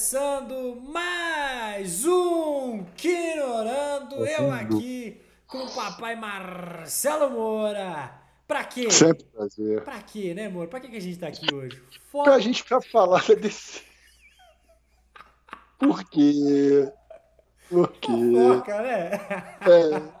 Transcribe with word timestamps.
começando 0.00 0.80
mais 0.88 2.06
um 2.06 2.82
Quinorando. 2.96 4.26
Eu 4.26 4.50
aqui 4.50 5.20
com 5.46 5.58
o 5.58 5.74
papai 5.74 6.16
Marcelo 6.16 7.28
Moura. 7.28 8.10
Pra 8.48 8.64
quê? 8.64 8.90
Sempre 8.90 9.24
prazer. 9.24 9.84
Pra 9.84 10.00
quê, 10.00 10.32
né, 10.32 10.46
amor? 10.46 10.68
Pra 10.68 10.80
que 10.80 10.88
que 10.88 10.96
a 10.96 11.00
gente 11.00 11.18
tá 11.18 11.28
aqui 11.28 11.54
hoje? 11.54 11.82
Pra 12.24 12.38
gente 12.38 12.62
ficar 12.62 12.80
falar 12.80 13.22
desse. 13.36 13.82
Por 15.78 16.02
quê? 16.04 16.90
Por 17.68 17.92
quê? 17.92 18.10
Fofoca, 18.10 18.80
né? 18.80 19.10
É. 19.60 20.19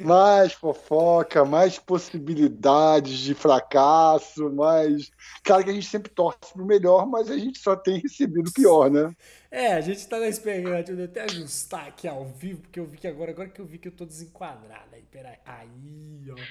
Mais 0.00 0.52
fofoca, 0.52 1.44
mais 1.44 1.78
possibilidades 1.78 3.18
de 3.18 3.34
fracasso, 3.34 4.50
mais. 4.52 5.10
Claro 5.44 5.64
que 5.64 5.70
a 5.70 5.72
gente 5.74 5.86
sempre 5.88 6.10
torce 6.12 6.52
pro 6.52 6.64
melhor, 6.64 7.06
mas 7.06 7.30
a 7.30 7.36
gente 7.38 7.58
só 7.58 7.74
tem 7.76 7.98
recebido 8.00 8.48
o 8.48 8.52
pior, 8.52 8.90
né? 8.90 9.14
É, 9.50 9.72
a 9.74 9.80
gente 9.80 10.06
tá 10.06 10.18
na 10.20 10.28
expectativa 10.28 10.96
de 10.96 11.02
até 11.02 11.22
ajustar 11.22 11.88
aqui 11.88 12.06
ao 12.06 12.26
vivo, 12.26 12.60
porque 12.62 12.78
eu 12.78 12.86
vi 12.86 12.98
que 12.98 13.08
agora, 13.08 13.30
agora 13.30 13.48
que 13.48 13.60
eu 13.60 13.66
vi 13.66 13.78
que 13.78 13.88
eu 13.88 13.92
tô 13.92 14.04
desenquadrado. 14.04 14.94
Aí, 14.94 15.02
peraí. 15.10 15.38
Aí, 15.44 16.30
ó. 16.30 16.48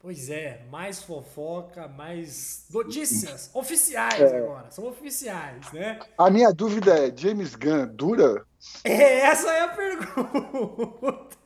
Pois 0.00 0.30
é, 0.30 0.64
mais 0.70 1.02
fofoca, 1.02 1.88
mais 1.88 2.64
notícias 2.70 3.50
oficiais 3.52 4.32
É. 4.32 4.38
agora. 4.38 4.70
São 4.70 4.86
oficiais, 4.86 5.72
né? 5.72 5.98
A 6.16 6.30
minha 6.30 6.52
dúvida 6.52 6.96
é: 6.96 7.14
James 7.14 7.54
Gunn 7.56 7.86
dura? 7.88 8.46
É, 8.84 9.20
essa 9.20 9.50
é 9.52 9.60
a 9.62 9.68
pergunta. 9.68 11.37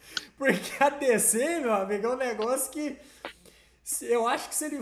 Porque 0.42 0.82
a 0.82 0.88
DC, 0.90 1.60
meu 1.60 1.72
amigo, 1.72 2.06
é 2.06 2.10
um 2.10 2.16
negócio 2.16 2.70
que 2.72 2.96
eu 4.02 4.26
acho 4.26 4.48
que 4.48 4.54
se 4.56 4.64
ele 4.64 4.80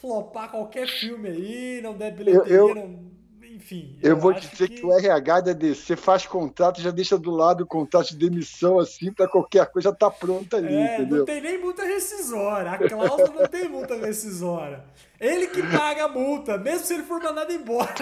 flopar 0.00 0.50
qualquer 0.50 0.86
filme 0.86 1.28
aí, 1.30 1.80
não 1.82 1.94
der 1.94 2.12
bilheteria, 2.14 2.54
Eu- 2.54 2.68
eu- 2.68 2.74
não- 2.74 3.14
enfim. 3.50 3.96
Eu, 4.02 4.16
vou 4.18 4.32
acho 4.32 4.50
dizer 4.50 4.68
que... 4.68 4.84
o 4.84 4.92
RH 4.92 5.40
da 5.40 5.52
DC 5.52 5.96
faz 5.96 6.26
contrato, 6.26 6.80
já 6.82 6.90
deixa 6.90 7.16
do 7.16 7.30
lado 7.30 7.62
o 7.62 7.66
contrato 7.66 8.08
de 8.08 8.16
demissão, 8.16 8.78
assim, 8.80 9.10
pra 9.12 9.26
qualquer 9.28 9.64
coisa 9.70 9.94
tá 9.94 10.10
pronta 10.10 10.56
ali, 10.58 10.74
É, 10.74 10.94
entendeu? 10.96 11.18
não 11.18 11.24
tem 11.24 11.40
nem 11.40 11.58
multa 11.58 11.84
rescisória. 11.84 12.72
A 12.72 12.76
cláusula 12.88 13.30
não 13.42 13.46
tem 13.48 13.68
multa 13.68 13.94
rescisória. 13.96 14.84
Ele 15.20 15.46
que 15.46 15.62
paga 15.62 16.04
a 16.04 16.08
multa, 16.08 16.58
mesmo 16.58 16.84
se 16.84 16.94
ele 16.94 17.04
for 17.04 17.22
mandado 17.22 17.52
embora. 17.52 17.94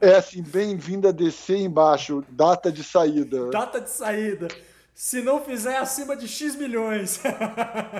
É 0.00 0.16
assim, 0.16 0.42
bem-vindo 0.42 1.08
a 1.08 1.12
DC 1.12 1.56
embaixo, 1.56 2.24
data 2.28 2.70
de 2.72 2.82
saída. 2.84 3.48
Data 3.50 3.80
de 3.80 3.88
saída. 3.88 4.48
Se 4.94 5.22
não 5.22 5.42
fizer 5.42 5.76
acima 5.78 6.16
de 6.16 6.28
X 6.28 6.56
milhões. 6.56 7.20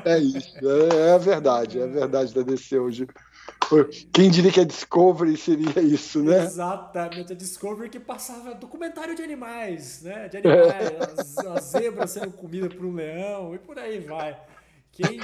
É 0.05 0.19
isso, 0.19 0.57
é, 0.61 1.11
é 1.11 1.12
a 1.12 1.19
verdade, 1.19 1.79
é 1.79 1.85
a 1.85 1.87
verdade 1.87 2.35
da 2.35 2.43
DC 2.43 2.79
hoje. 2.79 3.07
Quem 4.12 4.31
diria 4.31 4.51
que 4.51 4.61
a 4.61 4.65
Discovery 4.65 5.37
seria 5.37 5.81
isso, 5.81 6.23
né? 6.23 6.45
Exatamente, 6.45 7.33
a 7.33 7.37
Discovery 7.37 7.89
que 7.89 8.01
passava 8.01 8.55
documentário 8.55 9.15
de 9.15 9.23
animais, 9.23 10.03
né? 10.03 10.29
De 10.29 10.39
animais, 10.39 11.09
as, 11.19 11.39
as 11.39 11.65
zebras 11.65 12.11
sendo 12.11 12.33
comidas 12.33 12.75
por 12.75 12.85
um 12.85 12.95
leão 12.95 13.55
e 13.55 13.59
por 13.59 13.79
aí 13.79 14.01
vai. 14.01 14.37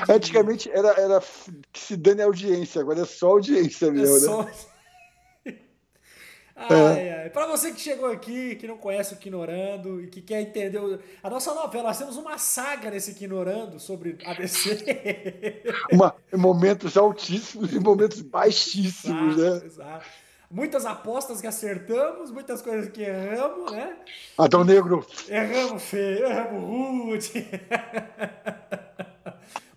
Antigamente 0.08 0.70
era, 0.70 0.88
era 0.98 1.22
que 1.72 1.80
se 1.80 1.96
dane 1.96 2.22
a 2.22 2.24
audiência, 2.24 2.80
agora 2.80 3.02
é 3.02 3.04
só 3.04 3.30
audiência 3.30 3.86
É 3.86 3.90
mesmo, 3.90 4.14
né? 4.14 4.20
só... 4.20 4.48
Ai, 6.58 7.10
ai. 7.22 7.30
Pra 7.30 7.46
você 7.46 7.72
que 7.72 7.80
chegou 7.80 8.10
aqui, 8.10 8.56
que 8.56 8.66
não 8.66 8.76
conhece 8.78 9.14
o 9.14 9.16
Quinorando 9.16 10.02
e 10.02 10.08
que 10.08 10.20
quer 10.20 10.40
entender 10.40 10.78
o- 10.78 10.98
a 11.22 11.30
nossa 11.30 11.54
novela, 11.54 11.84
nós 11.88 11.98
temos 11.98 12.16
uma 12.16 12.36
saga 12.38 12.90
nesse 12.90 13.14
Quinorando 13.14 13.78
sobre 13.78 14.18
a 14.24 14.34
DC. 14.34 15.62
Uma, 15.92 16.14
momentos 16.34 16.96
altíssimos 16.96 17.72
e 17.72 17.78
momentos 17.78 18.20
baixíssimos, 18.22 19.36
Exato, 19.38 19.60
né? 19.60 19.66
exato. 19.66 20.06
Muitas 20.50 20.86
apostas 20.86 21.40
que 21.42 21.46
acertamos, 21.46 22.30
muitas 22.30 22.62
coisas 22.62 22.88
que 22.90 23.02
erramos, 23.02 23.70
né? 23.70 23.96
Adão 24.38 24.64
Negro, 24.64 25.06
Erramos 25.28 25.82
feio, 25.82 26.24
erramos 26.24 26.64
rude. 26.64 27.30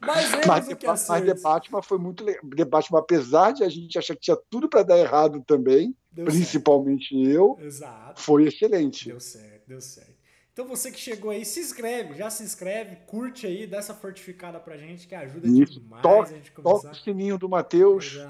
Mas 0.04 0.32
mas, 0.48 0.68
do 0.68 0.76
que 0.76 0.88
mas 0.88 1.06
The. 1.06 1.34
Batman 1.36 1.82
foi 1.84 1.98
muito 2.00 2.24
legal. 2.24 2.42
The 2.56 2.66
Batman, 2.66 3.00
apesar 3.00 3.52
de 3.52 3.64
a 3.64 3.70
gente 3.70 4.00
achar 4.00 4.16
que 4.16 4.22
tinha 4.22 4.38
tudo 4.50 4.68
para 4.68 4.82
dar 4.82 4.98
errado 4.98 5.44
também, 5.46 5.96
Deu 6.12 6.26
principalmente 6.26 7.14
eu, 7.16 7.56
certo. 7.56 7.66
Exato. 7.68 8.22
foi 8.22 8.46
excelente. 8.48 9.10
Deu 9.10 9.20
certo, 9.20 9.62
deu 9.68 9.82
certo. 9.82 10.12
Então 10.54 10.68
você 10.68 10.92
que 10.92 11.00
chegou 11.00 11.32
aí, 11.32 11.46
se 11.46 11.62
inscreve, 11.62 12.14
já 12.16 12.30
se 12.30 12.44
inscreve, 12.44 12.98
curte 13.08 13.48
aí, 13.48 13.66
dá 13.66 13.78
essa 13.78 13.94
fortificada 13.94 14.60
pra 14.60 14.76
gente, 14.78 15.08
que 15.08 15.16
ajuda 15.16 15.48
Isso. 15.48 15.80
demais 15.80 16.02
Toca- 16.04 16.30
a 16.30 16.34
gente 16.34 16.52
Toca 16.52 16.62
começar. 16.64 16.92
o 16.92 16.96
sininho 16.96 17.38
do 17.38 17.48
Matheus. 17.48 18.18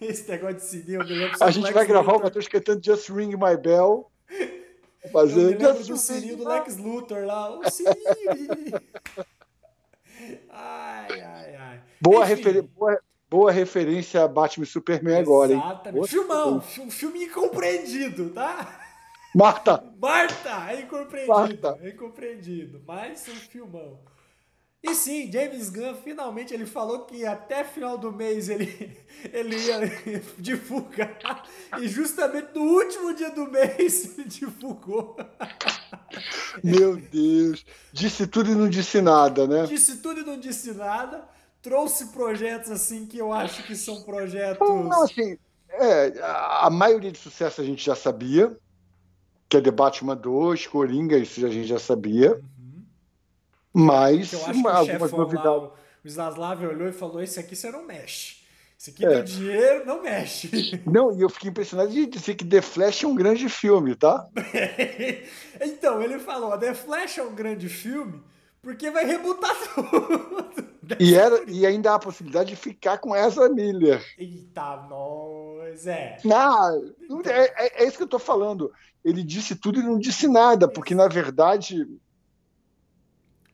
Esse 0.00 0.28
negócio 0.30 0.56
de 0.56 0.62
sininho, 0.64 1.02
eu 1.02 1.06
me 1.06 1.14
lembro 1.14 1.36
A 1.40 1.50
gente 1.50 1.72
vai 1.72 1.86
gravar 1.86 2.16
o. 2.16 2.22
Matheus 2.22 2.48
cantando 2.48 2.82
Just 2.84 3.08
Ring 3.10 3.30
My 3.36 3.56
Bell. 3.60 4.10
Eu 4.30 4.38
me 5.04 5.10
Fazer 5.12 5.58
lembro 5.58 5.84
do 5.84 5.96
sininho 5.96 6.36
do 6.36 6.48
Lex 6.48 6.76
Luthor 6.76 7.24
lá. 7.24 7.58
O 7.58 7.70
sininho. 7.70 7.94
ai, 10.50 11.20
ai, 11.20 11.56
ai. 11.56 11.80
Boa, 12.00 12.26
boa, 12.76 13.00
boa 13.28 13.50
referência 13.50 14.22
a 14.22 14.28
Batman 14.28 14.64
e 14.64 14.66
Superman 14.68 15.16
agora, 15.16 15.52
hein? 15.52 15.62
Exatamente. 15.64 16.08
Filmão, 16.08 16.56
um 16.56 16.90
filme 16.90 17.24
incompreendido, 17.24 18.30
tá? 18.30 18.80
Marta, 19.34 19.84
Marta, 20.00 20.72
é 20.72 20.80
incompreendido. 20.80 21.34
Marta. 21.34 21.78
É 21.82 21.90
incompreendido. 21.90 22.82
Mas 22.86 23.28
um 23.28 23.34
filmão. 23.34 23.98
E 24.82 24.94
sim, 24.94 25.30
James 25.32 25.68
Gunn 25.68 25.94
finalmente 25.96 26.54
ele 26.54 26.64
falou 26.64 27.00
que 27.00 27.26
até 27.26 27.64
final 27.64 27.98
do 27.98 28.12
mês 28.12 28.48
ele, 28.48 28.96
ele 29.32 29.56
ia 29.56 30.22
divulgar. 30.38 31.44
E 31.78 31.88
justamente 31.88 32.54
no 32.54 32.62
último 32.62 33.12
dia 33.12 33.30
do 33.30 33.50
mês 33.50 34.16
ele 34.16 34.28
divulgou. 34.28 35.16
meu 36.62 36.96
Deus. 36.96 37.66
Disse 37.92 38.26
tudo 38.26 38.52
e 38.52 38.54
não 38.54 38.70
disse 38.70 39.02
nada, 39.02 39.46
né? 39.46 39.66
Disse 39.66 39.96
tudo 39.96 40.20
e 40.20 40.24
não 40.24 40.38
disse 40.38 40.72
nada. 40.72 41.28
Trouxe 41.66 42.06
projetos 42.12 42.70
assim 42.70 43.06
que 43.06 43.18
eu 43.18 43.32
acho 43.32 43.64
que 43.64 43.74
são 43.74 44.00
projetos. 44.04 44.68
Não, 44.68 45.02
assim, 45.02 45.36
é, 45.68 46.12
a 46.22 46.70
maioria 46.70 47.10
de 47.10 47.18
sucesso 47.18 47.60
a 47.60 47.64
gente 47.64 47.84
já 47.84 47.96
sabia. 47.96 48.56
Que 49.48 49.56
é 49.56 49.60
The 49.60 49.72
Batman 49.72 50.14
2, 50.14 50.68
Coringa, 50.68 51.18
isso 51.18 51.44
a 51.44 51.48
gente 51.50 51.66
já 51.66 51.80
sabia. 51.80 52.34
Uhum. 52.34 52.84
Mas 53.74 54.32
eu 54.32 54.46
acho 54.46 54.62
que 54.62 54.68
algumas 54.68 55.10
lá, 55.10 55.18
novidades. 55.18 55.70
o 56.04 56.08
Zaslav 56.08 56.64
olhou 56.64 56.86
e 56.86 56.92
falou: 56.92 57.20
Esse 57.20 57.40
aqui 57.40 57.56
você 57.56 57.68
não 57.72 57.84
mexe. 57.84 58.36
Esse 58.78 58.90
aqui 58.90 59.04
É. 59.04 59.08
deu 59.08 59.24
dinheiro, 59.24 59.86
não 59.86 60.00
mexe. 60.00 60.80
Não, 60.86 61.18
e 61.18 61.20
eu 61.20 61.28
fiquei 61.28 61.50
impressionado 61.50 61.90
de 61.90 62.06
dizer 62.06 62.36
que 62.36 62.44
The 62.44 62.62
Flash 62.62 63.02
é 63.02 63.08
um 63.08 63.14
grande 63.16 63.48
filme, 63.48 63.96
tá? 63.96 64.24
então, 65.60 66.00
ele 66.00 66.20
falou: 66.20 66.56
The 66.56 66.74
Flash 66.74 67.18
é 67.18 67.24
um 67.24 67.34
grande 67.34 67.68
filme 67.68 68.22
porque 68.66 68.90
vai 68.90 69.04
rebutar 69.04 69.54
tudo. 69.72 70.96
E, 70.98 71.14
era, 71.14 71.48
e 71.48 71.64
ainda 71.64 71.92
há 71.92 71.94
a 71.94 71.98
possibilidade 72.00 72.50
de 72.50 72.56
ficar 72.56 72.98
com 72.98 73.14
Ezra 73.14 73.48
Miller. 73.48 74.04
Eita, 74.18 74.84
nós, 74.88 75.86
é. 75.86 76.16
Não, 76.24 76.74
é, 77.24 77.66
é- 77.66 77.84
é 77.84 77.86
isso 77.86 77.96
que 77.96 78.02
eu 78.02 78.08
tô 78.08 78.18
falando. 78.18 78.72
Ele 79.04 79.22
disse 79.22 79.54
tudo 79.54 79.78
e 79.78 79.84
não 79.84 80.00
disse 80.00 80.26
nada, 80.26 80.66
porque 80.66 80.96
na 80.96 81.06
verdade. 81.06 81.86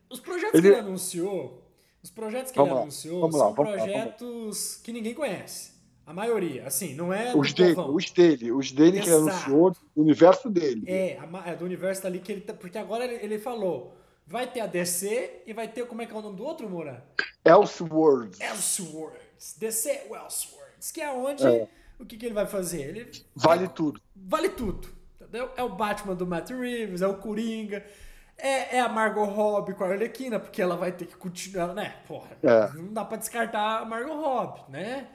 Os 0.09 0.19
projetos 0.19 0.55
Ele- 0.55 0.63
que 0.71 0.75
ele 0.79 0.81
anunciou, 0.81 1.63
os 2.03 2.11
projetos 2.11 2.51
que 2.51 2.57
Vamos 2.57 2.71
ele 2.71 2.77
lá, 2.77 2.83
anunciou 2.83 3.21
lá, 3.27 3.31
são 3.33 3.55
vamos 3.55 3.71
lá, 3.77 3.77
projetos 3.77 4.77
que 4.83 4.93
ninguém 4.93 5.13
conhece. 5.13 5.73
A 6.07 6.13
maioria, 6.15 6.67
assim, 6.67 6.95
não 6.95 7.13
é 7.13 7.37
Os 7.37 7.53
dele, 7.53 7.75
povão. 7.75 7.95
os 7.95 8.11
dele, 8.11 8.51
os 8.51 8.73
dele 8.73 9.01
que 9.01 9.09
ele 9.11 9.15
Exato. 9.17 9.31
anunciou, 9.31 9.71
do 9.71 10.03
universo 10.03 10.49
dele. 10.49 10.85
É, 10.87 11.19
é 11.47 11.55
do 11.55 11.65
universo 11.67 12.07
ali 12.07 12.19
que 12.19 12.33
ele 12.33 12.41
tá. 12.41 12.55
Porque 12.55 12.79
agora 12.79 13.05
ele, 13.05 13.23
ele 13.23 13.39
falou: 13.39 13.95
vai 14.27 14.47
ter 14.47 14.61
a 14.61 14.67
DC 14.67 15.43
e 15.47 15.53
vai 15.53 15.69
ter. 15.69 15.87
Como 15.87 16.03
é 16.03 16.07
que 16.07 16.13
é 16.13 16.17
o 16.17 16.23
nome 16.23 16.37
do 16.37 16.45
outro, 16.45 16.69
Moura? 16.69 17.05
Elseworlds. 17.45 18.41
Elseworlds. 18.41 19.57
DC 19.59 19.91
Elseworlds. 20.11 20.91
Que 20.93 21.01
é 21.01 21.11
onde. 21.13 21.47
É. 21.47 21.69
O 21.99 22.05
que, 22.07 22.17
que 22.17 22.27
ele 22.27 22.35
vai 22.35 22.47
fazer? 22.47 22.83
Ele 22.83 23.11
Vale 23.35 23.69
tudo. 23.69 24.01
vale 24.17 24.49
tudo. 24.49 24.89
Entendeu? 25.21 25.51
É 25.57 25.63
o 25.63 25.69
Batman 25.69 26.15
do 26.15 26.27
Matt 26.27 26.51
Reeves, 26.51 27.01
é 27.01 27.07
o 27.07 27.15
Coringa, 27.17 27.85
é, 28.37 28.77
é 28.77 28.81
a 28.81 28.89
Margot 28.89 29.25
Robbie 29.25 29.73
com 29.75 29.85
a 29.85 29.89
Arlequina, 29.89 30.39
porque 30.41 30.61
ela 30.61 30.77
vai 30.77 30.91
ter 30.93 31.07
que 31.07 31.17
continuar, 31.17 31.73
né? 31.75 31.97
Porra, 32.09 32.31
É. 32.43 32.69
não 32.77 32.93
dá 32.93 33.05
pra 33.05 33.17
descartar 33.17 33.79
a 33.83 33.85
Margot 33.85 34.15
Robbie, 34.21 34.63
né? 34.69 35.09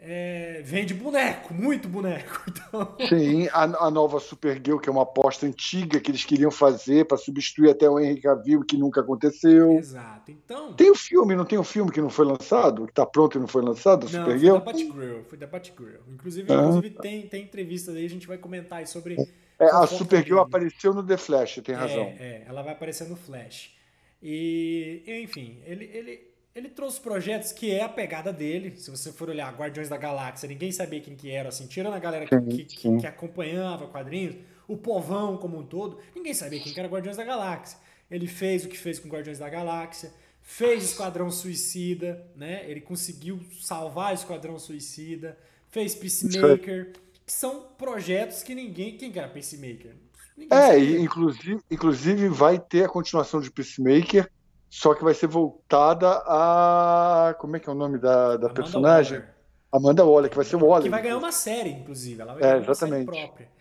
É, 0.00 0.62
vende 0.64 0.94
boneco, 0.94 1.52
muito 1.52 1.88
boneco. 1.88 2.42
Então, 2.68 2.96
Sim, 3.08 3.48
a, 3.48 3.62
a 3.86 3.90
nova 3.90 4.20
Supergirl, 4.20 4.78
que 4.78 4.88
é 4.88 4.92
uma 4.92 5.02
aposta 5.02 5.46
antiga 5.46 5.98
que 6.00 6.10
eles 6.10 6.24
queriam 6.24 6.50
fazer 6.50 7.06
para 7.06 7.16
substituir 7.16 7.70
até 7.70 7.88
o 7.88 7.98
Henry 7.98 8.20
Cavill, 8.20 8.62
que 8.64 8.76
nunca 8.76 9.00
aconteceu. 9.00 9.72
exato. 9.78 10.30
Então, 10.30 10.74
Tem 10.74 10.90
o 10.90 10.94
filme, 10.94 11.34
não 11.34 11.44
tem 11.46 11.58
o 11.58 11.64
filme 11.64 11.90
que 11.90 12.00
não 12.00 12.10
foi 12.10 12.26
lançado? 12.26 12.86
Que 12.86 12.92
tá 12.92 13.06
pronto 13.06 13.38
e 13.38 13.40
não 13.40 13.48
foi 13.48 13.62
lançado, 13.62 14.06
a 14.06 14.10
não, 14.10 14.24
foi 14.24 14.34
Supergirl? 14.38 14.54
da 14.58 14.60
Batgirl, 14.64 15.22
foi 15.28 15.38
da 15.38 15.46
Batgirl. 15.46 16.00
Inclusive, 16.12 16.52
Ah. 16.52 16.56
inclusive 16.56 16.90
tem, 16.90 17.22
tem 17.26 17.42
entrevistas 17.44 17.96
aí, 17.96 18.04
a 18.04 18.10
gente 18.10 18.26
vai 18.26 18.36
comentar 18.38 18.80
aí 18.80 18.86
sobre... 18.86 19.16
É, 19.58 19.64
a 19.64 19.86
Supergirl 19.86 20.38
apareceu 20.40 20.92
no 20.94 21.02
The 21.02 21.16
Flash, 21.16 21.60
tem 21.64 21.74
razão. 21.74 22.04
É, 22.04 22.16
é, 22.20 22.44
ela 22.46 22.62
vai 22.62 22.74
aparecer 22.74 23.08
no 23.08 23.16
Flash. 23.16 23.74
E, 24.22 25.02
enfim, 25.24 25.62
ele, 25.64 25.84
ele 25.92 26.27
ele 26.54 26.68
trouxe 26.68 27.00
projetos 27.00 27.52
que 27.52 27.70
é 27.70 27.82
a 27.82 27.88
pegada 27.88 28.32
dele. 28.32 28.76
Se 28.76 28.90
você 28.90 29.12
for 29.12 29.28
olhar 29.28 29.54
Guardiões 29.54 29.88
da 29.88 29.96
Galáxia, 29.96 30.48
ninguém 30.48 30.72
sabia 30.72 31.00
quem 31.00 31.14
que 31.14 31.30
era, 31.30 31.48
assim, 31.48 31.66
tirando 31.66 31.94
a 31.94 31.98
galera 31.98 32.26
que, 32.26 32.64
que, 32.64 32.96
que, 32.98 33.06
acompanhava 33.06 33.86
quadrinhos, 33.86 34.36
o 34.66 34.76
povão 34.76 35.36
como 35.36 35.58
um 35.58 35.62
todo, 35.64 35.98
ninguém 36.14 36.34
sabia 36.34 36.60
quem 36.60 36.72
que 36.72 36.78
era 36.78 36.88
Guardiões 36.88 37.16
da 37.16 37.24
Galáxia. 37.24 37.78
Ele 38.10 38.26
fez 38.26 38.64
o 38.64 38.68
que 38.68 38.76
fez 38.76 38.98
com 38.98 39.08
Guardiões 39.08 39.38
da 39.38 39.48
Galáxia, 39.48 40.12
fez 40.42 40.82
Esquadrão 40.82 41.30
Suicida, 41.30 42.26
né? 42.34 42.64
Ele 42.68 42.80
conseguiu 42.80 43.40
salvar 43.60 44.14
Esquadrão 44.14 44.58
Suicida, 44.58 45.38
fez 45.70 45.94
Peacemaker, 45.94 46.92
que 47.26 47.32
são 47.32 47.66
projetos 47.76 48.42
que 48.42 48.54
ninguém. 48.54 48.96
Quem 48.96 49.12
que 49.12 49.18
era 49.18 49.28
Peacemaker? 49.28 49.94
Ninguém 50.36 50.58
é, 50.58 50.78
inclusive, 50.78 51.60
inclusive 51.70 52.28
vai 52.28 52.58
ter 52.58 52.84
a 52.84 52.88
continuação 52.88 53.40
de 53.40 53.50
Peacemaker, 53.50 54.30
só 54.70 54.94
que 54.94 55.02
vai 55.02 55.14
ser 55.14 55.26
voltada 55.26 56.22
a. 56.26 57.34
Como 57.38 57.56
é 57.56 57.60
que 57.60 57.68
é 57.68 57.72
o 57.72 57.74
nome 57.74 57.98
da, 57.98 58.36
da 58.36 58.50
personagem? 58.50 59.18
Waller. 59.18 59.34
Amanda 59.70 60.04
Waller, 60.04 60.30
que 60.30 60.36
vai 60.36 60.44
ser 60.44 60.56
o 60.56 60.64
Waller. 60.64 60.84
Que 60.84 60.90
vai 60.90 61.02
ganhar 61.02 61.18
uma 61.18 61.32
série, 61.32 61.70
inclusive. 61.70 62.20
Ela 62.20 62.34
vai 62.34 62.42
é, 62.42 62.52
ganhar 62.52 62.70
exatamente. 62.70 63.08
uma 63.08 63.14
série 63.14 63.26
própria. 63.26 63.58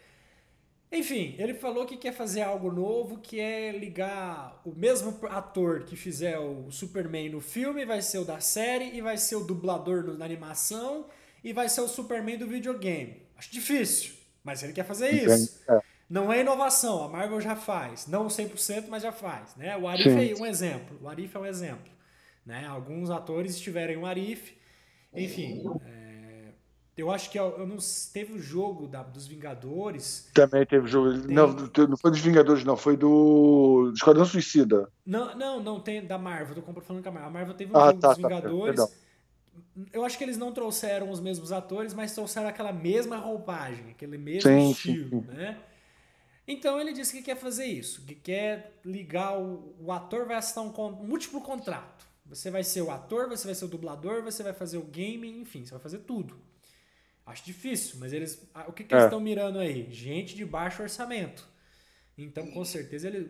Enfim, 0.92 1.36
ele 1.38 1.54
falou 1.54 1.86
que 1.86 1.98
quer 1.98 2.14
fazer 2.14 2.42
algo 2.42 2.72
novo, 2.72 3.18
que 3.18 3.40
é 3.42 3.72
ligar 3.72 4.62
o 4.66 4.72
mesmo 4.74 5.18
ator 5.30 5.84
que 5.84 5.98
fizer 5.98 6.40
o 6.40 6.72
Superman 6.72 7.30
no 7.30 7.42
filme, 7.42 7.86
vai 7.86 8.02
ser 8.02 8.20
o 8.20 8.24
da 8.26 8.40
série, 8.40 8.96
e 8.96 9.02
vai 9.02 9.18
ser 9.18 9.36
o 9.36 9.44
dublador 9.44 10.18
na 10.18 10.24
animação, 10.24 11.06
e 11.44 11.52
vai 11.52 11.68
ser 11.68 11.82
o 11.82 11.90
Superman 11.90 12.38
do 12.38 12.48
videogame. 12.48 13.22
Acho 13.38 13.52
difícil, 13.52 14.14
mas 14.44 14.64
ele 14.64 14.72
quer 14.72 14.86
fazer 14.86 15.12
isso. 15.12 15.62
É. 15.70 15.80
Não 16.10 16.32
é 16.32 16.40
inovação, 16.40 17.04
a 17.04 17.10
Marvel 17.10 17.42
já 17.42 17.56
faz. 17.56 18.08
Não 18.08 18.28
100%, 18.28 18.86
mas 18.88 19.04
já 19.04 19.12
faz. 19.12 19.56
Né? 19.56 19.76
O 19.76 19.88
Arif 19.88 20.10
Sim. 20.10 20.32
é 20.32 20.36
um 20.36 20.46
exemplo. 20.46 20.98
O 21.02 21.10
Arif 21.10 21.36
é 21.36 21.40
um 21.40 21.46
exemplo. 21.46 21.92
Né? 22.46 22.66
Alguns 22.66 23.10
atores 23.10 23.56
estiverem 23.56 23.98
um 23.98 24.06
Arif. 24.06 24.56
Enfim, 25.14 25.64
é, 25.86 26.52
eu 26.96 27.12
acho 27.12 27.30
que 27.30 27.38
eu, 27.38 27.58
eu 27.58 27.68
não 27.68 27.78
teve 28.14 28.34
o 28.34 28.40
jogo 28.40 28.88
da, 28.88 29.04
dos 29.04 29.28
Vingadores. 29.28 30.30
Também 30.34 30.66
teve 30.66 30.86
o 30.86 30.88
jogo. 30.88 31.20
Tem... 31.20 31.36
Não, 31.36 31.48
não 31.48 31.98
foi 31.98 32.12
dos 32.12 32.22
Vingadores, 32.22 32.64
não. 32.64 32.78
Foi 32.78 32.96
do 32.96 33.92
Esquadrão 33.94 34.26
Suicida. 34.26 34.90
Não, 35.06 35.36
não, 35.36 35.62
não 35.62 35.80
tem 35.82 36.06
da 36.06 36.18
Marvel. 36.18 36.56
Tô 36.56 36.82
falando 36.82 37.04
com 37.04 37.10
a 37.10 37.12
Marvel. 37.12 37.30
A 37.30 37.34
Marvel 37.34 37.54
teve 37.54 37.74
um 37.74 37.78
ah, 37.78 37.88
jogo 37.88 38.00
tá, 38.00 38.08
dos 38.08 38.18
tá, 38.18 38.28
Vingadores. 38.28 38.80
Tá, 38.80 38.88
eu 39.92 40.06
acho 40.06 40.18
que 40.18 40.24
eles 40.24 40.38
não 40.38 40.54
trouxeram 40.54 41.12
os 41.12 41.20
mesmos 41.20 41.52
atores, 41.52 41.94
mas 41.94 42.14
trouxeram 42.14 42.48
aquela 42.48 42.72
mesma 42.72 43.18
roupagem, 43.18 43.92
aquele 43.92 44.18
mesmo 44.18 44.50
sim, 44.50 44.72
estilo, 44.72 45.22
sim. 45.22 45.28
né? 45.28 45.58
Então 46.48 46.80
ele 46.80 46.94
disse 46.94 47.12
que 47.12 47.22
quer 47.22 47.36
fazer 47.36 47.66
isso, 47.66 48.06
que 48.06 48.16
quer 48.16 48.80
ligar 48.86 49.38
o, 49.38 49.76
o 49.80 49.92
ator 49.92 50.26
vai 50.26 50.38
assinar 50.38 50.66
um, 50.66 50.86
um 50.86 51.04
múltiplo 51.04 51.42
contrato. 51.42 52.08
Você 52.26 52.50
vai 52.50 52.64
ser 52.64 52.82
o 52.82 52.92
ator, 52.92 53.28
você 53.28 53.46
vai 53.46 53.56
ser 53.56 53.66
o 53.66 53.70
dublador, 53.70 54.24
você 54.24 54.44
vai 54.44 54.54
fazer 54.54 54.78
o 54.78 54.84
game, 54.84 55.30
enfim, 55.30 55.66
você 55.66 55.72
vai 55.72 55.80
fazer 55.80 56.00
tudo. 56.00 56.40
Acho 57.26 57.44
difícil, 57.44 58.00
mas 58.00 58.14
eles. 58.14 58.50
O 58.68 58.72
que, 58.72 58.86
que 58.86 58.94
é. 58.94 58.98
eles 58.98 59.06
estão 59.08 59.20
mirando 59.20 59.60
aí? 59.60 59.92
Gente 59.92 60.36
de 60.36 60.46
baixo 60.46 60.82
orçamento. 60.82 61.46
Então, 62.18 62.50
com 62.52 62.64
certeza, 62.64 63.08
ele. 63.08 63.30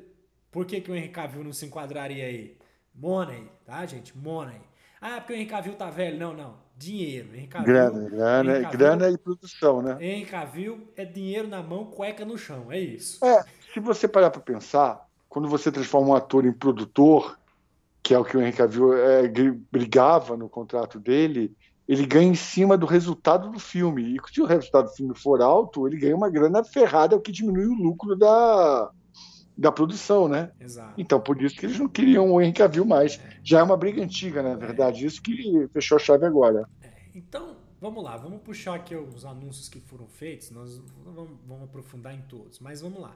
Por 0.52 0.66
que, 0.66 0.80
que 0.80 0.92
o 0.92 0.96
Henry 0.96 1.10
Cavill 1.10 1.44
não 1.44 1.52
se 1.52 1.66
enquadraria 1.66 2.26
aí? 2.26 2.58
Money, 2.94 3.50
tá, 3.66 3.86
gente? 3.86 4.16
Money. 4.16 4.62
Ah, 5.02 5.20
porque 5.20 5.34
o 5.34 5.36
Henry 5.36 5.48
Cavill 5.48 5.76
tá 5.76 5.90
velho. 5.90 6.18
Não, 6.18 6.34
não. 6.34 6.67
Dinheiro. 6.78 7.30
Henry 7.34 7.48
Cavill, 7.48 7.66
grana, 7.66 8.10
grana, 8.10 8.52
Henry 8.52 8.64
Cavill, 8.64 8.78
grana 8.78 9.10
e 9.10 9.18
produção, 9.18 9.82
né? 9.82 9.98
Henry 10.00 10.26
Cavill 10.26 10.88
é 10.96 11.06
dinheiro 11.06 11.48
na 11.48 11.64
mão, 11.64 11.86
cueca 11.86 12.24
no 12.24 12.38
chão. 12.38 12.72
É 12.72 12.80
isso. 12.80 13.24
É, 13.26 13.44
se 13.74 13.80
você 13.80 14.08
parar 14.08 14.30
pra 14.30 14.42
pensar, 14.42 15.08
quando 15.28 15.48
você 15.48 15.72
transforma 15.72 16.10
um 16.10 16.16
ator 16.16 16.46
em 16.46 16.54
produtor, 16.54 17.40
que 18.04 18.14
é 18.14 18.20
o 18.20 18.24
que 18.24 18.38
o 18.38 18.42
Henry 18.42 18.54
Cavill 18.54 18.94
é, 18.94 19.28
brigava 19.72 20.38
no 20.38 20.48
contrato 20.48 21.00
dele, 21.00 21.52
ele 21.88 22.06
ganha 22.06 22.30
em 22.30 22.36
cima 22.36 22.78
do 22.78 22.86
resultado 22.86 23.50
do 23.50 23.60
filme. 23.60 24.16
E 24.16 24.20
se 24.32 24.42
o 24.42 24.46
resultado 24.46 24.86
do 24.86 24.96
filme 24.96 25.16
for 25.16 25.42
alto, 25.42 25.88
ele 25.88 25.98
ganha 25.98 26.16
uma 26.16 26.30
grana 26.30 26.64
ferrada, 26.64 27.16
o 27.16 27.22
que 27.22 27.32
diminui 27.32 27.66
o 27.66 27.74
lucro 27.74 28.16
da, 28.16 28.92
da 29.58 29.72
produção, 29.72 30.28
né? 30.28 30.52
Exato. 30.60 30.94
Então, 30.98 31.20
por 31.20 31.42
isso 31.42 31.56
que 31.56 31.66
eles 31.66 31.80
não 31.80 31.88
queriam 31.88 32.32
o 32.32 32.42
Henry 32.42 32.54
Cavill 32.54 32.86
mais. 32.86 33.20
É. 33.20 33.40
Já 33.44 33.60
é 33.60 33.64
uma 33.64 33.76
briga 33.76 34.04
antiga, 34.04 34.44
na 34.44 34.56
verdade. 34.56 35.04
É. 35.04 35.08
Isso 35.08 35.22
que 35.22 35.68
fechou 35.74 35.96
a 35.96 36.00
chave 36.00 36.26
agora. 36.26 36.70
É. 36.82 36.92
Então, 37.16 37.58
vamos 37.82 38.04
lá. 38.04 38.16
Vamos 38.18 38.42
puxar 38.42 38.76
aqui 38.76 38.96
os 38.96 39.26
anúncios 39.26 39.68
que 39.68 39.80
foram 39.80 40.08
feitos. 40.08 40.52
Nós 40.52 40.80
vamos, 41.04 41.32
vamos 41.48 41.64
aprofundar 41.64 42.14
em 42.14 42.22
todos. 42.22 42.60
Mas 42.60 42.82
vamos 42.82 43.02
lá. 43.02 43.16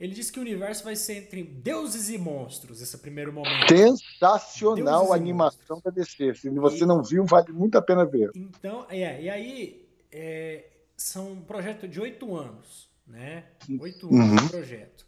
Ele 0.00 0.14
disse 0.14 0.32
que 0.32 0.38
o 0.38 0.42
universo 0.42 0.82
vai 0.82 0.96
ser 0.96 1.18
entre 1.18 1.44
deuses 1.44 2.08
e 2.08 2.18
monstros, 2.18 2.80
esse 2.80 2.98
primeiro 2.98 3.32
momento. 3.32 3.68
Sensacional 3.68 5.12
a 5.12 5.16
animação 5.16 5.80
da 5.84 5.92
DC. 5.92 6.34
Se 6.34 6.50
você 6.50 6.82
e, 6.82 6.86
não 6.86 7.04
viu, 7.04 7.24
vale 7.24 7.52
muito 7.52 7.78
a 7.78 7.82
pena 7.82 8.04
ver. 8.04 8.30
Então, 8.34 8.84
é, 8.88 9.22
e 9.22 9.30
aí 9.30 9.88
é, 10.10 10.64
são 10.96 11.32
um 11.32 11.40
projeto 11.42 11.86
de 11.86 12.00
oito 12.00 12.34
anos, 12.34 12.90
né? 13.06 13.44
Oito 13.78 14.08
uhum. 14.08 14.22
anos 14.22 14.42
de 14.42 14.48
projeto. 14.48 15.06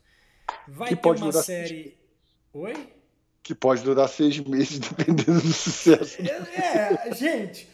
Vai 0.69 0.89
que 0.89 0.97
ter 0.97 1.09
uma 1.09 1.33
série. 1.33 1.69
Seis... 1.69 1.93
Oi? 2.53 2.95
Que 3.43 3.55
pode 3.55 3.83
durar 3.83 4.09
seis 4.09 4.39
meses, 4.41 4.79
dependendo 4.97 5.41
do 5.41 5.53
sucesso. 5.53 6.23
É, 6.23 7.09
é 7.09 7.15
gente, 7.15 7.69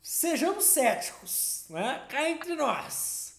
sejamos 0.00 0.64
céticos, 0.64 1.64
né? 1.70 2.02
Cá 2.08 2.28
entre 2.28 2.54
nós. 2.54 3.34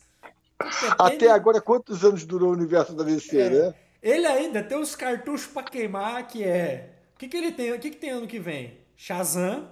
Até 1.00 1.30
agora, 1.30 1.62
quantos 1.62 2.04
anos 2.04 2.26
durou 2.26 2.50
o 2.50 2.54
universo 2.54 2.94
da 2.94 3.04
DC, 3.04 3.40
é. 3.40 3.50
né? 3.50 3.74
Ele 4.02 4.26
ainda 4.26 4.64
tem 4.64 4.78
os 4.78 4.96
cartuchos 4.96 5.48
para 5.48 5.64
queimar, 5.64 6.28
que 6.28 6.44
é. 6.44 6.90
O 7.16 7.20
que, 7.20 7.28
que 7.28 7.38
ele 7.38 7.52
tem? 7.52 7.72
O 7.72 7.80
que, 7.80 7.92
que 7.92 7.98
tem 7.98 8.10
ano 8.10 8.28
que 8.28 8.40
vem? 8.40 8.78
Shazam. 8.96 9.70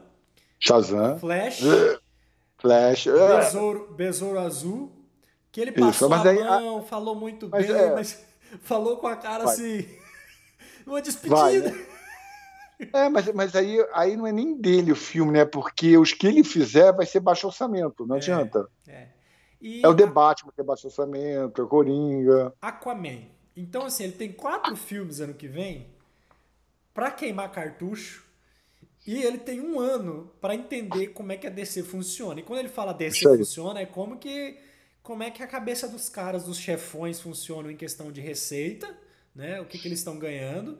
Shazam. 0.60 1.20
Flash. 1.20 1.62
Flash. 2.60 3.06
Besouro, 3.06 3.94
Besouro 3.94 4.40
Azul. 4.40 4.92
Que 5.52 5.62
ele 5.62 5.72
passou 5.72 5.90
Isso, 5.90 6.10
mas 6.10 6.26
a 6.26 6.30
aí, 6.30 6.44
mão, 6.44 6.80
a... 6.80 6.82
falou 6.84 7.16
muito 7.16 7.50
mas 7.50 7.66
bem, 7.66 7.76
é... 7.76 7.94
mas 7.94 8.24
falou 8.62 8.98
com 8.98 9.08
a 9.08 9.16
cara 9.16 9.46
Vai. 9.46 9.54
assim. 9.54 9.88
Uma 10.86 11.02
despedida. 11.02 11.36
Vai, 11.36 11.60
né? 11.60 11.86
É, 12.94 13.10
mas, 13.10 13.34
mas 13.34 13.56
aí, 13.56 13.78
aí 13.94 14.16
não 14.16 14.26
é 14.26 14.32
nem 14.32 14.56
dele 14.56 14.92
o 14.92 14.96
filme, 14.96 15.34
né? 15.34 15.46
Porque 15.46 15.98
os 15.98 16.14
que 16.14 16.26
ele 16.26 16.44
fizer 16.44 16.94
vai 16.94 17.06
ser 17.06 17.20
baixo 17.20 17.48
orçamento, 17.48 18.08
não 18.08 18.16
é, 18.16 18.20
adianta. 18.20 18.68
É. 18.88 19.08
E 19.62 19.84
é 19.84 19.88
o 19.88 19.94
debate 19.94 20.46
que 20.46 20.62
é 20.62 20.64
baixo 20.64 20.88
orçamento, 20.88 21.62
é 21.62 21.66
Coringa. 21.66 22.54
Aquaman. 22.62 23.24
Então, 23.56 23.86
assim, 23.86 24.06
ele 24.06 24.14
tem 24.14 24.32
quatro 24.32 24.76
filmes 24.78 25.20
ano 25.20 25.34
que 25.34 25.48
vem 25.48 25.88
para 26.94 27.12
queimar 27.12 27.52
cartucho. 27.52 28.24
E 29.06 29.24
ele 29.24 29.38
tem 29.38 29.60
um 29.60 29.80
ano 29.80 30.32
para 30.40 30.56
entender 30.56 31.08
como 31.08 31.32
é 31.32 31.38
que 31.38 31.48
a 31.48 31.50
DC 31.50 31.84
funciona. 31.84 32.40
E 32.40 32.44
quando 32.44 32.60
ele 32.60 32.70
fala 32.70 32.94
DC 32.94 33.26
funciona, 33.38 33.80
é 33.80 33.86
como 33.86 34.18
que 34.18 34.58
como 35.10 35.24
é 35.24 35.32
que 35.32 35.42
a 35.42 35.48
cabeça 35.48 35.88
dos 35.88 36.08
caras, 36.08 36.44
dos 36.44 36.60
chefões 36.60 37.20
funcionam 37.20 37.72
em 37.72 37.76
questão 37.76 38.12
de 38.12 38.22
receita, 38.22 38.96
né? 39.34 39.60
O 39.60 39.66
que, 39.66 39.80
que 39.80 39.88
eles 39.88 39.98
estão 39.98 40.20
ganhando 40.20 40.80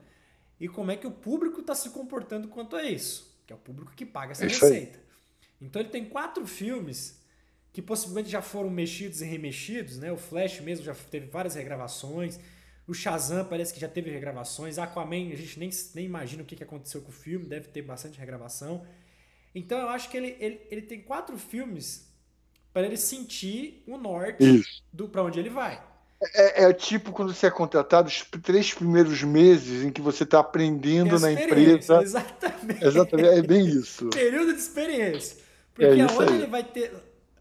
e 0.60 0.68
como 0.68 0.92
é 0.92 0.96
que 0.96 1.08
o 1.08 1.12
público 1.12 1.62
está 1.62 1.74
se 1.74 1.90
comportando 1.90 2.48
quanto 2.48 2.76
a 2.76 2.84
isso, 2.84 3.36
que 3.48 3.52
é 3.52 3.56
o 3.56 3.60
público 3.60 3.92
que 3.96 4.06
paga 4.06 4.34
essa 4.34 4.44
receita. 4.44 5.00
Então 5.60 5.82
ele 5.82 5.90
tem 5.90 6.06
quatro 6.06 6.46
filmes 6.46 7.20
que 7.74 7.82
possivelmente 7.82 8.30
já 8.30 8.40
foram 8.40 8.70
mexidos 8.70 9.20
e 9.20 9.26
remexidos, 9.26 9.98
né? 9.98 10.12
O 10.12 10.18
Flash 10.18 10.60
mesmo 10.60 10.86
já 10.86 10.94
teve 10.94 11.26
várias 11.26 11.56
regravações. 11.56 12.40
O 12.88 12.94
Shazam 12.94 13.44
parece 13.46 13.74
que 13.74 13.80
já 13.80 13.90
teve 13.90 14.12
regravações. 14.12 14.78
Aquaman, 14.78 15.32
a 15.34 15.36
gente 15.36 15.58
nem, 15.58 15.72
nem 15.96 16.06
imagina 16.06 16.44
o 16.44 16.46
que 16.46 16.64
aconteceu 16.64 17.02
com 17.02 17.10
o 17.10 17.12
filme, 17.12 17.48
deve 17.48 17.70
ter 17.70 17.82
bastante 17.82 18.20
regravação. 18.20 18.86
Então 19.56 19.80
eu 19.80 19.90
acho 19.90 20.08
que 20.08 20.18
ele, 20.18 20.38
ele, 20.40 20.62
ele 20.70 20.82
tem 20.84 21.02
quatro 21.02 21.36
filmes 21.36 22.09
para 22.74 22.86
ele 22.86 22.98
sentir 22.98 23.84
o 23.88 23.98
norte 23.98 24.64
do 24.92 25.08
para 25.08 25.24
onde 25.24 25.40
ele 25.40 25.50
vai. 25.50 25.82
É, 26.36 26.66
é, 26.66 26.74
tipo 26.74 27.14
quando 27.14 27.34
você 27.34 27.48
é 27.48 27.52
contratado, 27.52 28.10
os 28.10 28.26
três 28.44 28.74
primeiros 28.74 29.24
meses 29.24 29.86
em 29.86 29.92
que 29.92 30.02
você 30.02 30.24
está 30.24 30.40
aprendendo 30.40 31.18
na 31.20 31.32
empresa. 31.32 32.02
Exatamente. 32.02 32.84
Exatamente, 32.84 33.30
é 33.30 33.42
bem 33.42 33.66
isso. 33.66 34.10
Período 34.14 34.54
de 34.54 34.60
experiência. 34.60 35.38
Porque 35.74 35.86
é 35.86 36.02
aonde 36.02 36.34
ele 36.34 36.48
vai 36.48 36.64
ter 36.64 36.92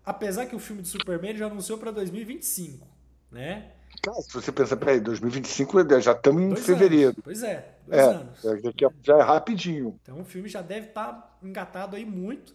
Apesar 0.08 0.47
que 0.47 0.56
o 0.56 0.58
filme 0.58 0.80
do 0.80 0.88
Superman 0.88 1.37
já 1.37 1.49
anunciou 1.49 1.76
para 1.76 1.90
2025, 1.90 2.88
né? 3.30 3.73
Cara, 4.02 4.18
se 4.23 4.32
você 4.32 4.50
pensar, 4.50 4.78
peraí, 4.78 5.00
2025 5.00 6.00
já 6.00 6.12
estamos 6.12 6.40
em 6.40 6.49
dois 6.49 6.64
fevereiro. 6.64 7.08
Anos. 7.08 7.20
Pois 7.23 7.42
é, 7.42 7.75
dois 7.87 8.00
é, 8.00 8.04
anos. 8.04 8.44
É, 8.47 8.90
já 9.02 9.18
é 9.18 9.23
rapidinho. 9.23 10.00
Então 10.02 10.18
o 10.23 10.25
filme 10.25 10.49
já 10.49 10.62
deve 10.62 10.87
estar 10.87 11.12
tá 11.12 11.37
engatado 11.42 11.94
aí 11.94 12.06
muito, 12.06 12.54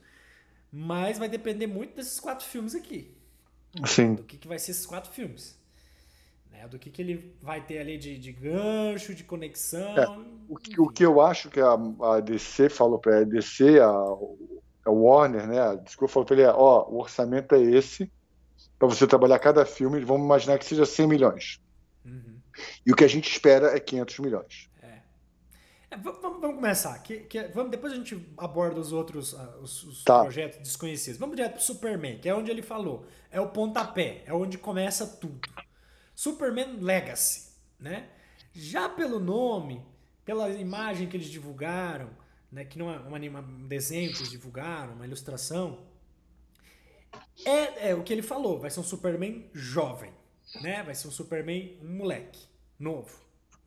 mas 0.75 1.19
vai 1.19 1.29
depender 1.29 1.67
muito 1.67 1.95
desses 1.95 2.19
quatro 2.19 2.43
filmes 2.43 2.73
aqui. 2.73 3.15
Sim. 3.85 4.15
Do 4.15 4.23
que, 4.23 4.37
que 4.37 4.47
vai 4.47 4.57
ser 4.57 4.71
esses 4.71 4.87
quatro 4.87 5.11
filmes. 5.11 5.55
Né? 6.51 6.67
Do 6.67 6.79
que, 6.79 6.89
que 6.89 6.99
ele 6.99 7.35
vai 7.39 7.63
ter 7.63 7.77
ali 7.77 7.95
de, 7.95 8.17
de 8.17 8.31
gancho, 8.31 9.13
de 9.13 9.23
conexão. 9.23 9.95
É, 9.95 10.07
o, 10.49 10.57
que, 10.57 10.81
o 10.81 10.87
que 10.87 11.05
eu 11.05 11.21
acho 11.21 11.51
que 11.51 11.59
a, 11.59 11.73
a 12.15 12.19
DC 12.19 12.69
falou 12.69 12.97
para 12.97 13.19
a 13.19 13.23
DC, 13.23 13.79
a, 13.79 13.87
a 13.87 14.89
Warner, 14.89 15.45
né? 15.45 15.61
A 15.61 15.75
Discovery 15.75 16.11
falou 16.11 16.25
para 16.25 16.35
ele: 16.37 16.45
ó, 16.47 16.89
o 16.89 16.99
orçamento 16.99 17.53
é 17.53 17.61
esse, 17.61 18.11
para 18.79 18.87
você 18.87 19.05
trabalhar 19.05 19.37
cada 19.37 19.65
filme, 19.67 19.99
vamos 19.99 20.25
imaginar 20.25 20.57
que 20.57 20.65
seja 20.65 20.87
100 20.87 21.07
milhões. 21.07 21.61
Uhum. 22.03 22.39
E 22.83 22.91
o 22.91 22.95
que 22.95 23.03
a 23.03 23.07
gente 23.07 23.29
espera 23.29 23.75
é 23.75 23.79
500 23.79 24.19
milhões. 24.19 24.69
É. 25.93 25.95
É, 25.95 25.97
vamos, 25.97 26.21
vamos, 26.21 26.55
começar. 26.55 26.97
Que, 26.99 27.19
que, 27.19 27.43
vamos, 27.49 27.71
depois 27.71 27.93
a 27.93 27.95
gente 27.95 28.27
aborda 28.37 28.79
os 28.79 28.91
outros 28.91 29.33
uh, 29.33 29.59
os, 29.61 29.83
os 29.83 30.03
tá. 30.03 30.21
projetos 30.21 30.59
desconhecidos. 30.59 31.19
Vamos 31.19 31.35
direto 31.35 31.53
pro 31.53 31.61
Superman, 31.61 32.17
que 32.17 32.27
é 32.27 32.35
onde 32.35 32.49
ele 32.49 32.61
falou. 32.61 33.05
É 33.31 33.39
o 33.39 33.49
pontapé, 33.49 34.23
é 34.25 34.33
onde 34.33 34.57
começa 34.57 35.05
tudo. 35.05 35.39
Superman 36.15 36.77
Legacy, 36.79 37.51
né? 37.79 38.09
Já 38.51 38.89
pelo 38.89 39.19
nome, 39.19 39.83
pela 40.25 40.49
imagem 40.49 41.07
que 41.07 41.17
eles 41.17 41.27
divulgaram, 41.27 42.09
né, 42.51 42.63
que 42.63 42.77
não 42.77 42.91
é 42.91 42.99
um, 42.99 43.15
anima, 43.15 43.39
um 43.39 43.67
desenho 43.67 44.11
que 44.11 44.19
eles 44.19 44.29
divulgaram, 44.29 44.93
uma 44.93 45.05
ilustração, 45.05 45.79
é, 47.43 47.89
é 47.89 47.95
o 47.95 48.03
que 48.03 48.13
ele 48.13 48.21
falou, 48.21 48.59
vai 48.59 48.69
ser 48.69 48.79
um 48.79 48.83
Superman 48.83 49.49
jovem, 49.53 50.11
né? 50.61 50.83
Vai 50.83 50.93
ser 50.93 51.07
um 51.07 51.11
Superman 51.11 51.79
um 51.81 51.97
moleque, 51.97 52.47
novo. 52.79 53.23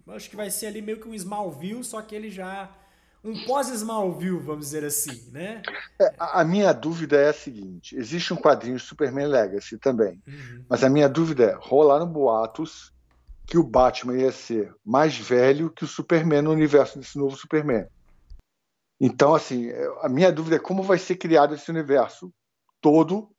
Acho 0.08 0.30
que 0.30 0.36
vai 0.36 0.50
ser 0.50 0.66
ali 0.66 0.80
meio 0.80 1.00
que 1.00 1.08
um 1.08 1.14
Smallville, 1.14 1.82
só 1.82 2.00
que 2.00 2.14
ele 2.14 2.30
já 2.30 2.70
um 3.24 3.44
pós-Smallville, 3.44 4.38
vamos 4.38 4.66
dizer 4.66 4.84
assim, 4.84 5.28
né? 5.32 5.60
É, 6.00 6.14
a 6.16 6.44
minha 6.44 6.72
dúvida 6.72 7.16
é 7.16 7.30
a 7.30 7.32
seguinte: 7.32 7.96
existe 7.96 8.32
um 8.32 8.36
quadrinho 8.36 8.78
Superman 8.78 9.26
Legacy 9.26 9.78
também, 9.78 10.22
uhum. 10.26 10.64
mas 10.68 10.84
a 10.84 10.88
minha 10.88 11.08
dúvida 11.08 11.44
é: 11.44 11.58
rolaram 11.58 12.06
boatos 12.06 12.92
que 13.46 13.58
o 13.58 13.64
Batman 13.64 14.16
ia 14.16 14.32
ser 14.32 14.74
mais 14.84 15.16
velho 15.16 15.70
que 15.70 15.84
o 15.84 15.88
Superman 15.88 16.42
no 16.42 16.52
universo 16.52 16.98
desse 16.98 17.18
novo 17.18 17.36
Superman. 17.36 17.86
Então, 19.00 19.34
assim, 19.34 19.70
a 20.00 20.08
minha 20.08 20.32
dúvida 20.32 20.56
é 20.56 20.60
como 20.60 20.82
vai 20.82 20.98
ser 20.98 21.16
criado 21.16 21.54
esse 21.54 21.70
universo 21.70 22.32
todo, 22.80 23.30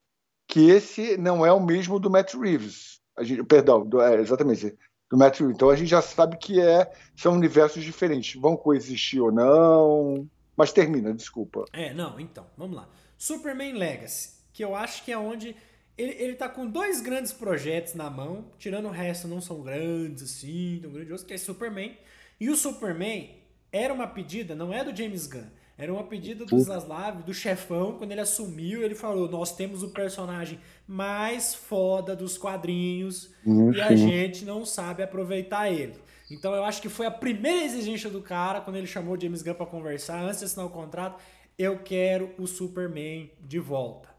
que 0.47 0.69
esse 0.69 1.17
não 1.17 1.45
é 1.45 1.51
o 1.51 1.59
mesmo 1.59 1.99
do 1.99 2.11
Matt 2.11 2.35
Reeves. 2.35 3.01
Gente, 3.21 3.43
perdão, 3.43 3.85
do, 3.85 3.99
é, 3.99 4.15
exatamente, 4.21 4.77
do 5.09 5.17
Matt 5.17 5.39
Reeves. 5.39 5.55
Então 5.55 5.69
a 5.69 5.75
gente 5.75 5.89
já 5.89 6.01
sabe 6.01 6.37
que 6.37 6.59
é, 6.61 6.91
são 7.15 7.33
universos 7.33 7.83
diferentes. 7.83 8.39
Vão 8.39 8.55
coexistir 8.57 9.21
ou 9.21 9.31
não. 9.31 10.27
Mas 10.55 10.71
termina, 10.71 11.13
desculpa. 11.13 11.65
É, 11.71 11.93
não, 11.93 12.19
então, 12.19 12.45
vamos 12.57 12.75
lá. 12.75 12.89
Superman 13.17 13.73
Legacy, 13.73 14.31
que 14.51 14.63
eu 14.63 14.75
acho 14.75 15.03
que 15.03 15.11
é 15.11 15.17
onde 15.17 15.55
ele, 15.97 16.11
ele 16.19 16.35
tá 16.35 16.47
com 16.47 16.67
dois 16.67 17.01
grandes 17.01 17.31
projetos 17.33 17.95
na 17.95 18.09
mão, 18.09 18.51
tirando 18.59 18.87
o 18.87 18.91
resto 18.91 19.27
não 19.27 19.41
são 19.41 19.61
grandes 19.61 20.23
assim, 20.23 20.79
tão 20.81 20.91
grandiosos, 20.91 21.25
que 21.25 21.33
é 21.33 21.37
Superman. 21.37 21.97
E 22.39 22.49
o 22.49 22.55
Superman 22.55 23.35
era 23.71 23.93
uma 23.93 24.07
pedida, 24.07 24.55
não 24.55 24.71
é 24.71 24.83
do 24.83 24.95
James 24.95 25.27
Gunn, 25.27 25.47
era 25.77 25.93
uma 25.93 26.03
pedida 26.03 26.43
do 26.43 26.59
Zaslav, 26.59 27.21
do 27.21 27.33
chefão, 27.33 27.99
quando 27.99 28.11
ele 28.11 28.21
assumiu, 28.21 28.81
ele 28.81 28.95
falou: 28.95 29.29
Nós 29.29 29.55
temos 29.55 29.83
o 29.83 29.89
personagem 29.89 30.59
mais 30.87 31.53
foda 31.53 32.15
dos 32.15 32.35
quadrinhos 32.35 33.29
uhum. 33.45 33.71
e 33.71 33.79
a 33.79 33.95
gente 33.95 34.43
não 34.43 34.65
sabe 34.65 35.03
aproveitar 35.03 35.71
ele. 35.71 35.93
Então 36.31 36.53
eu 36.55 36.63
acho 36.63 36.81
que 36.81 36.89
foi 36.89 37.05
a 37.05 37.11
primeira 37.11 37.63
exigência 37.63 38.09
do 38.09 38.21
cara 38.21 38.59
quando 38.59 38.75
ele 38.75 38.87
chamou 38.87 39.15
o 39.15 39.21
James 39.21 39.43
Gunn 39.43 39.53
para 39.53 39.67
conversar, 39.67 40.23
antes 40.23 40.39
de 40.39 40.45
assinar 40.45 40.65
o 40.65 40.69
contrato. 40.71 41.21
Eu 41.57 41.79
quero 41.79 42.33
o 42.39 42.47
Superman 42.47 43.31
de 43.39 43.59
volta. 43.59 44.09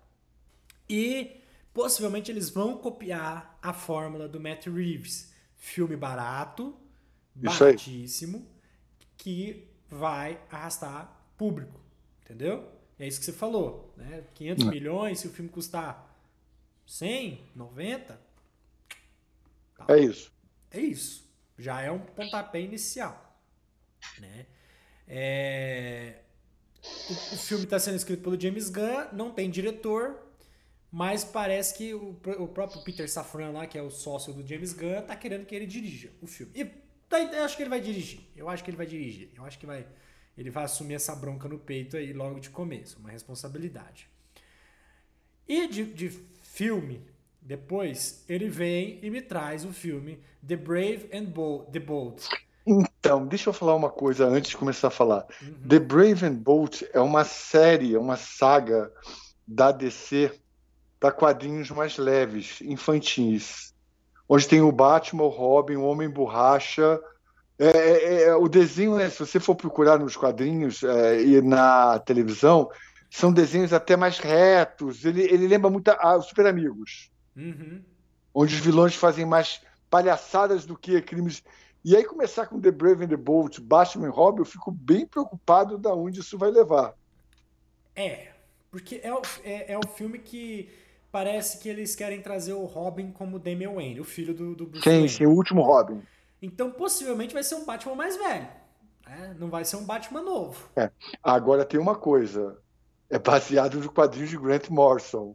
E 0.88 1.40
possivelmente 1.74 2.30
eles 2.30 2.50
vão 2.50 2.76
copiar 2.76 3.58
a 3.60 3.72
fórmula 3.72 4.28
do 4.28 4.40
Matt 4.40 4.66
Reeves. 4.66 5.32
Filme 5.56 5.96
barato, 5.96 6.74
baratíssimo, 7.34 8.46
que 9.16 9.68
vai 9.90 10.38
arrastar 10.50 11.17
público. 11.38 11.80
Entendeu? 12.22 12.68
É 12.98 13.06
isso 13.06 13.20
que 13.20 13.24
você 13.24 13.32
falou. 13.32 13.94
Né? 13.96 14.24
500 14.34 14.64
Não. 14.64 14.72
milhões, 14.72 15.20
se 15.20 15.28
o 15.28 15.30
filme 15.30 15.48
custar 15.48 16.14
100, 16.86 17.40
90. 17.54 18.20
Tá. 19.76 19.86
É 19.88 20.00
isso. 20.00 20.32
É 20.70 20.80
isso. 20.80 21.26
Já 21.56 21.80
é 21.80 21.90
um 21.90 22.00
pontapé 22.00 22.60
inicial. 22.60 23.40
Né? 24.18 24.46
É... 25.06 26.20
O, 27.08 27.12
o 27.12 27.38
filme 27.38 27.64
está 27.64 27.78
sendo 27.78 27.96
escrito 27.96 28.22
pelo 28.22 28.40
James 28.40 28.70
Gunn, 28.70 29.08
não 29.12 29.30
tem 29.30 29.50
diretor, 29.50 30.16
mas 30.90 31.24
parece 31.24 31.76
que 31.76 31.92
o, 31.94 32.18
o 32.38 32.48
próprio 32.48 32.82
Peter 32.82 33.10
Safran 33.10 33.50
lá, 33.50 33.66
que 33.66 33.76
é 33.76 33.82
o 33.82 33.90
sócio 33.90 34.32
do 34.32 34.46
James 34.46 34.72
Gunn, 34.72 35.02
tá 35.02 35.16
querendo 35.16 35.44
que 35.44 35.54
ele 35.54 35.66
dirija 35.66 36.10
o 36.20 36.26
filme. 36.26 36.52
E 36.54 36.64
tá, 37.08 37.20
eu 37.20 37.44
acho 37.44 37.56
que 37.56 37.62
ele 37.62 37.70
vai 37.70 37.80
dirigir. 37.80 38.20
Eu 38.36 38.48
acho 38.48 38.62
que 38.64 38.70
ele 38.70 38.76
vai 38.76 38.86
dirigir. 38.86 39.30
Eu 39.36 39.44
acho 39.44 39.58
que 39.58 39.66
vai, 39.66 39.86
ele 40.38 40.50
vai 40.50 40.64
assumir 40.64 40.94
essa 40.94 41.14
bronca 41.16 41.48
no 41.48 41.58
peito 41.58 41.96
aí 41.96 42.12
logo 42.12 42.38
de 42.38 42.48
começo, 42.48 42.98
uma 43.00 43.10
responsabilidade. 43.10 44.08
E 45.48 45.66
de, 45.66 45.84
de 45.84 46.10
filme, 46.42 47.04
depois, 47.42 48.24
ele 48.28 48.48
vem 48.48 49.00
e 49.02 49.10
me 49.10 49.20
traz 49.20 49.64
o 49.64 49.72
filme 49.72 50.22
The 50.46 50.56
Brave 50.56 51.10
and 51.12 51.24
Bold. 51.24 51.72
The 51.72 51.80
Bold. 51.80 52.22
Então, 52.64 53.26
deixa 53.26 53.48
eu 53.48 53.52
falar 53.52 53.74
uma 53.74 53.90
coisa 53.90 54.26
antes 54.26 54.50
de 54.50 54.56
começar 54.56 54.88
a 54.88 54.90
falar. 54.90 55.26
Uhum. 55.42 55.68
The 55.68 55.78
Brave 55.80 56.24
and 56.24 56.34
Bold 56.34 56.86
é 56.92 57.00
uma 57.00 57.24
série, 57.24 57.94
é 57.94 57.98
uma 57.98 58.16
saga 58.16 58.92
da 59.46 59.72
DC 59.72 60.30
para 61.00 61.10
quadrinhos 61.10 61.70
mais 61.70 61.96
leves, 61.96 62.60
infantis, 62.60 63.74
onde 64.28 64.46
tem 64.46 64.60
o 64.60 64.70
Batman, 64.70 65.24
o 65.24 65.28
Robin, 65.28 65.76
o 65.76 65.84
Homem 65.84 66.08
Borracha. 66.08 67.00
É, 67.58 67.66
é, 67.66 68.22
é, 68.24 68.36
o 68.36 68.48
desenho, 68.48 68.96
né, 68.96 69.10
se 69.10 69.18
você 69.18 69.40
for 69.40 69.56
procurar 69.56 69.98
nos 69.98 70.16
quadrinhos 70.16 70.82
é, 70.84 71.20
e 71.20 71.42
na 71.42 71.98
televisão, 71.98 72.70
são 73.10 73.32
desenhos 73.32 73.72
até 73.72 73.96
mais 73.96 74.18
retos. 74.18 75.04
Ele, 75.04 75.22
ele 75.22 75.48
lembra 75.48 75.68
muito 75.68 75.88
a, 75.88 76.16
os 76.16 76.26
Super 76.26 76.46
Amigos, 76.46 77.10
uhum. 77.36 77.82
onde 78.32 78.54
os 78.54 78.60
vilões 78.60 78.94
fazem 78.94 79.26
mais 79.26 79.60
palhaçadas 79.90 80.64
do 80.64 80.76
que 80.76 81.02
crimes. 81.02 81.42
E 81.84 81.96
aí 81.96 82.04
começar 82.04 82.46
com 82.46 82.60
The 82.60 82.70
Brave 82.70 83.04
and 83.04 83.08
the 83.08 83.16
Bold, 83.16 83.60
Batman 83.60 84.06
e 84.06 84.10
Robin, 84.10 84.40
eu 84.40 84.44
fico 84.44 84.70
bem 84.70 85.04
preocupado 85.04 85.78
da 85.78 85.92
onde 85.92 86.20
isso 86.20 86.38
vai 86.38 86.50
levar. 86.50 86.94
É, 87.96 88.28
porque 88.70 89.00
é 89.02 89.12
o, 89.12 89.22
é, 89.42 89.72
é 89.72 89.78
o 89.78 89.88
filme 89.88 90.20
que 90.20 90.68
parece 91.10 91.58
que 91.58 91.68
eles 91.68 91.96
querem 91.96 92.20
trazer 92.20 92.52
o 92.52 92.64
Robin 92.64 93.10
como 93.10 93.38
Damian 93.38 93.72
Wayne, 93.72 93.98
o 93.98 94.04
filho 94.04 94.34
do, 94.34 94.54
do 94.54 94.66
Bruce 94.66 94.84
sim, 94.84 94.90
Wayne. 94.90 95.08
Sim, 95.08 95.26
o 95.26 95.30
último 95.30 95.62
Robin. 95.62 96.02
Então, 96.40 96.70
possivelmente 96.70 97.34
vai 97.34 97.42
ser 97.42 97.56
um 97.56 97.64
Batman 97.64 97.94
mais 97.94 98.16
velho. 98.16 98.48
Né? 99.06 99.36
Não 99.38 99.48
vai 99.48 99.64
ser 99.64 99.76
um 99.76 99.84
Batman 99.84 100.22
novo. 100.22 100.68
É. 100.76 100.90
Agora 101.22 101.64
tem 101.64 101.80
uma 101.80 101.96
coisa. 101.96 102.58
É 103.10 103.18
baseado 103.18 103.80
no 103.80 103.90
quadrinho 103.90 104.26
de 104.26 104.36
Grant 104.36 104.68
Morrison, 104.68 105.34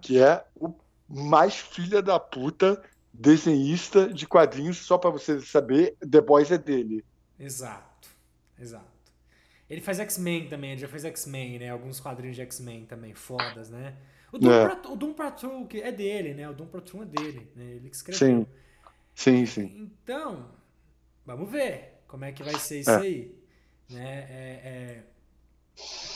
que 0.00 0.18
é 0.18 0.42
o 0.56 0.74
mais 1.06 1.56
filha 1.56 2.00
da 2.00 2.18
puta 2.18 2.82
desenhista 3.12 4.08
de 4.08 4.26
quadrinhos, 4.26 4.78
só 4.78 4.96
para 4.96 5.10
você 5.10 5.38
saber, 5.42 5.94
The 5.98 6.22
Boys 6.22 6.50
é 6.50 6.56
dele. 6.56 7.04
Exato, 7.38 8.08
exato. 8.58 8.86
Ele 9.68 9.82
faz 9.82 10.00
X-Men 10.00 10.48
também, 10.48 10.72
ele 10.72 10.80
já 10.80 10.88
fez 10.88 11.04
X-Men, 11.04 11.58
né? 11.58 11.70
Alguns 11.70 12.00
quadrinhos 12.00 12.36
de 12.36 12.42
X-Men 12.42 12.86
também, 12.86 13.14
fodas, 13.14 13.68
né? 13.68 13.94
O 14.32 14.38
Doom, 14.38 14.52
é. 14.52 14.68
Patrol, 14.68 14.92
o 14.94 14.96
Doom 14.96 15.12
Patrol 15.12 15.68
é 15.74 15.92
dele, 15.92 16.34
né? 16.34 16.48
O 16.48 16.54
Doom 16.54 16.66
Patrol 16.66 17.02
é 17.02 17.06
dele, 17.06 17.52
né? 17.54 17.64
Ele 17.64 17.90
que 17.90 17.96
escreveu. 17.96 18.18
Sim. 18.18 18.46
Sim, 19.14 19.46
sim. 19.46 19.90
Então, 20.02 20.46
vamos 21.24 21.50
ver 21.50 22.02
como 22.06 22.24
é 22.24 22.32
que 22.32 22.42
vai 22.42 22.54
ser 22.54 22.80
isso 22.80 22.90
é. 22.90 22.96
aí. 22.96 23.34
Né? 23.90 24.26
É, 24.30 24.60
é... 24.64 25.02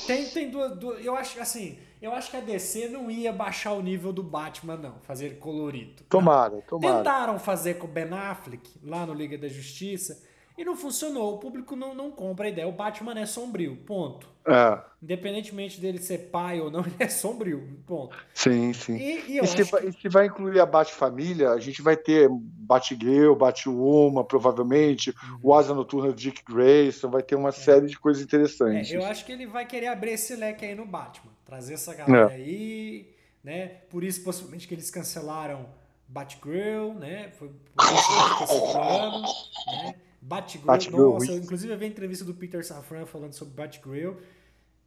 Tem, 0.07 0.29
tem 0.29 0.51
duas, 0.51 0.77
duas, 0.79 1.05
Eu 1.05 1.17
acho 1.17 1.41
assim, 1.41 1.79
eu 2.01 2.13
acho 2.13 2.31
que 2.31 2.37
a 2.37 2.41
DC 2.41 2.89
não 2.89 3.11
ia 3.11 3.33
baixar 3.33 3.73
o 3.73 3.83
nível 3.83 4.13
do 4.13 4.23
Batman, 4.23 4.77
não, 4.77 4.99
fazer 5.01 5.39
colorido. 5.39 6.05
Tomara, 6.09 6.57
não. 6.57 6.61
tomara. 6.63 6.99
Tentaram 6.99 7.39
fazer 7.39 7.75
com 7.75 7.87
o 7.87 7.91
Ben 7.91 8.13
Affleck 8.13 8.79
lá 8.83 9.07
no 9.07 9.15
Liga 9.15 9.39
da 9.39 9.49
Justiça 9.49 10.23
e 10.57 10.65
não 10.65 10.77
funcionou. 10.77 11.35
O 11.35 11.39
público 11.39 11.77
não, 11.77 11.95
não 11.95 12.11
compra 12.11 12.47
a 12.47 12.49
ideia. 12.49 12.67
O 12.67 12.73
Batman 12.73 13.19
é 13.19 13.27
sombrio, 13.27 13.77
ponto. 13.85 14.27
É. 14.47 14.79
Independentemente 15.03 15.81
dele 15.81 15.99
ser 15.99 16.31
pai 16.31 16.61
ou 16.61 16.71
não, 16.71 16.81
ele 16.87 16.95
é 16.99 17.09
sombrio, 17.09 17.63
ponto. 17.87 18.17
Sim, 18.33 18.73
sim. 18.73 18.97
E, 18.97 19.33
e, 19.33 19.39
e 19.39 19.47
se, 19.47 19.63
vai, 19.65 19.83
que... 19.83 19.93
se, 19.93 20.09
vai, 20.09 20.27
incluir 20.27 20.61
a 20.61 20.67
Bat-família, 20.67 21.51
a 21.51 21.61
gente 21.61 21.83
vai 21.83 21.97
ter 21.97 22.29
Batgirl, 22.31 23.35
Batwoman, 23.35 24.25
provavelmente, 24.25 25.11
uhum. 25.11 25.39
o 25.43 25.55
Asa 25.55 25.75
Noturna 25.75 26.09
do 26.09 26.15
Dick 26.15 26.43
Grayson, 26.45 27.11
vai 27.11 27.23
ter 27.23 27.35
uma 27.35 27.51
é. 27.51 27.53
série 27.53 27.87
de 27.87 27.99
coisas 27.99 28.23
interessantes. 28.23 28.93
É, 28.93 28.97
eu 28.97 29.05
acho 29.05 29.25
que 29.27 29.33
ele 29.33 29.47
vai 29.47 29.67
querer 29.67 29.89
abrir 29.89 30.13
esse 30.13 30.35
leque 30.37 30.65
aí 30.65 30.75
no 30.75 30.87
Batman, 30.87 31.33
trazer 31.45 31.75
essa 31.75 31.95
galera 31.95 32.33
é. 32.33 32.37
aí, 32.37 33.15
né? 33.45 33.67
Por 33.91 34.03
isso, 34.03 34.23
possivelmente, 34.23 34.67
que 34.67 34.75
eles 34.75 34.91
cancelaram 34.91 35.67
Batgirl, 36.09 36.95
né? 36.95 37.31
Foi 37.37 37.51
por 37.75 37.85
isso 37.85 38.39
que 38.39 38.45
esse 38.45 38.73
plano, 38.73 39.23
né? 39.67 39.95
Batgirl, 40.27 40.67
Batgirl 40.67 40.97
nossa, 40.97 41.33
inclusive 41.33 41.73
eu 41.73 41.79
vi 41.79 41.85
a 41.85 41.89
entrevista 41.89 42.25
do 42.25 42.35
Peter 42.35 42.65
Safran 42.67 43.07
falando 43.07 43.33
sobre 43.33 43.55
Batgirl 43.55 44.15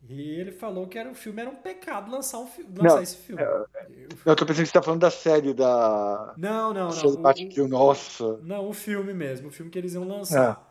e 0.08 0.22
ele 0.22 0.51
falou 0.51 0.88
que 0.88 0.98
era, 0.98 1.10
o 1.10 1.15
filme 1.15 1.41
era 1.41 1.50
um 1.50 1.55
pecado 1.55 2.12
lançar, 2.12 2.39
um, 2.39 2.48
lançar 2.75 2.96
não, 2.96 3.01
esse 3.01 3.17
filme. 3.17 3.41
É, 3.41 3.65
eu 4.25 4.36
tô 4.36 4.46
pensando 4.46 4.63
que 4.63 4.67
você 4.67 4.74
tá 4.74 4.81
falando 4.81 5.01
da 5.01 5.12
série 5.12 5.53
da. 5.53 6.34
Não, 6.38 6.74
não, 6.74 6.89
não. 6.89 7.05
O, 7.05 7.17
Batgirl, 7.17 7.67
nossa. 7.67 8.38
Não, 8.38 8.67
o 8.67 8.74
filme 8.74 9.13
mesmo, 9.13 9.48
o 9.48 9.51
filme 9.51 9.72
que 9.72 9.77
eles 9.77 9.93
iam 9.93 10.05
lançar. 10.05 10.65
É. 10.65 10.69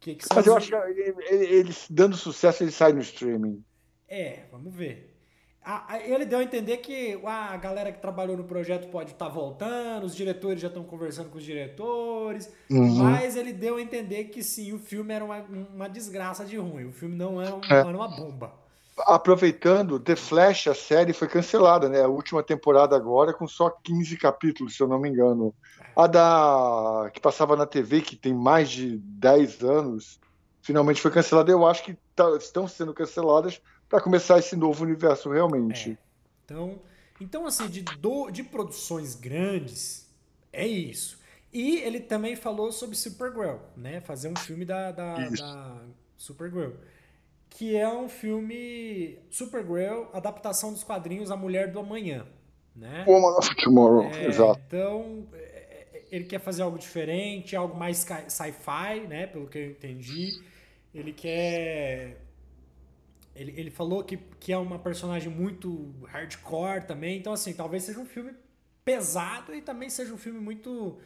Que, 0.00 0.14
que 0.16 0.26
Mas 0.34 0.46
eu 0.46 0.52
os... 0.52 0.56
acho 0.58 0.68
que 0.68 0.76
ele, 0.76 1.44
ele, 1.46 1.74
dando 1.88 2.16
sucesso, 2.16 2.62
ele 2.62 2.72
sai 2.72 2.92
no 2.92 3.00
streaming. 3.00 3.64
É, 4.08 4.44
vamos 4.50 4.74
ver. 4.74 5.11
Ele 6.04 6.24
deu 6.24 6.40
a 6.40 6.42
entender 6.42 6.78
que 6.78 7.20
a 7.24 7.56
galera 7.56 7.92
que 7.92 8.00
trabalhou 8.00 8.36
no 8.36 8.44
projeto 8.44 8.88
pode 8.88 9.12
estar 9.12 9.26
tá 9.26 9.30
voltando, 9.30 10.04
os 10.04 10.14
diretores 10.14 10.60
já 10.60 10.68
estão 10.68 10.82
conversando 10.82 11.30
com 11.30 11.38
os 11.38 11.44
diretores, 11.44 12.52
uhum. 12.68 12.96
mas 12.96 13.36
ele 13.36 13.52
deu 13.52 13.76
a 13.76 13.80
entender 13.80 14.24
que 14.24 14.42
sim, 14.42 14.72
o 14.72 14.78
filme 14.78 15.14
era 15.14 15.24
uma, 15.24 15.38
uma 15.72 15.88
desgraça 15.88 16.44
de 16.44 16.56
ruim, 16.56 16.86
o 16.86 16.92
filme 16.92 17.14
não 17.14 17.40
era, 17.40 17.54
um, 17.54 17.60
é. 17.70 17.74
era 17.74 17.96
uma 17.96 18.08
bomba. 18.08 18.52
Aproveitando, 19.06 19.98
The 20.00 20.16
Flash, 20.16 20.66
a 20.66 20.74
série 20.74 21.12
foi 21.12 21.26
cancelada, 21.26 21.88
né? 21.88 22.02
A 22.02 22.08
última 22.08 22.42
temporada 22.42 22.94
agora 22.94 23.32
com 23.32 23.46
só 23.46 23.70
15 23.70 24.18
capítulos, 24.18 24.76
se 24.76 24.82
eu 24.82 24.88
não 24.88 24.98
me 24.98 25.08
engano. 25.08 25.54
A 25.96 26.06
da 26.06 27.10
que 27.12 27.20
passava 27.20 27.56
na 27.56 27.66
TV, 27.66 28.02
que 28.02 28.16
tem 28.16 28.34
mais 28.34 28.70
de 28.70 28.98
10 28.98 29.62
anos, 29.62 30.20
finalmente 30.60 31.00
foi 31.00 31.10
cancelada. 31.10 31.50
Eu 31.50 31.66
acho 31.66 31.84
que 31.84 31.96
tá, 32.14 32.36
estão 32.36 32.68
sendo 32.68 32.92
canceladas 32.92 33.62
para 33.92 34.00
começar 34.00 34.38
esse 34.38 34.56
novo 34.56 34.82
universo 34.82 35.28
realmente. 35.30 35.90
É. 35.90 35.96
Então, 36.46 36.80
então 37.20 37.46
assim, 37.46 37.68
de, 37.68 37.82
do, 37.82 38.30
de 38.30 38.42
produções 38.42 39.14
grandes, 39.14 40.10
é 40.50 40.66
isso. 40.66 41.20
E 41.52 41.76
ele 41.80 42.00
também 42.00 42.34
falou 42.34 42.72
sobre 42.72 42.96
Supergirl, 42.96 43.58
né? 43.76 44.00
Fazer 44.00 44.28
um 44.28 44.36
filme 44.36 44.64
da, 44.64 44.90
da, 44.92 45.28
da 45.28 45.82
Supergirl. 46.16 46.70
Que 47.50 47.76
é 47.76 47.86
um 47.86 48.08
filme 48.08 49.18
Supergirl, 49.28 50.04
adaptação 50.14 50.72
dos 50.72 50.82
quadrinhos 50.82 51.30
A 51.30 51.36
Mulher 51.36 51.70
do 51.70 51.78
Amanhã. 51.78 52.26
Né? 52.74 53.04
Woman 53.06 53.36
of 53.36 53.54
Tomorrow, 53.56 54.04
é, 54.04 54.24
exato. 54.24 54.58
Então, 54.66 55.28
é, 55.34 56.04
ele 56.10 56.24
quer 56.24 56.40
fazer 56.40 56.62
algo 56.62 56.78
diferente, 56.78 57.54
algo 57.54 57.76
mais 57.76 58.06
sci-fi, 58.28 59.06
né? 59.06 59.26
Pelo 59.26 59.46
que 59.46 59.58
eu 59.58 59.70
entendi. 59.72 60.42
Ele 60.94 61.12
quer 61.12 62.21
ele, 63.34 63.52
ele 63.58 63.70
falou 63.70 64.04
que, 64.04 64.16
que 64.38 64.52
é 64.52 64.58
uma 64.58 64.78
personagem 64.78 65.30
muito 65.30 65.94
hardcore 66.06 66.86
também. 66.86 67.18
Então, 67.18 67.32
assim, 67.32 67.52
talvez 67.52 67.84
seja 67.84 67.98
um 67.98 68.06
filme 68.06 68.32
pesado 68.84 69.54
e 69.54 69.62
também 69.62 69.88
seja 69.88 70.12
um 70.12 70.18
filme 70.18 70.40
muito, 70.40 70.98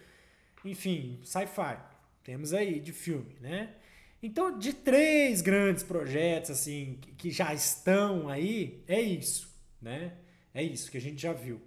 enfim, 0.64 1.20
sci-fi. 1.22 1.78
Temos 2.24 2.52
aí 2.52 2.80
de 2.80 2.92
filme, 2.92 3.36
né? 3.40 3.74
Então, 4.22 4.58
de 4.58 4.72
três 4.72 5.40
grandes 5.40 5.84
projetos, 5.84 6.50
assim, 6.50 6.98
que 7.16 7.30
já 7.30 7.54
estão 7.54 8.28
aí, 8.28 8.82
é 8.88 9.00
isso, 9.00 9.54
né? 9.80 10.14
É 10.52 10.62
isso 10.62 10.90
que 10.90 10.96
a 10.96 11.00
gente 11.00 11.20
já 11.20 11.32
viu. 11.32 11.60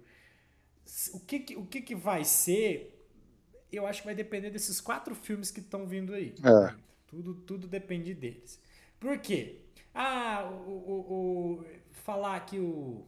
O 1.14 1.20
que, 1.20 1.56
o 1.56 1.64
que, 1.64 1.80
que 1.80 1.94
vai 1.94 2.24
ser, 2.24 3.08
eu 3.72 3.86
acho 3.86 4.02
que 4.02 4.06
vai 4.06 4.14
depender 4.14 4.50
desses 4.50 4.80
quatro 4.80 5.14
filmes 5.14 5.50
que 5.50 5.60
estão 5.60 5.86
vindo 5.86 6.12
aí. 6.12 6.34
É. 6.44 6.74
Tudo, 7.06 7.34
tudo 7.34 7.66
depende 7.68 8.12
deles. 8.12 8.60
Por 8.98 9.16
quê? 9.18 9.60
Ah, 10.02 10.50
o, 10.66 10.70
o, 10.70 11.60
o, 11.60 11.64
falar 11.92 12.40
que 12.46 12.58
o. 12.58 13.04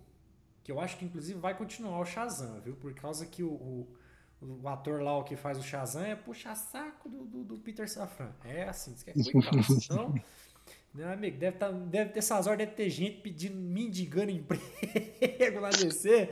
Que 0.62 0.70
eu 0.70 0.78
acho 0.78 0.98
que 0.98 1.06
inclusive 1.06 1.40
vai 1.40 1.56
continuar 1.56 1.98
o 1.98 2.04
Shazam, 2.04 2.60
viu? 2.60 2.76
Por 2.76 2.92
causa 2.92 3.24
que 3.24 3.42
o, 3.42 3.48
o, 3.48 3.96
o 4.42 4.68
ator 4.68 5.00
lá 5.02 5.16
o 5.16 5.24
que 5.24 5.34
faz 5.34 5.56
o 5.56 5.62
Shazam 5.62 6.04
é 6.04 6.14
puxar 6.14 6.54
saco 6.54 7.08
do, 7.08 7.24
do, 7.24 7.44
do 7.44 7.58
Peter 7.58 7.88
Safran. 7.88 8.30
É 8.44 8.64
assim, 8.64 8.92
isso 8.92 9.04
que 9.04 9.10
é 9.10 9.14
Então, 9.16 10.14
meu 10.92 11.10
amigo, 11.10 11.38
deve, 11.38 11.56
tá, 11.56 11.70
deve 11.70 12.10
ter 12.10 12.18
essas 12.18 12.46
horas, 12.46 12.58
deve 12.58 12.72
ter 12.72 12.90
gente 12.90 13.22
pedindo, 13.22 13.56
mendigando 13.56 14.30
emprego 14.30 14.62
na 15.62 15.70
DC. 15.70 16.28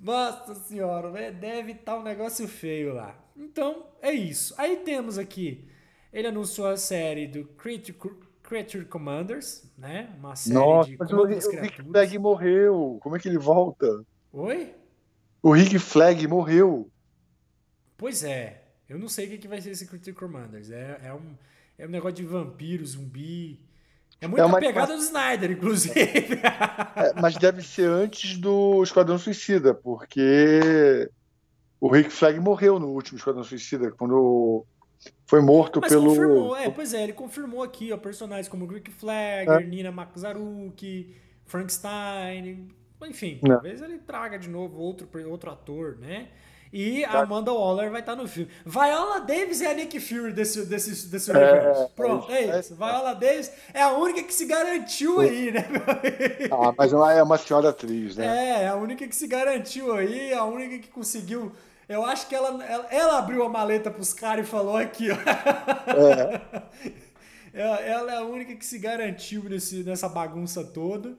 Nossa 0.00 0.54
senhora, 0.54 1.10
né? 1.10 1.30
deve 1.30 1.72
estar 1.72 1.92
tá 1.92 1.98
um 1.98 2.02
negócio 2.02 2.48
feio 2.48 2.94
lá. 2.94 3.22
Então, 3.36 3.86
é 4.00 4.12
isso. 4.12 4.54
Aí 4.56 4.78
temos 4.78 5.18
aqui, 5.18 5.68
ele 6.10 6.28
anunciou 6.28 6.68
a 6.68 6.76
série 6.78 7.26
do 7.26 7.44
Critical, 7.44 8.10
Creature 8.54 8.84
Commanders, 8.84 9.64
né? 9.76 10.14
Uma 10.16 10.36
série 10.36 10.54
Nossa, 10.54 10.90
de 10.90 11.14
o, 11.14 11.18
o 11.18 11.24
Rick 11.26 11.82
Flag 11.82 12.18
morreu. 12.20 12.98
Como 13.00 13.16
é 13.16 13.18
que 13.18 13.28
ele 13.28 13.38
volta? 13.38 14.04
Oi? 14.32 14.72
O 15.42 15.52
Rick 15.52 15.76
Flag 15.80 16.24
morreu. 16.28 16.88
Pois 17.96 18.22
é. 18.22 18.62
Eu 18.88 18.96
não 18.96 19.08
sei 19.08 19.26
o 19.26 19.38
que 19.38 19.48
vai 19.48 19.60
ser 19.60 19.70
esse 19.70 19.88
Creature 19.88 20.14
Commanders. 20.14 20.70
É, 20.70 21.00
é, 21.02 21.12
um, 21.12 21.34
é 21.76 21.84
um 21.84 21.90
negócio 21.90 22.14
de 22.14 22.24
vampiro, 22.24 22.86
zumbi. 22.86 23.58
É 24.20 24.28
muito 24.28 24.40
é 24.40 24.44
uma 24.44 24.60
pegada 24.60 24.94
do 24.94 25.02
Snyder, 25.02 25.50
inclusive. 25.50 25.94
É, 26.96 27.12
mas 27.20 27.36
deve 27.36 27.60
ser 27.60 27.88
antes 27.88 28.38
do 28.38 28.80
Esquadrão 28.84 29.18
Suicida, 29.18 29.74
porque 29.74 31.10
o 31.80 31.88
Rick 31.88 32.10
Flag 32.10 32.38
morreu 32.38 32.78
no 32.78 32.90
último 32.90 33.18
Esquadrão 33.18 33.42
Suicida, 33.42 33.90
quando 33.90 34.64
foi 35.26 35.40
morto 35.40 35.80
Mas 35.80 35.90
pelo. 35.90 36.08
Confirmou, 36.08 36.56
é, 36.56 36.70
pois 36.70 36.94
é, 36.94 37.02
ele 37.02 37.12
confirmou 37.12 37.62
aqui, 37.62 37.92
ó, 37.92 37.96
personagens 37.96 38.48
como 38.48 38.66
Rick 38.66 38.90
Flagger, 38.90 39.60
é. 39.60 39.64
Nina 39.64 39.90
Makazaruki, 39.90 41.14
Frankenstein, 41.46 42.68
enfim, 43.02 43.40
é. 43.44 43.48
talvez 43.48 43.82
ele 43.82 43.98
traga 43.98 44.38
de 44.38 44.48
novo 44.48 44.78
outro, 44.78 45.08
outro 45.28 45.50
ator, 45.50 45.98
né? 45.98 46.28
E 46.76 47.04
a 47.04 47.12
tá. 47.12 47.20
Amanda 47.20 47.52
Waller 47.52 47.88
vai 47.88 48.00
estar 48.00 48.16
no 48.16 48.26
filme. 48.26 48.50
Viola 48.66 49.20
Davis 49.20 49.60
é 49.60 49.70
a 49.70 49.74
Nick 49.74 50.00
Fury 50.00 50.32
desse, 50.32 50.66
desse, 50.66 51.06
desse 51.06 51.30
é, 51.30 51.34
universo. 51.34 51.88
Pronto, 51.94 52.32
é, 52.32 52.46
é 52.46 52.58
isso. 52.58 52.74
Viola 52.74 53.14
Davis 53.14 53.52
é 53.72 53.80
a 53.80 53.92
única 53.92 54.24
que 54.24 54.34
se 54.34 54.44
garantiu 54.44 55.20
aí, 55.20 55.52
né? 55.52 55.64
Ah, 56.50 56.74
mas 56.76 56.92
ela 56.92 57.12
é 57.12 57.22
uma 57.22 57.38
senhora 57.38 57.68
atriz, 57.68 58.16
né? 58.16 58.26
É, 58.26 58.62
é 58.64 58.68
a 58.68 58.74
única 58.74 59.06
que 59.06 59.14
se 59.14 59.28
garantiu 59.28 59.94
aí, 59.94 60.34
a 60.34 60.44
única 60.44 60.80
que 60.80 60.88
conseguiu 60.88 61.52
eu 61.88 62.04
acho 62.04 62.26
que 62.26 62.34
ela, 62.34 62.64
ela, 62.64 62.86
ela 62.90 63.18
abriu 63.18 63.44
a 63.44 63.48
maleta 63.48 63.90
pros 63.90 64.12
caras 64.12 64.46
e 64.46 64.50
falou 64.50 64.76
aqui, 64.76 65.08
ó. 65.10 65.14
É. 65.92 66.42
ela, 67.52 67.80
ela, 67.80 68.12
é 68.12 68.16
a 68.16 68.24
única 68.24 68.56
que 68.56 68.64
se 68.64 68.78
garantiu 68.78 69.44
nesse, 69.44 69.84
nessa 69.84 70.08
bagunça 70.08 70.64
toda. 70.64 71.14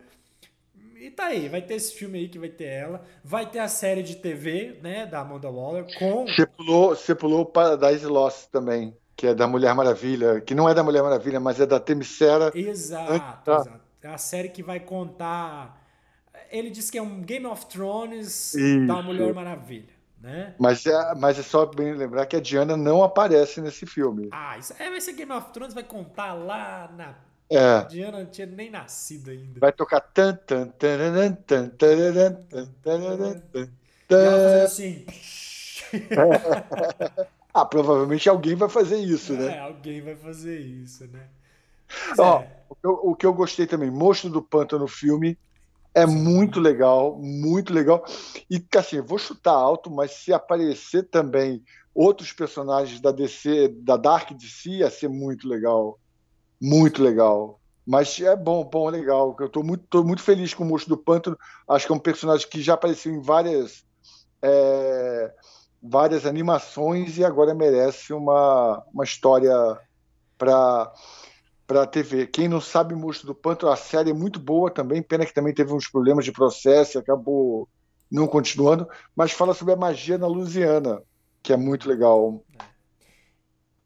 E 1.00 1.12
tá 1.12 1.26
aí, 1.26 1.48
vai 1.48 1.62
ter 1.62 1.76
esse 1.76 1.94
filme 1.94 2.18
aí 2.18 2.28
que 2.28 2.40
vai 2.40 2.50
ter 2.50 2.66
ela. 2.66 3.06
Vai 3.24 3.46
ter 3.46 3.60
a 3.60 3.68
série 3.68 4.02
de 4.02 4.16
TV, 4.16 4.80
né, 4.82 5.06
da 5.06 5.20
Amanda 5.20 5.50
Waller, 5.50 5.86
com. 6.00 6.26
Você 6.26 6.48
pulou, 6.48 6.90
você 6.90 7.14
pulou 7.14 7.46
Paradise 7.46 8.06
Lost 8.08 8.48
também, 8.52 8.96
que 9.16 9.28
é 9.28 9.36
da 9.36 9.46
Mulher 9.46 9.76
Maravilha, 9.76 10.42
que 10.42 10.56
não 10.56 10.68
é 10.68 10.74
da 10.74 10.84
Mulher 10.84 11.04
Maravilha, 11.04 11.40
mas 11.40 11.60
é 11.60 11.66
da 11.66 11.80
Temicera. 11.80 12.52
Exato, 12.56 13.44
tá. 13.46 13.56
exato. 13.62 13.86
É 14.02 14.08
a 14.08 14.18
série 14.18 14.50
que 14.50 14.64
vai 14.64 14.80
contar. 14.80 15.84
Ele 16.52 16.70
disse 16.70 16.92
que 16.92 16.98
é 16.98 17.02
um 17.02 17.22
Game 17.22 17.46
of 17.46 17.66
Thrones 17.68 18.54
Isso. 18.54 18.88
da 18.88 19.02
Mulher 19.02 19.34
Maravilha. 19.34 19.95
Né? 20.26 20.56
Mas, 20.58 20.84
é, 20.88 21.14
mas 21.14 21.38
é 21.38 21.44
só 21.44 21.68
bem 21.68 21.94
lembrar 21.94 22.26
que 22.26 22.36
a 22.36 22.42
Diana 22.42 22.76
não 22.76 23.04
aparece 23.04 23.62
nesse 23.62 23.86
filme. 23.86 24.28
Ah, 24.32 24.58
isso 24.58 24.74
é, 24.80 24.90
vai 24.90 25.00
ser 25.00 25.14
Game 25.14 25.32
of 25.32 25.52
Thrones, 25.52 25.76
vai 25.76 25.84
contar 25.84 26.34
lá 26.34 26.92
na. 26.98 27.14
É. 27.48 27.60
A 27.60 27.84
Diana 27.84 28.18
não 28.18 28.26
tinha 28.26 28.48
nem 28.48 28.72
nascido 28.72 29.30
ainda. 29.30 29.60
Vai 29.60 29.72
tocar 29.72 30.02
tan 30.02 30.36
tan 30.36 30.70
tan 30.70 31.36
tan 31.46 31.70
tan 31.78 32.02
tan 33.54 33.70
tan 34.08 34.64
assim. 34.64 35.06
ah, 37.54 37.66
provavelmente 37.66 38.28
alguém 38.28 38.56
vai 38.56 38.68
fazer 38.68 38.98
isso, 38.98 39.34
né? 39.34 39.46
é, 39.46 39.50
né? 39.50 39.60
alguém 39.60 40.02
vai 40.02 40.16
fazer 40.16 40.60
isso, 40.60 41.06
né? 41.06 41.28
Ó, 42.18 42.42
é. 42.42 42.48
o, 42.68 42.76
que 42.76 42.88
eu, 42.88 42.92
o 43.04 43.16
que 43.16 43.26
eu 43.28 43.34
gostei 43.36 43.68
também, 43.68 43.92
Monstro 43.92 44.32
do 44.32 44.42
Pântano 44.42 44.88
filme, 44.88 45.38
é 45.96 46.06
muito 46.06 46.60
legal, 46.60 47.18
muito 47.18 47.74
legal. 47.74 48.04
E 48.50 48.64
assim, 48.78 49.00
vou 49.00 49.18
chutar 49.18 49.54
alto, 49.54 49.90
mas 49.90 50.12
se 50.12 50.34
aparecer 50.34 51.04
também 51.04 51.64
outros 51.94 52.34
personagens 52.34 53.00
da 53.00 53.14
DC, 53.14 53.70
da 53.80 53.96
Dark 53.96 54.32
DC, 54.34 54.70
ia 54.70 54.90
ser 54.90 55.08
muito 55.08 55.48
legal. 55.48 55.98
Muito 56.62 57.02
legal. 57.02 57.62
Mas 57.88 58.20
é 58.20 58.36
bom, 58.36 58.66
bom, 58.66 58.90
legal. 58.90 59.34
Eu 59.40 59.48
tô 59.48 59.64
muito, 59.64 60.04
muito 60.04 60.22
feliz 60.22 60.54
com 60.54 60.66
o 60.66 60.68
Monstro 60.68 60.98
do 60.98 61.02
Pântano. 61.02 61.38
Acho 61.70 61.86
que 61.86 61.94
é 61.94 61.96
um 61.96 62.00
personagem 62.00 62.50
que 62.50 62.62
já 62.62 62.74
apareceu 62.74 63.14
em 63.14 63.22
várias, 63.22 63.86
é, 64.42 65.32
várias 65.82 66.26
animações 66.26 67.18
e 67.18 67.24
agora 67.24 67.56
merece 67.56 68.12
uma, 68.12 68.84
uma 68.94 69.06
história 69.06 69.54
para 70.38 70.92
para 71.68 71.84
a 71.84 71.88
TV. 71.88 72.28
Quem 72.28 72.48
não 72.48 72.62
sabe, 72.62 72.96
Monstro 72.96 73.28
do 73.28 73.36
Pântano, 73.36 73.72
a 73.72 73.76
série 73.76 74.12
é 74.12 74.14
muito 74.14 74.40
boa 74.40 74.70
também, 74.70 75.02
pena 75.02 75.26
que 75.26 75.34
também 75.34 75.54
teve 75.54 75.74
uns 75.74 75.90
problemas 75.90 76.26
de 76.26 76.32
processo 76.32 76.98
e 76.98 77.00
acabou 77.00 77.68
não 78.12 78.28
continuando, 78.28 78.88
mas 79.16 79.32
fala 79.32 79.54
sobre 79.54 79.74
a 79.74 79.78
magia 79.78 80.18
na 80.18 80.28
Louisiana, 80.28 81.02
que 81.42 81.52
é 81.52 81.58
muito 81.58 81.90
legal. 81.90 82.44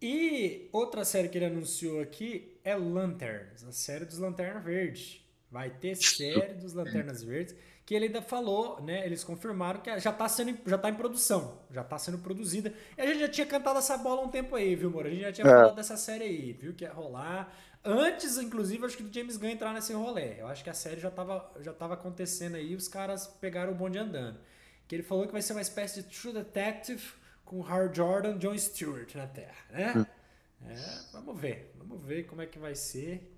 E 0.01 0.69
outra 0.71 1.03
série 1.03 1.27
que 1.27 1.37
ele 1.37 1.45
anunciou 1.45 2.01
aqui 2.01 2.57
é 2.63 2.75
Lanterns, 2.75 3.63
a 3.63 3.71
série 3.71 4.05
dos 4.05 4.17
Lanternas 4.17 4.63
Verdes. 4.63 5.25
Vai 5.51 5.71
ter 5.71 5.95
série 5.95 6.53
dos 6.53 6.73
Lanternas 6.73 7.23
Verdes, 7.23 7.55
que 7.83 7.95
ele 7.95 8.05
ainda 8.05 8.21
falou, 8.21 8.79
né? 8.83 9.03
Eles 9.03 9.23
confirmaram 9.23 9.81
que 9.81 9.99
já 9.99 10.11
está 10.11 10.29
sendo, 10.29 10.55
já 10.63 10.77
tá 10.77 10.91
em 10.91 10.93
produção, 10.93 11.59
já 11.71 11.81
está 11.81 11.97
sendo 11.97 12.19
produzida. 12.19 12.71
E 12.95 13.01
a 13.01 13.07
gente 13.07 13.19
já 13.19 13.27
tinha 13.27 13.47
cantado 13.47 13.79
essa 13.79 13.97
bola 13.97 14.21
um 14.21 14.29
tempo 14.29 14.55
aí, 14.55 14.75
viu, 14.75 14.91
Moro? 14.91 15.07
A 15.07 15.09
gente 15.09 15.21
já 15.21 15.31
tinha 15.31 15.47
é. 15.47 15.49
falado 15.49 15.75
dessa 15.75 15.97
série 15.97 16.23
aí, 16.23 16.53
viu? 16.53 16.75
Que 16.75 16.83
ia 16.83 16.93
rolar. 16.93 17.51
Antes, 17.83 18.37
inclusive, 18.37 18.85
acho 18.85 18.97
que 18.97 19.03
do 19.03 19.13
James 19.13 19.37
Gunn 19.37 19.49
entrar 19.49 19.73
nesse 19.73 19.93
rolê. 19.93 20.39
Eu 20.39 20.47
acho 20.47 20.63
que 20.63 20.69
a 20.69 20.73
série 20.73 20.99
já 20.99 21.07
estava 21.07 21.49
já 21.61 21.73
tava 21.73 21.93
acontecendo 21.93 22.55
aí 22.55 22.75
os 22.75 22.87
caras 22.87 23.27
pegaram 23.27 23.71
o 23.71 23.75
bonde 23.75 23.97
andando. 23.97 24.39
Que 24.87 24.95
ele 24.95 25.03
falou 25.03 25.25
que 25.25 25.31
vai 25.31 25.41
ser 25.41 25.53
uma 25.53 25.61
espécie 25.61 26.01
de 26.01 26.09
True 26.09 26.33
Detective 26.33 27.13
com 27.45 27.61
Howard 27.61 27.95
Jordan 27.95 28.37
John 28.37 28.57
Stewart 28.57 29.15
na 29.15 29.27
Terra, 29.27 29.65
né? 29.71 29.93
Hum. 29.95 30.05
É, 30.67 30.75
vamos 31.13 31.39
ver. 31.39 31.73
Vamos 31.77 32.01
ver 32.03 32.25
como 32.25 32.41
é 32.41 32.45
que 32.45 32.59
vai 32.59 32.75
ser. 32.75 33.33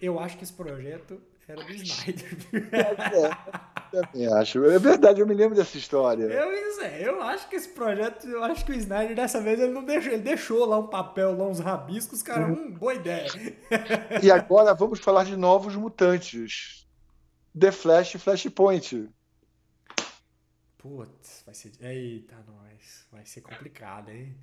Eu 0.00 0.18
acho 0.18 0.36
que 0.36 0.44
esse 0.44 0.52
projeto 0.52 1.22
era 1.48 1.62
do 1.64 1.72
Snyder. 1.72 2.38
É, 2.72 4.02
também 4.02 4.26
acho. 4.32 4.64
É 4.64 4.78
verdade, 4.78 5.20
eu 5.20 5.26
me 5.26 5.34
lembro 5.34 5.54
dessa 5.54 5.78
história. 5.78 6.24
Eu, 6.24 6.52
eu 6.98 7.22
acho 7.22 7.48
que 7.48 7.56
esse 7.56 7.68
projeto, 7.68 8.26
eu 8.26 8.42
acho 8.42 8.64
que 8.64 8.72
o 8.72 8.74
Snyder 8.74 9.14
dessa 9.14 9.40
vez 9.40 9.60
ele 9.60 9.72
não 9.72 9.84
deixou, 9.84 10.12
ele 10.12 10.22
deixou 10.22 10.64
lá 10.66 10.78
um 10.78 10.88
papel, 10.88 11.36
lá 11.36 11.46
uns 11.46 11.60
rabiscos, 11.60 12.22
cara, 12.22 12.46
uhum. 12.46 12.66
hum, 12.66 12.72
boa 12.72 12.94
ideia. 12.94 13.30
E 14.22 14.30
agora 14.30 14.74
vamos 14.74 14.98
falar 14.98 15.24
de 15.24 15.36
novos 15.36 15.76
mutantes. 15.76 16.86
The 17.58 17.70
Flash 17.72 18.14
e 18.14 18.18
Flashpoint. 18.18 19.08
Putz, 20.76 21.42
vai 21.44 21.54
ser. 21.54 21.72
Eita, 21.80 22.36
nós. 22.46 23.06
Vai 23.10 23.24
ser 23.24 23.40
complicado, 23.40 24.10
hein? 24.10 24.36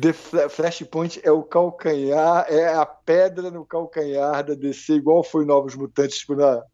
The 0.00 0.12
Flashpoint 0.48 1.20
é 1.22 1.30
o 1.30 1.42
calcanhar, 1.42 2.46
é 2.48 2.74
a 2.74 2.84
pedra 2.84 3.50
no 3.50 3.64
calcanhar 3.64 4.44
da 4.44 4.54
DC, 4.54 4.94
igual 4.94 5.22
foi 5.22 5.44
Novos 5.44 5.74
Mutantes 5.74 6.18
tipo, 6.18 6.34
na, 6.34 6.64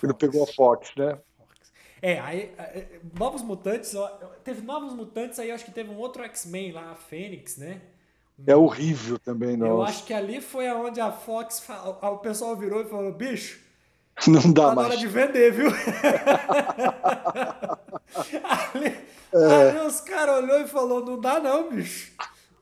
quando 0.00 0.14
pegou 0.14 0.44
a 0.44 0.46
Fox, 0.46 0.92
né? 0.96 1.18
É, 2.00 2.20
aí, 2.20 2.54
Novos 3.18 3.42
Mutantes, 3.42 3.94
teve 4.44 4.62
Novos 4.62 4.92
Mutantes, 4.92 5.38
aí 5.38 5.50
acho 5.50 5.64
que 5.64 5.72
teve 5.72 5.90
um 5.90 5.98
outro 5.98 6.22
X-Men 6.24 6.72
lá, 6.72 6.92
a 6.92 6.94
Fênix, 6.94 7.56
né? 7.56 7.80
É 8.46 8.54
horrível 8.54 9.18
também, 9.18 9.56
não. 9.56 9.66
Eu 9.66 9.82
acho 9.82 10.04
que 10.04 10.12
ali 10.12 10.40
foi 10.40 10.70
onde 10.70 11.00
a 11.00 11.10
Fox, 11.10 11.66
o 12.02 12.18
pessoal 12.18 12.54
virou 12.54 12.82
e 12.82 12.84
falou, 12.84 13.12
bicho, 13.12 13.65
não 14.26 14.52
dá 14.52 14.68
tá 14.68 14.74
mais. 14.74 14.88
na 14.88 14.94
hora 14.94 14.96
de 14.96 15.06
vender, 15.06 15.52
viu? 15.52 15.68
ali, 18.74 18.94
é. 19.32 19.68
ali 19.70 19.78
os 19.86 20.00
caras 20.00 20.42
olhou 20.42 20.60
e 20.60 20.66
falou, 20.66 21.04
não 21.04 21.20
dá 21.20 21.38
não, 21.38 21.70
bicho. 21.70 22.12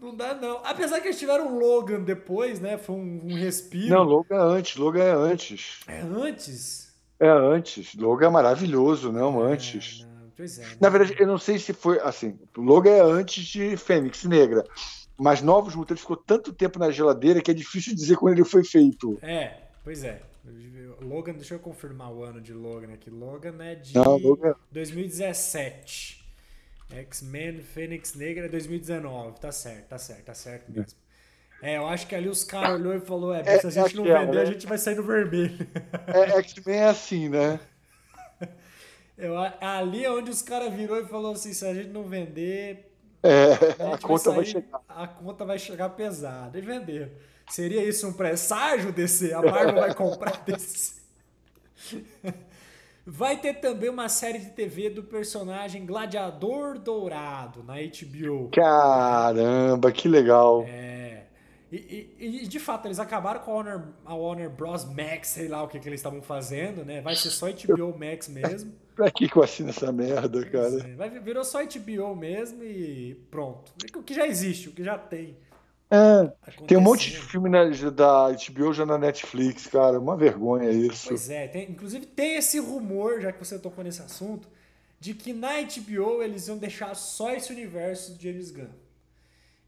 Não 0.01 0.15
dá 0.15 0.35
não. 0.35 0.61
Apesar 0.65 1.01
que 1.01 1.07
eles 1.09 1.19
tiveram 1.19 1.59
Logan 1.59 2.01
depois, 2.01 2.61
né? 2.61 2.77
Foi 2.77 2.95
um, 2.97 3.21
um 3.25 3.35
respiro. 3.35 3.89
Não, 3.89 4.03
Logan 4.03 4.37
é 4.37 4.59
antes. 4.59 4.77
Logan 4.77 5.03
é 5.03 5.13
antes. 5.13 5.81
É 5.87 6.01
antes? 6.01 6.93
É 7.19 7.29
antes. 7.29 7.95
Logan 7.95 8.27
é 8.27 8.31
maravilhoso, 8.31 9.11
não 9.11 9.47
é, 9.47 9.53
antes. 9.53 10.01
Não, 10.01 10.31
pois 10.37 10.59
é. 10.59 10.67
Na 10.79 10.91
verdade, 10.91 11.17
eu 11.19 11.27
não 11.27 11.39
sei 11.39 11.59
se 11.59 11.73
foi 11.73 11.99
assim. 12.01 12.39
Logan 12.55 12.91
é 12.91 13.01
antes 13.01 13.47
de 13.47 13.79
Fênix 13.79 14.25
Negra. 14.25 14.63
Mas 15.17 15.41
Novos 15.41 15.75
Mutantes 15.75 16.03
ficou 16.03 16.17
tanto 16.17 16.53
tempo 16.53 16.79
na 16.79 16.91
geladeira 16.91 17.41
que 17.41 17.51
é 17.51 17.55
difícil 17.55 17.95
dizer 17.95 18.17
quando 18.17 18.35
ele 18.35 18.45
foi 18.45 18.65
feito. 18.65 19.19
É, 19.23 19.55
pois 19.83 20.05
é. 20.05 20.21
Logan, 21.01 21.33
deixa 21.33 21.55
eu 21.55 21.59
confirmar 21.59 22.13
o 22.13 22.23
ano 22.23 22.41
de 22.41 22.53
Logan 22.53 22.93
aqui. 22.93 23.09
Logan 23.09 23.57
é 23.63 23.75
de 23.75 23.95
Não, 23.95 24.17
Logan... 24.19 24.55
2017. 24.71 26.23
X-Men 26.91 27.63
Fênix 27.63 28.15
Negra 28.15 28.47
é 28.47 28.49
2019. 28.49 29.41
Tá 29.41 29.51
certo, 29.51 29.89
tá 29.89 29.99
certo, 29.99 30.25
tá 30.25 30.35
certo 30.35 30.71
mesmo. 30.71 30.99
É, 31.63 31.79
eu 31.79 31.87
acho 31.87 32.07
que 32.07 32.15
ali 32.15 32.29
os 32.29 32.45
caras 32.45 32.79
olhou 32.79 32.95
e 32.95 33.01
falou: 33.01 33.35
é, 33.35 33.41
é, 33.41 33.59
se 33.59 33.67
a 33.67 33.71
gente 33.71 33.97
não 33.97 34.05
vender, 34.05 34.35
né? 34.35 34.43
a 34.43 34.45
gente 34.45 34.67
vai 34.67 34.77
sair 34.77 34.97
no 34.97 35.03
vermelho. 35.03 35.67
É, 36.07 36.39
X-Men 36.41 36.77
é 36.77 36.85
assim, 36.85 37.29
né? 37.29 37.59
Eu, 39.17 39.35
ali 39.39 40.05
é 40.05 40.11
onde 40.11 40.31
os 40.31 40.43
caras 40.43 40.75
virou 40.75 41.01
e 41.01 41.07
falou 41.07 41.33
assim: 41.33 41.55
se 41.55 41.65
a 41.65 41.73
gente 41.73 41.89
não 41.89 42.05
vender. 42.05 42.91
É, 43.23 43.83
a, 43.83 43.95
a 43.95 43.99
conta 43.99 44.09
vai, 44.09 44.19
sair, 44.19 44.35
vai, 44.35 44.45
chegar. 44.45 44.81
A 44.87 45.09
conta 45.09 45.45
vai 45.47 45.59
chegar 45.59 45.89
pesada. 45.91 46.59
E 46.59 46.61
vender. 46.61 47.13
Seria 47.51 47.85
isso 47.85 48.09
um 48.09 48.13
presságio 48.13 48.93
desse? 48.93 49.33
A 49.33 49.43
Marvel 49.43 49.75
vai 49.75 49.95
comprar 49.95 50.43
desse? 50.47 51.03
Vai 53.07 53.37
ter 53.37 53.61
também 53.61 53.91
uma 53.91 54.09
série 54.09 54.39
de 54.39 54.51
TV 54.53 54.89
do 54.89 55.03
personagem 55.03 55.85
Gladiador 55.85 56.79
Dourado 56.79 57.63
na 57.63 57.75
HBO. 57.75 58.49
Caramba, 58.49 59.93
que 59.93 60.09
legal. 60.09 60.65
É. 60.67 61.25
E, 61.71 62.09
e, 62.19 62.45
e, 62.45 62.47
de 62.47 62.59
fato, 62.59 62.87
eles 62.87 62.99
acabaram 62.99 63.41
com 63.41 63.51
a 63.51 63.55
Warner, 63.55 63.83
a 64.07 64.15
Warner 64.15 64.49
Bros. 64.49 64.85
Max, 64.85 65.29
sei 65.29 65.49
lá 65.49 65.63
o 65.63 65.69
que, 65.69 65.79
que 65.81 65.89
eles 65.89 66.01
estavam 66.01 66.23
fazendo, 66.23 66.85
né? 66.85 67.03
Vai 67.03 67.17
ser 67.17 67.31
só 67.31 67.47
HBO 67.49 67.99
Max 67.99 68.29
mesmo. 68.29 68.73
pra 68.95 69.11
que 69.11 69.29
eu 69.35 69.43
assino 69.43 69.71
essa 69.71 69.93
merda, 69.93 70.47
cara? 70.47 70.89
É, 70.89 70.95
vai, 70.95 71.11
virou 71.11 71.45
só 71.45 71.59
HBO 71.63 72.15
mesmo 72.15 72.63
e 72.63 73.17
pronto. 73.31 73.73
O 73.97 74.03
que 74.03 74.15
já 74.15 74.27
existe, 74.27 74.69
o 74.69 74.73
que 74.73 74.85
já 74.85 74.97
tem. 74.97 75.37
É, 75.95 76.33
tem 76.67 76.77
um 76.77 76.81
monte 76.81 77.11
de 77.11 77.19
filme 77.19 77.49
na, 77.49 77.65
da 77.91 78.29
HBO 78.31 78.73
já 78.73 78.85
na 78.85 78.99
Netflix, 78.99 79.67
cara. 79.67 80.01
Uma 80.01 80.17
vergonha 80.17 80.71
isso. 80.71 81.09
Pois 81.09 81.31
é, 81.31 81.47
tem, 81.47 81.71
inclusive 81.71 82.07
tem 82.07 82.37
esse 82.37 82.59
rumor, 82.59 83.21
já 83.21 83.31
que 83.31 83.39
você 83.39 83.59
tocou 83.59 83.85
nesse 83.85 84.03
assunto, 84.03 84.49
de 84.99 85.15
que 85.15 85.33
na 85.33 85.61
HBO 85.61 86.23
eles 86.23 86.49
iam 86.49 86.59
deixar 86.59 86.95
só 86.95 87.33
esse 87.33 87.53
universo 87.53 88.15
de 88.15 88.31
James 88.31 88.51
Gunn. 88.51 88.85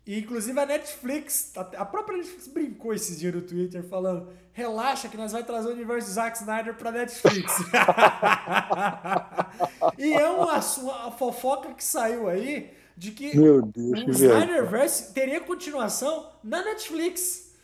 E 0.07 0.21
inclusive 0.21 0.59
a 0.59 0.65
Netflix, 0.65 1.53
a 1.57 1.85
própria 1.85 2.19
Netflix 2.19 2.47
brincou 2.47 2.95
esses 2.95 3.19
dias 3.19 3.35
no 3.35 3.43
Twitter 3.43 3.83
falando: 3.83 4.29
relaxa 4.53 5.09
que 5.09 5.17
nós 5.17 5.33
vamos 5.33 5.47
trazer 5.47 5.69
o 5.69 5.73
universo 5.73 6.07
de 6.07 6.15
Zack 6.15 6.39
Snyder 6.39 6.75
pra 6.75 6.93
Netflix. 6.93 7.53
e 9.99 10.13
é 10.13 10.29
uma, 10.29 10.61
uma 10.61 11.11
fofoca 11.11 11.75
que 11.75 11.83
saiu 11.83 12.29
aí 12.29 12.73
de 12.97 13.11
que 13.11 13.37
Meu 13.37 13.61
Deus, 13.61 14.03
o 14.07 14.11
Snyderverse 14.11 15.13
teria 15.13 15.41
continuação 15.41 16.31
na 16.43 16.65
Netflix. 16.65 17.55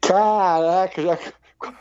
Caraca, 0.00 1.02
já, 1.02 1.18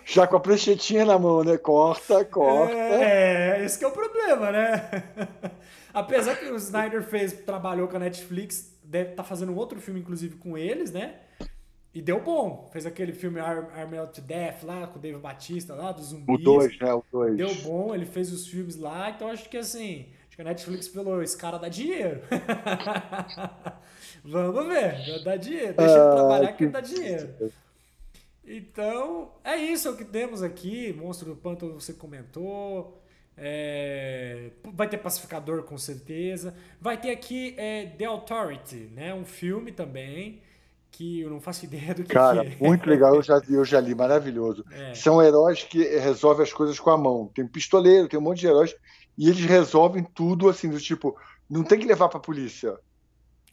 já 0.06 0.28
com 0.28 0.38
a 0.38 0.40
pranchetinha 0.40 1.04
na 1.04 1.20
mão, 1.20 1.44
né? 1.44 1.58
Corta, 1.58 2.24
corta. 2.24 2.74
É, 2.74 3.64
esse 3.66 3.84
é 3.84 3.88
o 3.88 3.92
problema, 3.92 4.52
né? 4.52 5.04
Apesar 5.94 6.36
que 6.38 6.46
o 6.46 6.56
Snyder 6.56 7.04
fez, 7.04 7.34
trabalhou 7.34 7.88
com 7.88 7.98
a 7.98 8.00
Netflix, 8.00 8.74
deve 8.84 9.12
estar 9.12 9.24
tá 9.24 9.30
fazendo 9.30 9.52
um 9.52 9.56
outro 9.56 9.80
filme, 9.82 10.00
inclusive, 10.00 10.38
com 10.38 10.58
eles, 10.58 10.92
né? 10.92 11.16
E 11.94 12.02
deu 12.02 12.22
bom. 12.22 12.70
Fez 12.74 12.86
aquele 12.86 13.14
filme 13.14 13.40
Armed 13.40 14.14
to 14.14 14.22
Death 14.22 14.64
lá, 14.64 14.88
com 14.88 15.00
o 15.00 15.02
Dave 15.02 15.18
Batista 15.18 15.74
lá, 15.74 15.92
dos 15.92 16.08
zumbis. 16.08 16.36
O 16.36 16.38
2, 16.38 16.80
né? 16.80 16.94
O 16.94 17.04
2. 17.12 17.38
Deu 17.38 17.56
bom, 17.64 17.96
ele 17.96 18.06
fez 18.06 18.32
os 18.32 18.48
filmes 18.48 18.76
lá, 18.78 19.10
então 19.10 19.30
acho 19.30 19.50
que 19.50 19.58
assim 19.58 20.08
Acho 20.36 20.42
que 20.42 20.42
a 20.42 20.46
Netflix 20.46 20.88
falou, 20.90 21.24
esse 21.24 21.38
cara 21.38 21.58
dá 21.58 21.70
dinheiro. 21.70 22.20
Vamos 24.22 24.68
ver, 24.68 25.24
dá 25.24 25.38
dinheiro. 25.38 25.74
Deixa 25.74 25.94
ele 25.94 26.02
ah, 26.02 26.12
trabalhar 26.12 26.52
que 26.52 26.64
ele 26.66 26.72
dá 26.72 26.82
dinheiro. 26.82 27.54
Então, 28.46 29.32
é 29.46 29.56
isso 29.56 29.88
é 29.88 29.92
o 29.92 29.96
que 29.96 30.04
temos 30.04 30.44
aqui. 30.44 30.92
Monstro 30.92 31.30
do 31.30 31.38
Pântano 31.38 31.80
você 31.80 31.94
comentou. 31.94 33.02
É, 33.38 34.52
vai 34.74 34.90
ter 34.90 34.98
Pacificador 34.98 35.64
com 35.64 35.78
certeza. 35.78 36.54
Vai 36.82 37.00
ter 37.00 37.12
aqui 37.12 37.56
é, 37.58 37.86
The 37.86 38.06
Authority, 38.06 38.90
né? 38.94 39.14
Um 39.14 39.24
filme 39.24 39.72
também 39.72 40.42
que 40.92 41.22
eu 41.22 41.30
não 41.30 41.40
faço 41.40 41.64
ideia 41.64 41.94
do 41.94 42.04
que, 42.04 42.14
Cara, 42.14 42.44
que 42.44 42.62
é. 42.62 42.68
muito 42.68 42.90
legal, 42.90 43.16
eu 43.16 43.22
já, 43.22 43.42
eu 43.50 43.64
já 43.64 43.80
li, 43.80 43.96
maravilhoso. 43.96 44.66
É. 44.72 44.94
São 44.94 45.22
heróis 45.22 45.64
que 45.64 45.82
resolvem 45.98 46.44
as 46.44 46.52
coisas 46.52 46.78
com 46.78 46.90
a 46.90 46.98
mão. 46.98 47.32
Tem 47.34 47.48
pistoleiro, 47.48 48.10
tem 48.10 48.20
um 48.20 48.24
monte 48.24 48.40
de 48.40 48.48
heróis 48.48 48.76
e 49.18 49.30
eles 49.30 49.46
resolvem 49.46 50.04
tudo 50.04 50.50
assim, 50.50 50.70
do 50.70 50.80
tipo, 50.80 51.18
não 51.50 51.64
tem 51.64 51.80
que 51.80 51.86
levar 51.86 52.10
pra 52.10 52.20
polícia. 52.20 52.78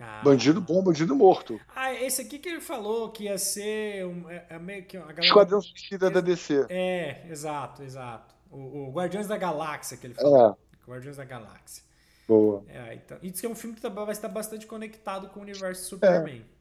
Ah. 0.01 0.21
Bandido 0.25 0.61
bom, 0.61 0.83
bandido 0.83 1.15
morto. 1.15 1.61
Ah, 1.75 1.93
esse 1.95 2.23
aqui 2.23 2.39
que 2.39 2.49
ele 2.49 2.61
falou 2.61 3.11
que 3.11 3.25
ia 3.25 3.39
ser 3.39 4.05
um, 4.05 4.29
é, 4.29 4.47
é 4.51 4.59
meio 4.59 4.85
que 4.85 4.97
a 4.97 5.01
galera... 5.01 5.21
Esquadrão 5.21 5.61
Suicida 5.61 6.11
da 6.11 6.21
DC. 6.21 6.67
É, 6.69 7.25
exato, 7.31 7.83
exato. 7.83 8.35
O, 8.51 8.89
o, 8.89 8.93
Guardiões 8.93 9.29
da 9.29 9.37
Galáxia 9.37 9.97
que 9.97 10.09
ele 10.09 10.15
falou. 10.15 10.59
É. 10.59 10.91
Guardiões 10.91 11.17
da 11.17 11.25
Galáxia. 11.25 11.85
Boa. 12.27 12.65
É, 12.69 12.95
então, 12.95 13.19
e 13.23 13.31
diz 13.31 13.41
que 13.41 13.47
é 13.47 13.49
um 13.49 13.55
filme 13.55 13.77
que 13.77 13.89
vai 13.89 14.11
estar 14.11 14.29
bastante 14.29 14.67
conectado 14.67 15.29
com 15.29 15.41
o 15.41 15.43
universo 15.43 15.85
Superman. 15.85 16.45
É. 16.49 16.53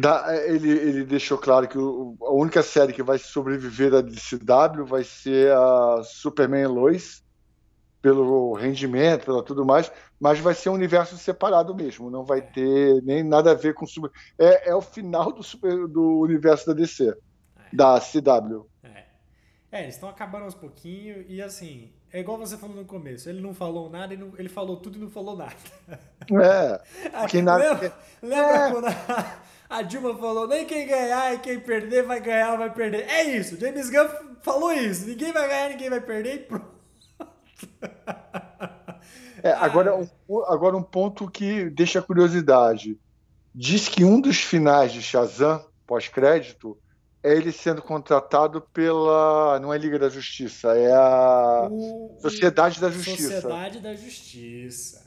Da, 0.00 0.36
ele, 0.46 0.70
ele 0.70 1.04
deixou 1.04 1.38
claro 1.38 1.66
que 1.66 1.78
o, 1.78 2.16
a 2.20 2.32
única 2.32 2.62
série 2.62 2.92
que 2.92 3.02
vai 3.02 3.18
sobreviver 3.18 3.90
da 3.90 4.02
DCW 4.02 4.84
vai 4.84 5.02
ser 5.02 5.50
a 5.52 6.02
Superman 6.04 6.66
Lois 6.66 7.24
pelo 8.00 8.54
rendimento, 8.54 9.24
pelo 9.24 9.42
tudo 9.42 9.64
mais, 9.64 9.90
mas 10.20 10.38
vai 10.38 10.54
ser 10.54 10.70
um 10.70 10.74
universo 10.74 11.16
separado 11.16 11.74
mesmo, 11.74 12.10
não 12.10 12.24
vai 12.24 12.40
ter 12.40 13.02
nem 13.02 13.22
nada 13.22 13.52
a 13.52 13.54
ver 13.54 13.74
com 13.74 13.86
super. 13.86 14.10
É, 14.38 14.70
é 14.70 14.74
o 14.74 14.80
final 14.80 15.32
do, 15.32 15.42
super, 15.42 15.86
do 15.88 16.20
universo 16.20 16.66
da 16.66 16.72
DC, 16.72 17.08
é. 17.08 17.76
da 17.76 18.00
CW. 18.00 18.66
É, 18.82 19.04
é 19.72 19.82
eles 19.82 19.94
estão 19.94 20.08
acabando 20.08 20.44
aos 20.44 20.54
pouquinhos 20.54 21.24
e 21.28 21.42
assim, 21.42 21.92
é 22.12 22.20
igual 22.20 22.38
você 22.38 22.56
falou 22.56 22.76
no 22.76 22.84
começo, 22.84 23.28
ele 23.28 23.40
não 23.40 23.52
falou 23.52 23.90
nada, 23.90 24.14
ele, 24.14 24.24
não, 24.24 24.32
ele 24.38 24.48
falou 24.48 24.76
tudo 24.76 24.96
e 24.96 25.00
não 25.00 25.10
falou 25.10 25.36
nada. 25.36 25.54
É. 26.30 26.80
Que 27.28 27.42
nada... 27.42 27.72
Lembra, 27.72 27.92
lembra 28.22 28.56
é. 28.56 28.70
quando 28.70 28.86
a, 28.86 29.42
a, 29.68 29.82
Dilma 29.82 30.16
falou, 30.16 30.46
nem 30.46 30.64
quem 30.66 30.86
ganhar 30.86 31.34
e 31.34 31.38
quem 31.38 31.58
perder 31.58 32.04
vai 32.04 32.20
ganhar 32.20 32.56
vai 32.56 32.72
perder. 32.72 33.08
É 33.08 33.24
isso, 33.24 33.58
James 33.58 33.90
Gunn 33.90 34.08
falou 34.40 34.72
isso, 34.72 35.06
ninguém 35.06 35.32
vai 35.32 35.48
ganhar, 35.48 35.68
ninguém 35.70 35.90
vai 35.90 36.00
perder 36.00 36.34
e 36.34 36.38
pronto. 36.38 36.67
É, 39.40 39.52
agora, 39.52 39.96
um, 39.96 40.44
agora 40.46 40.76
um 40.76 40.82
ponto 40.82 41.30
que 41.30 41.70
deixa 41.70 42.02
curiosidade. 42.02 42.98
Diz 43.54 43.88
que 43.88 44.04
um 44.04 44.20
dos 44.20 44.38
finais 44.38 44.92
de 44.92 45.00
Shazam, 45.00 45.64
pós-crédito, 45.86 46.76
é 47.22 47.32
ele 47.32 47.52
sendo 47.52 47.82
contratado 47.82 48.60
pela. 48.60 49.58
Não 49.60 49.72
é 49.72 49.78
Liga 49.78 49.98
da 49.98 50.08
Justiça, 50.08 50.76
é 50.76 50.92
a 50.92 51.68
o... 51.70 52.16
Sociedade 52.20 52.80
da 52.80 52.90
Justiça. 52.90 53.40
Sociedade 53.40 53.80
da 53.80 53.94
Justiça. 53.94 55.06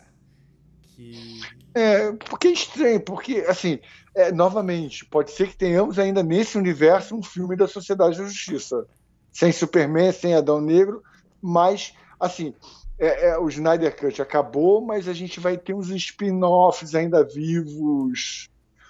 Que... 0.96 1.42
É, 1.74 2.12
porque 2.14 2.48
é 2.48 2.52
estranho, 2.52 3.00
porque, 3.00 3.46
assim, 3.48 3.80
é, 4.14 4.32
novamente, 4.32 5.06
pode 5.06 5.32
ser 5.32 5.48
que 5.48 5.58
tenhamos 5.58 5.98
ainda 5.98 6.22
nesse 6.22 6.58
universo 6.58 7.16
um 7.16 7.24
filme 7.24 7.56
da 7.56 7.68
Sociedade 7.68 8.18
da 8.18 8.26
Justiça. 8.26 8.86
sem 9.32 9.52
Superman, 9.52 10.12
sem 10.12 10.36
Adão 10.36 10.60
Negro, 10.60 11.02
mas, 11.42 11.94
assim, 12.22 12.54
é, 13.00 13.30
é, 13.30 13.38
o 13.40 13.50
Snyder 13.50 13.96
Cut 13.96 14.22
acabou, 14.22 14.80
mas 14.80 15.08
a 15.08 15.14
gente 15.14 15.40
vai 15.40 15.58
ter 15.58 15.74
uns 15.74 15.90
spin-offs 15.90 16.94
ainda 16.94 17.24
vivos. 17.24 18.48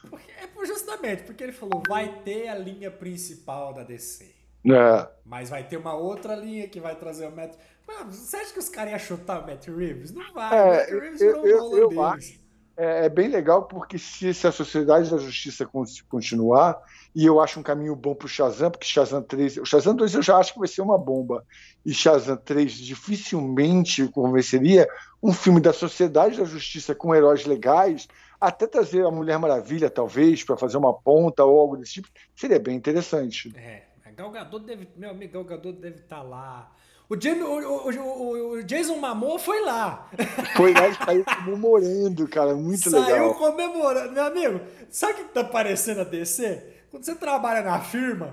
Porque, 0.09 0.31
é 0.31 0.65
justamente 0.65 1.23
porque 1.23 1.43
ele 1.43 1.53
falou, 1.53 1.81
vai 1.87 2.21
ter 2.23 2.49
a 2.49 2.55
linha 2.55 2.91
principal 2.91 3.73
da 3.73 3.83
DC. 3.83 4.29
É. 4.65 5.07
Mas 5.25 5.49
vai 5.49 5.63
ter 5.63 5.77
uma 5.77 5.95
outra 5.95 6.35
linha 6.35 6.67
que 6.67 6.79
vai 6.79 6.95
trazer 6.95 7.27
o 7.27 7.31
Matt. 7.31 7.55
Mano, 7.87 8.11
você 8.11 8.37
acha 8.37 8.53
que 8.53 8.59
os 8.59 8.69
caras 8.69 8.91
iam 8.91 8.99
chutar 8.99 9.41
o 9.41 9.47
Matt 9.47 9.67
Reeves? 9.67 10.11
Não 10.11 10.33
vai. 10.33 10.57
É, 10.57 10.63
o 10.63 10.75
Matt 10.75 10.89
Reeves 10.89 11.21
eu, 11.21 11.45
eu, 11.45 11.77
eu 11.77 12.03
acho, 12.03 12.39
é, 12.77 13.05
é, 13.05 13.09
bem 13.09 13.27
legal 13.27 13.63
porque 13.63 13.97
se, 13.97 14.33
se, 14.33 14.47
a 14.47 14.51
Sociedade 14.51 15.09
da 15.09 15.17
Justiça 15.17 15.69
continuar, 16.09 16.81
e 17.13 17.25
eu 17.25 17.39
acho 17.39 17.59
um 17.59 17.63
caminho 17.63 17.95
bom 17.95 18.15
para 18.15 18.25
o 18.25 18.29
Shazam, 18.29 18.71
porque 18.71 18.85
Shazam 18.85 19.21
3, 19.21 19.57
o 19.57 19.65
Shazam 19.65 19.95
2 19.95 20.15
eu 20.15 20.21
já 20.21 20.37
acho 20.37 20.53
que 20.53 20.59
vai 20.59 20.67
ser 20.67 20.81
uma 20.81 20.97
bomba, 20.97 21.45
e 21.85 21.93
Shazam 21.93 22.37
3 22.37 22.73
dificilmente 22.73 24.07
convenceria 24.07 24.87
um 25.21 25.33
filme 25.33 25.59
da 25.59 25.73
Sociedade 25.73 26.37
da 26.37 26.45
Justiça 26.45 26.95
com 26.95 27.13
heróis 27.13 27.45
legais, 27.45 28.07
até 28.39 28.65
trazer 28.65 29.05
a 29.05 29.11
Mulher 29.11 29.37
Maravilha, 29.37 29.89
talvez, 29.89 30.43
para 30.43 30.57
fazer 30.57 30.77
uma 30.77 30.93
ponta 30.93 31.45
ou 31.45 31.59
algo 31.59 31.77
desse 31.77 31.93
tipo, 31.93 32.07
seria 32.35 32.59
bem 32.59 32.75
interessante. 32.75 33.53
É, 33.55 33.83
Galgador 34.15 34.59
deve. 34.59 34.87
Meu 34.95 35.11
amigo 35.11 35.33
Galgador 35.33 35.73
deve 35.73 35.97
estar 35.97 36.17
tá 36.17 36.21
lá. 36.21 36.71
O, 37.11 37.19
Jamie, 37.19 37.43
o, 37.43 37.89
o, 37.89 38.51
o, 38.53 38.63
Jason 38.63 38.95
Mamor 38.95 39.37
foi 39.37 39.65
lá. 39.65 40.09
Foi 40.55 40.73
lá 40.73 40.87
e 40.87 40.95
saiu 40.95 41.25
comemorando, 41.25 42.25
cara. 42.29 42.55
Muito 42.55 42.89
saiu 42.89 43.03
legal. 43.03 43.17
Saiu 43.17 43.33
comemorando. 43.33 44.13
Meu 44.13 44.23
amigo, 44.23 44.61
sabe 44.89 45.11
o 45.11 45.15
que 45.25 45.33
tá 45.33 45.43
parecendo 45.43 45.99
a 45.99 46.03
DC? 46.05 46.85
Quando 46.89 47.03
você 47.03 47.13
trabalha 47.13 47.63
na 47.63 47.81
firma, 47.81 48.31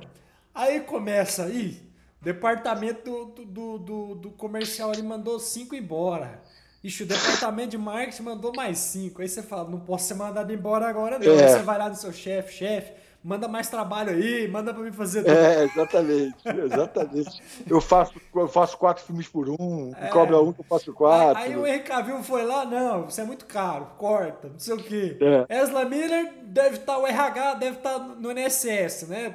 aí 0.54 0.78
começa 0.78 1.46
aí. 1.46 1.82
Departamento 2.22 3.02
do, 3.02 3.44
do, 3.44 3.78
do, 3.78 4.14
do 4.14 4.30
comercial 4.30 4.92
ele 4.92 5.02
mandou 5.02 5.40
cinco 5.40 5.74
embora. 5.74 6.40
Ixi, 6.84 7.02
o 7.02 7.06
departamento 7.06 7.70
de 7.70 7.78
marketing 7.78 8.22
mandou 8.22 8.54
mais 8.54 8.78
cinco. 8.78 9.22
Aí 9.22 9.28
você 9.28 9.42
fala, 9.42 9.68
não 9.68 9.80
posso 9.80 10.06
ser 10.06 10.14
mandado 10.14 10.52
embora 10.52 10.88
agora, 10.88 11.18
não. 11.18 11.26
É. 11.26 11.30
Aí 11.30 11.50
você 11.50 11.62
vai 11.62 11.78
lá 11.78 11.88
no 11.88 11.96
seu 11.96 12.12
chefe, 12.12 12.58
chefe 12.58 12.92
manda 13.22 13.48
mais 13.48 13.68
trabalho 13.68 14.10
aí, 14.10 14.48
manda 14.48 14.72
pra 14.72 14.82
mim 14.82 14.92
fazer. 14.92 15.26
É, 15.28 15.64
exatamente, 15.64 16.36
exatamente. 16.46 17.42
Eu 17.68 17.80
faço, 17.80 18.14
eu 18.34 18.48
faço 18.48 18.76
quatro 18.78 19.04
filmes 19.04 19.28
por 19.28 19.48
um, 19.48 19.92
é. 20.00 20.08
cobra 20.08 20.40
um, 20.40 20.54
eu 20.56 20.64
faço 20.68 20.92
quatro. 20.92 21.42
Aí, 21.42 21.52
aí 21.52 21.56
o 21.56 21.66
Henry 21.66 21.82
Cavill 21.82 22.22
foi 22.22 22.44
lá, 22.44 22.64
não, 22.64 23.06
isso 23.06 23.20
é 23.20 23.24
muito 23.24 23.46
caro, 23.46 23.88
corta, 23.98 24.48
não 24.48 24.58
sei 24.58 24.74
o 24.74 24.78
quê. 24.78 25.16
É. 25.48 25.60
Ezra 25.60 25.84
Miller 25.84 26.32
deve 26.44 26.76
estar, 26.76 26.94
tá, 26.94 26.98
o 26.98 27.06
RH 27.06 27.54
deve 27.54 27.76
estar 27.78 27.98
tá 27.98 28.04
no 28.18 28.30
NSS, 28.30 29.06
né? 29.06 29.34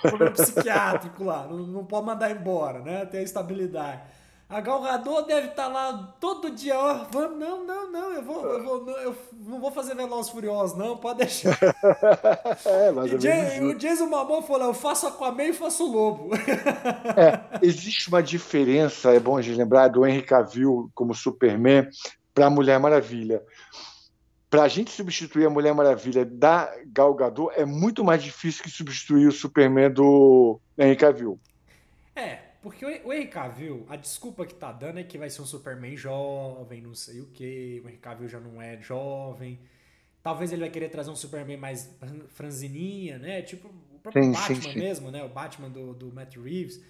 Problema 0.00 0.30
psiquiátrico 0.32 1.24
lá, 1.24 1.46
não, 1.46 1.58
não 1.58 1.84
pode 1.84 2.06
mandar 2.06 2.30
embora, 2.30 2.80
né? 2.80 3.04
Tem 3.06 3.20
a 3.20 3.24
estabilidade. 3.24 4.13
A 4.48 4.60
Galgador 4.60 5.22
deve 5.22 5.48
estar 5.48 5.64
tá 5.64 5.68
lá 5.68 6.14
todo 6.20 6.50
dia, 6.50 6.78
ó, 6.78 7.04
vamos, 7.10 7.38
não, 7.38 7.64
não, 7.64 7.90
não, 7.90 8.12
eu 8.12 8.22
vou, 8.22 8.46
eu 8.46 8.62
vou, 8.62 8.84
não, 8.84 8.98
eu 8.98 9.16
não 9.32 9.58
vou 9.58 9.72
fazer 9.72 9.94
Velozes 9.96 10.30
Furiosos, 10.30 10.76
não, 10.76 10.98
pode 10.98 11.20
deixar. 11.20 11.58
é, 12.66 12.90
mas 12.90 13.10
e 13.10 13.64
o 13.64 13.74
Jason 13.74 14.06
Momoa 14.06 14.42
falou, 14.42 14.68
eu 14.68 14.74
faço 14.74 15.06
Aquaman 15.06 15.44
e 15.44 15.52
faço 15.54 15.90
Lobo. 15.90 16.30
é, 17.16 17.58
existe 17.62 18.08
uma 18.08 18.22
diferença, 18.22 19.14
é 19.14 19.18
bom 19.18 19.36
a 19.36 19.42
gente 19.42 19.56
lembrar, 19.56 19.88
do 19.88 20.06
Henry 20.06 20.22
Cavill 20.22 20.90
como 20.94 21.14
Superman 21.14 21.88
para 22.34 22.46
a 22.46 22.50
Mulher 22.50 22.78
Maravilha. 22.78 23.42
Para 24.50 24.64
a 24.64 24.68
gente 24.68 24.90
substituir 24.90 25.46
a 25.46 25.50
Mulher 25.50 25.74
Maravilha 25.74 26.24
da 26.24 26.72
Gal 26.86 27.12
Gadot 27.14 27.52
é 27.56 27.64
muito 27.64 28.04
mais 28.04 28.22
difícil 28.22 28.62
que 28.62 28.70
substituir 28.70 29.26
o 29.26 29.32
Superman 29.32 29.90
do 29.90 30.60
Henry 30.78 30.94
Cavill. 30.94 31.40
É, 32.14 32.43
porque 32.64 32.82
o 32.82 33.12
Henry 33.12 33.26
Cavill, 33.26 33.84
a 33.90 33.94
desculpa 33.94 34.46
que 34.46 34.54
tá 34.54 34.72
dando 34.72 34.98
é 34.98 35.04
que 35.04 35.18
vai 35.18 35.28
ser 35.28 35.42
um 35.42 35.44
Superman 35.44 35.94
jovem, 35.98 36.80
não 36.80 36.94
sei 36.94 37.20
o 37.20 37.26
que. 37.26 37.82
O 37.84 37.88
Henry 37.90 37.98
Cavill 37.98 38.26
já 38.26 38.40
não 38.40 38.60
é 38.60 38.80
jovem. 38.80 39.60
Talvez 40.22 40.50
ele 40.50 40.62
vai 40.62 40.70
querer 40.70 40.88
trazer 40.88 41.10
um 41.10 41.14
Superman 41.14 41.58
mais 41.58 41.94
franzininha, 42.28 43.18
né? 43.18 43.42
Tipo 43.42 43.68
o 43.68 43.98
próprio 43.98 44.24
sim, 44.24 44.32
Batman 44.32 44.54
sim, 44.56 44.72
sim. 44.72 44.78
mesmo, 44.78 45.10
né? 45.10 45.22
O 45.22 45.28
Batman 45.28 45.68
do, 45.68 45.92
do 45.92 46.10
Matt 46.10 46.36
Reeves. 46.36 46.82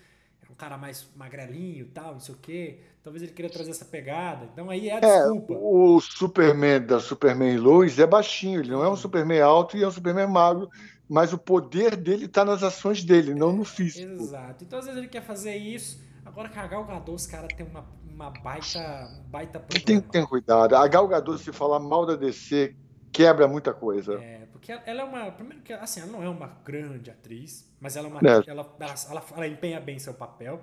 É 0.49 0.53
um 0.53 0.55
cara 0.55 0.79
mais 0.79 1.09
magrelinho 1.17 1.87
e 1.87 1.89
tal, 1.89 2.13
não 2.13 2.21
sei 2.21 2.37
o 2.37 2.39
quê. 2.39 2.79
Talvez 3.03 3.25
ele 3.25 3.33
queira 3.33 3.51
trazer 3.51 3.73
essa 3.73 3.85
pegada. 3.85 4.49
Então 4.53 4.71
aí 4.71 4.89
é 4.89 4.93
a 4.93 4.99
é, 4.99 5.01
desculpa. 5.01 5.55
É, 5.55 5.57
o 5.57 6.01
Superman 6.01 6.83
da 6.83 7.01
Superman 7.01 7.59
Lois 7.59 7.99
é 7.99 8.07
baixinho. 8.07 8.61
Ele 8.61 8.71
não 8.71 8.85
é 8.85 8.89
um 8.89 8.95
Superman 8.95 9.41
alto 9.41 9.77
e 9.77 9.83
é 9.83 9.89
um 9.89 9.91
Superman 9.91 10.29
magro 10.29 10.71
mas 11.09 11.33
o 11.33 11.39
poder 11.39 11.97
dele 11.97 12.27
está 12.27 12.45
nas 12.45 12.63
ações 12.63 13.05
dele, 13.05 13.35
não 13.35 13.53
no 13.53 13.65
físico. 13.65 14.13
Exato. 14.13 14.65
Então 14.65 14.79
às 14.79 14.87
vezes 14.87 14.99
ele 14.99 15.09
quer 15.09 15.23
fazer 15.23 15.57
isso. 15.57 16.03
Agora 16.25 16.49
que 16.49 16.59
a 16.59 16.67
Gal 16.67 16.85
Gadot, 16.85 17.13
os 17.13 17.27
caras 17.27 17.49
têm 17.55 17.67
uma, 17.67 17.85
uma 18.11 18.31
baita, 18.31 19.11
baita 19.29 19.61
problema. 19.61 19.87
Tem 19.87 20.01
que 20.01 20.09
ter 20.09 20.27
cuidado. 20.27 20.75
A 20.75 20.87
Gal 20.89 21.07
Gadot, 21.07 21.39
se 21.39 21.53
falar 21.53 21.79
mal 21.79 22.07
da 22.07 22.17
DC, 22.17 22.75
quebra 23.13 23.47
muita 23.47 23.75
coisa. 23.75 24.15
É, 24.15 24.47
porque 24.51 24.73
ela 24.73 25.03
é 25.03 25.05
uma... 25.05 25.31
Primeiro 25.31 25.63
que, 25.63 25.73
assim, 25.73 26.01
ela 26.01 26.11
não 26.11 26.23
é 26.23 26.29
uma 26.29 26.47
grande 26.65 27.11
atriz, 27.11 27.71
mas 27.79 27.97
ela 27.97 28.09
é 28.09 28.11
uma... 28.11 28.21
É. 28.21 28.51
Ela, 28.51 28.75
ela, 28.81 28.95
ela, 29.11 29.25
ela 29.37 29.47
empenha 29.47 29.79
bem 29.79 29.99
seu 29.99 30.15
papel. 30.15 30.63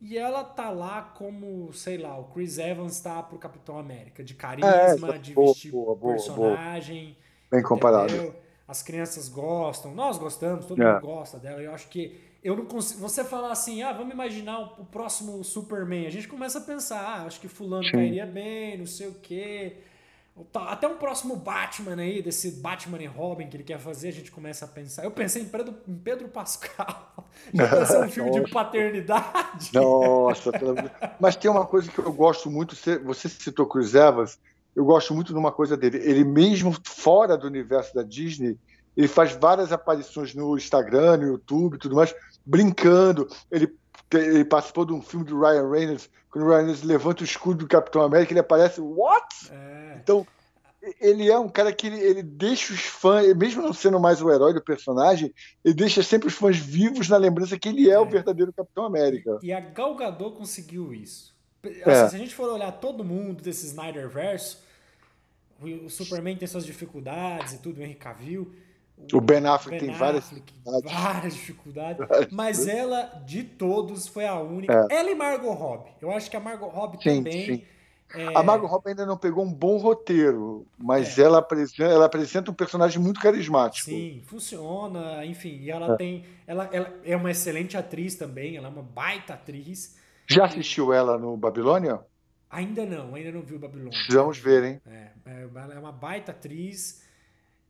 E 0.00 0.16
ela 0.16 0.42
tá 0.42 0.70
lá 0.70 1.02
como, 1.02 1.70
sei 1.74 1.98
lá, 1.98 2.18
o 2.18 2.24
Chris 2.24 2.56
Evans 2.56 2.98
tá 3.00 3.22
pro 3.22 3.38
Capitão 3.38 3.78
América, 3.78 4.24
de 4.24 4.34
carisma, 4.34 5.14
é, 5.14 5.18
de 5.18 5.34
boa, 5.34 5.48
vestir 5.48 5.70
boa, 5.70 5.94
boa, 5.94 6.14
personagem. 6.14 7.18
Bem 7.50 7.62
comparado. 7.62 8.10
Entendeu? 8.10 8.34
As 8.70 8.82
crianças 8.84 9.28
gostam, 9.28 9.92
nós 9.92 10.16
gostamos, 10.16 10.64
todo 10.64 10.80
é. 10.80 10.92
mundo 10.92 11.00
gosta 11.00 11.38
dela. 11.38 11.60
Eu 11.60 11.74
acho 11.74 11.88
que 11.88 12.16
eu 12.42 12.56
não 12.56 12.64
consigo. 12.64 13.00
Você 13.00 13.24
falar 13.24 13.50
assim, 13.50 13.82
ah, 13.82 13.92
vamos 13.92 14.14
imaginar 14.14 14.60
o, 14.60 14.82
o 14.82 14.84
próximo 14.84 15.42
Superman. 15.42 16.06
A 16.06 16.10
gente 16.10 16.28
começa 16.28 16.58
a 16.58 16.60
pensar, 16.60 17.00
ah, 17.00 17.24
acho 17.24 17.40
que 17.40 17.48
fulano 17.48 17.82
Sim. 17.82 17.90
cairia 17.90 18.24
bem, 18.24 18.78
não 18.78 18.86
sei 18.86 19.08
o 19.08 19.14
quê. 19.14 19.78
Até 20.54 20.86
um 20.86 20.96
próximo 20.96 21.34
Batman 21.34 22.00
aí, 22.00 22.22
desse 22.22 22.52
Batman 22.52 23.02
e 23.02 23.06
Robin 23.06 23.48
que 23.48 23.56
ele 23.56 23.64
quer 23.64 23.80
fazer, 23.80 24.08
a 24.08 24.12
gente 24.12 24.30
começa 24.30 24.64
a 24.64 24.68
pensar. 24.68 25.02
Eu 25.02 25.10
pensei 25.10 25.42
em 25.42 25.46
Pedro, 25.46 25.74
em 25.86 25.96
Pedro 25.96 26.28
Pascal. 26.28 27.26
Já 27.52 27.68
pensei 27.76 27.98
um 27.98 28.08
filme 28.08 28.30
de 28.30 28.50
paternidade. 28.52 29.70
Nossa, 29.74 30.52
mas 31.18 31.34
tem 31.34 31.50
uma 31.50 31.66
coisa 31.66 31.90
que 31.90 31.98
eu 31.98 32.12
gosto 32.12 32.48
muito. 32.48 32.76
Você 33.04 33.28
citou 33.28 33.66
Cruz 33.66 33.96
Evans 33.96 34.38
eu 34.74 34.84
gosto 34.84 35.14
muito 35.14 35.32
de 35.32 35.38
uma 35.38 35.52
coisa 35.52 35.76
dele. 35.76 35.98
Ele 35.98 36.24
mesmo 36.24 36.74
fora 36.84 37.36
do 37.36 37.46
universo 37.46 37.94
da 37.94 38.02
Disney, 38.02 38.58
ele 38.96 39.08
faz 39.08 39.32
várias 39.32 39.72
aparições 39.72 40.34
no 40.34 40.56
Instagram, 40.56 41.18
no 41.18 41.26
YouTube, 41.26 41.78
tudo 41.78 41.96
mais, 41.96 42.14
brincando. 42.44 43.28
Ele, 43.50 43.72
ele 44.12 44.44
participou 44.44 44.84
de 44.84 44.92
um 44.92 45.02
filme 45.02 45.24
do 45.24 45.40
Ryan 45.40 45.70
Reynolds, 45.70 46.10
quando 46.30 46.44
o 46.44 46.48
Ryan 46.48 46.58
Reynolds 46.58 46.82
levanta 46.82 47.22
o 47.22 47.24
escudo 47.24 47.60
do 47.60 47.68
Capitão 47.68 48.02
América, 48.02 48.32
ele 48.32 48.40
aparece, 48.40 48.80
what? 48.80 49.26
É. 49.50 49.98
Então, 50.02 50.26
ele 51.00 51.30
é 51.30 51.38
um 51.38 51.48
cara 51.48 51.72
que 51.72 51.86
ele, 51.86 52.00
ele, 52.00 52.22
deixa 52.22 52.72
os 52.72 52.80
fãs, 52.80 53.34
mesmo 53.36 53.62
não 53.62 53.72
sendo 53.72 54.00
mais 54.00 54.22
o 54.22 54.30
herói 54.30 54.54
do 54.54 54.62
personagem, 54.62 55.32
ele 55.64 55.74
deixa 55.74 56.02
sempre 56.02 56.28
os 56.28 56.34
fãs 56.34 56.56
vivos 56.56 57.08
na 57.08 57.16
lembrança 57.16 57.58
que 57.58 57.68
ele 57.68 57.90
é, 57.90 57.94
é. 57.94 58.00
o 58.00 58.08
verdadeiro 58.08 58.52
Capitão 58.52 58.84
América. 58.84 59.38
E 59.42 59.52
a 59.52 59.60
Gal 59.60 59.94
Gadot 59.94 60.36
conseguiu 60.36 60.92
isso. 60.92 61.38
Assim, 61.62 61.90
é. 61.90 62.08
Se 62.08 62.16
a 62.16 62.18
gente 62.18 62.34
for 62.34 62.48
olhar 62.50 62.72
todo 62.72 63.04
mundo 63.04 63.42
desse 63.42 63.66
Snyder 63.66 64.08
verso, 64.08 64.62
o 65.60 65.90
Superman 65.90 66.36
tem 66.36 66.48
suas 66.48 66.64
dificuldades 66.64 67.54
e 67.54 67.58
tudo, 67.58 67.80
o 67.80 67.82
Henry 67.82 67.94
Cavill. 67.94 68.50
O, 69.12 69.16
o 69.16 69.20
Ben 69.20 69.46
Affleck 69.46 69.78
ben 69.78 69.88
tem 69.88 69.98
várias 69.98 70.28
dificuldades. 70.28 70.92
Várias 70.92 71.34
dificuldades. 71.34 72.06
mas 72.30 72.66
ela, 72.66 73.22
de 73.26 73.44
todos, 73.44 74.06
foi 74.06 74.26
a 74.26 74.38
única. 74.38 74.86
É. 74.90 74.96
Ela 74.96 75.10
e 75.10 75.14
Margot 75.14 75.52
Robbie. 75.52 75.90
Eu 76.00 76.10
acho 76.10 76.30
que 76.30 76.36
a 76.36 76.40
Margot 76.40 76.68
Robbie 76.68 76.98
sim, 77.02 77.16
também. 77.16 77.46
Sim. 77.46 77.62
É... 78.14 78.36
A 78.36 78.42
Margot 78.42 78.66
Robbie 78.66 78.90
ainda 78.90 79.06
não 79.06 79.16
pegou 79.16 79.44
um 79.44 79.52
bom 79.52 79.76
roteiro, 79.76 80.66
mas 80.76 81.18
é. 81.18 81.22
ela, 81.22 81.38
apresenta, 81.38 81.84
ela 81.84 82.06
apresenta 82.06 82.50
um 82.50 82.54
personagem 82.54 83.00
muito 83.00 83.20
carismático. 83.20 83.88
Sim, 83.88 84.22
funciona, 84.26 85.24
enfim. 85.24 85.58
E 85.60 85.70
ela 85.70 85.94
é. 85.94 85.96
tem. 85.96 86.24
Ela, 86.46 86.68
ela 86.72 86.92
é 87.04 87.16
uma 87.16 87.30
excelente 87.30 87.76
atriz 87.76 88.16
também, 88.16 88.56
ela 88.56 88.66
é 88.66 88.70
uma 88.70 88.82
baita 88.82 89.34
atriz. 89.34 89.99
Já 90.30 90.44
assistiu 90.44 90.92
ela 90.92 91.18
no 91.18 91.36
Babilônia? 91.36 92.00
Ainda 92.48 92.86
não, 92.86 93.14
ainda 93.14 93.32
não 93.32 93.42
vi 93.42 93.54
o 93.54 93.58
Babilônia. 93.58 93.98
Vamos 94.08 94.38
ver, 94.38 94.64
hein? 94.64 94.80
É, 94.86 95.10
é, 95.26 95.48
ela 95.54 95.74
é 95.74 95.78
uma 95.78 95.92
baita 95.92 96.32
atriz 96.32 97.04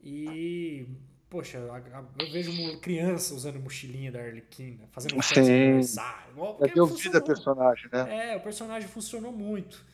e. 0.03 0.87
Poxa, 1.29 1.59
eu 1.59 2.33
vejo 2.33 2.51
uma 2.51 2.77
criança 2.79 3.35
usando 3.35 3.61
mochilinha 3.61 4.11
da 4.11 4.19
Arlequina, 4.19 4.89
fazendo 4.91 5.17
um 5.17 5.23
festa 5.23 5.41
aniversário. 5.41 6.57
É 6.61 6.69
deu 6.69 6.87
vida 6.87 7.19
a 7.19 7.23
personagem, 7.23 7.89
né? 7.93 8.33
É, 8.33 8.37
o 8.37 8.41
personagem 8.41 8.89
funcionou 8.89 9.31
muito. 9.31 9.85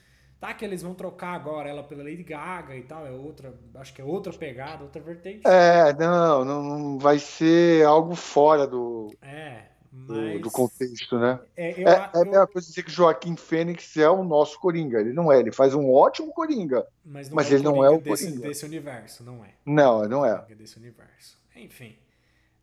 Tá 0.41 0.55
que 0.55 0.65
eles 0.65 0.83
vão 0.83 0.95
trocar 0.95 1.35
agora 1.35 1.69
ela 1.69 1.83
pela 1.83 2.03
Lady 2.03 2.23
Gaga 2.23 2.77
e 2.77 2.83
tal, 2.83 3.07
é 3.07 3.11
outra, 3.11 3.55
acho 3.75 3.93
que 3.93 4.01
é 4.01 4.05
outra 4.05 4.33
pegada, 4.33 4.83
outra 4.83 5.01
vertente. 5.01 5.47
É, 5.47 5.93
não, 5.95 6.45
não 6.45 6.99
vai 6.99 7.19
ser 7.19 7.85
algo 7.85 8.15
fora 8.15 8.67
do. 8.67 9.11
É, 9.21 9.65
mas... 10.09 10.41
do, 10.41 10.51
contexto, 10.51 11.19
né? 11.19 11.41
É, 11.57 11.81
eu, 11.81 11.89
é, 11.89 12.11
é 12.15 12.21
a 12.21 12.25
mesma 12.25 12.47
coisa 12.47 12.69
dizer 12.69 12.83
que 12.83 12.91
Joaquim 12.91 13.37
Fênix 13.37 13.97
é 13.97 14.09
o 14.09 14.23
nosso 14.23 14.61
Coringa. 14.61 15.01
Ele 15.01 15.13
não 15.13 15.33
é, 15.33 15.41
ele 15.41 15.53
faz 15.53 15.75
um 15.75 15.91
ótimo 15.91 16.33
Coringa. 16.33 16.87
Mas, 17.05 17.31
mas 17.31 17.51
é 17.51 17.55
ele 17.55 17.63
não 17.65 17.85
é 17.85 17.91
o 17.91 17.99
desse, 18.01 18.27
Coringa. 18.27 18.49
Desse 18.49 18.65
universo, 18.65 19.25
não 19.25 19.45
é. 19.45 19.55
Não, 19.65 20.09
não 20.09 20.27
é. 20.27 20.45
Desse 20.55 20.77
universo. 20.77 21.39
Enfim. 21.55 21.97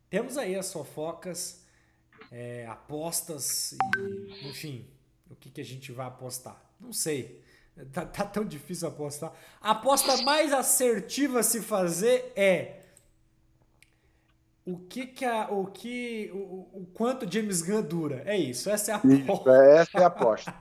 Temos 0.08 0.38
aí 0.38 0.54
as 0.54 0.72
fofocas. 0.72 1.64
é, 2.30 2.66
apostas 2.66 3.72
e, 3.72 4.48
enfim, 4.48 4.86
o 5.30 5.36
que, 5.36 5.50
que 5.50 5.60
a 5.60 5.64
gente 5.64 5.92
vai 5.92 6.06
apostar? 6.06 6.60
Não 6.80 6.92
sei. 6.92 7.42
Tá, 7.92 8.04
tá 8.04 8.24
tão 8.24 8.44
difícil 8.44 8.88
apostar. 8.88 9.32
A 9.60 9.72
aposta 9.72 10.16
mais 10.22 10.52
assertiva 10.52 11.40
a 11.40 11.42
se 11.42 11.60
fazer 11.60 12.32
é 12.36 12.83
o 14.66 14.78
que 14.78 15.06
que 15.06 15.24
a, 15.24 15.50
o 15.50 15.66
que 15.66 16.30
o, 16.32 16.80
o 16.80 16.86
quanto 16.94 17.30
James 17.30 17.62
Gunn 17.62 17.82
dura. 17.82 18.22
É 18.24 18.36
isso, 18.36 18.70
essa 18.70 18.92
é 18.92 18.94
a 18.94 18.96
aposta. 18.96 19.50
essa 19.50 19.98
é 19.98 20.02
a 20.02 20.06
aposta. 20.06 20.54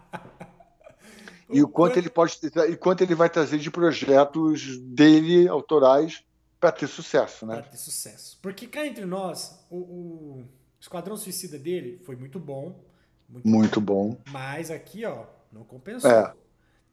e 1.50 1.62
o 1.62 1.68
quanto 1.68 1.98
ele 1.98 2.10
pode 2.10 2.38
e 2.70 2.76
quanto 2.76 3.02
ele 3.02 3.16
vai 3.16 3.30
trazer 3.30 3.58
de 3.58 3.72
projetos 3.72 4.78
dele 4.80 5.48
autorais 5.48 6.24
para 6.60 6.72
ter 6.72 6.88
sucesso, 6.88 7.46
né? 7.46 7.56
Para 7.56 7.72
ter 7.72 7.78
sucesso. 7.78 8.40
Porque 8.42 8.68
cá 8.68 8.86
entre 8.86 9.06
nós, 9.06 9.66
o, 9.70 9.78
o 9.78 10.46
Esquadrão 10.80 11.16
Suicida 11.16 11.58
dele 11.58 12.02
foi 12.06 12.16
muito 12.16 12.40
bom. 12.40 12.84
Muito, 13.30 13.48
muito 13.48 13.82
bom. 13.82 14.10
bom. 14.10 14.18
Mas 14.30 14.70
aqui, 14.70 15.06
ó, 15.06 15.26
não 15.52 15.64
compensou. 15.64 16.10
É. 16.10 16.34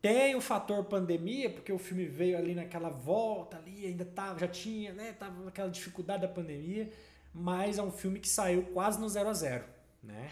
Tem 0.02 0.34
o 0.34 0.40
fator 0.40 0.84
pandemia, 0.84 1.50
porque 1.50 1.70
o 1.70 1.78
filme 1.78 2.06
veio 2.06 2.38
ali 2.38 2.54
naquela 2.54 2.88
volta 2.88 3.58
ali, 3.58 3.86
ainda 3.86 4.04
tava, 4.04 4.38
já 4.38 4.48
tinha, 4.48 4.92
né? 4.94 5.12
Tava 5.12 5.44
naquela 5.44 5.68
dificuldade 5.68 6.22
da 6.22 6.28
pandemia, 6.28 6.90
mas 7.34 7.76
é 7.76 7.82
um 7.82 7.92
filme 7.92 8.18
que 8.18 8.28
saiu 8.28 8.62
quase 8.72 8.98
no 8.98 9.08
zero 9.08 9.28
a 9.28 9.34
zero, 9.34 9.64
né? 10.02 10.30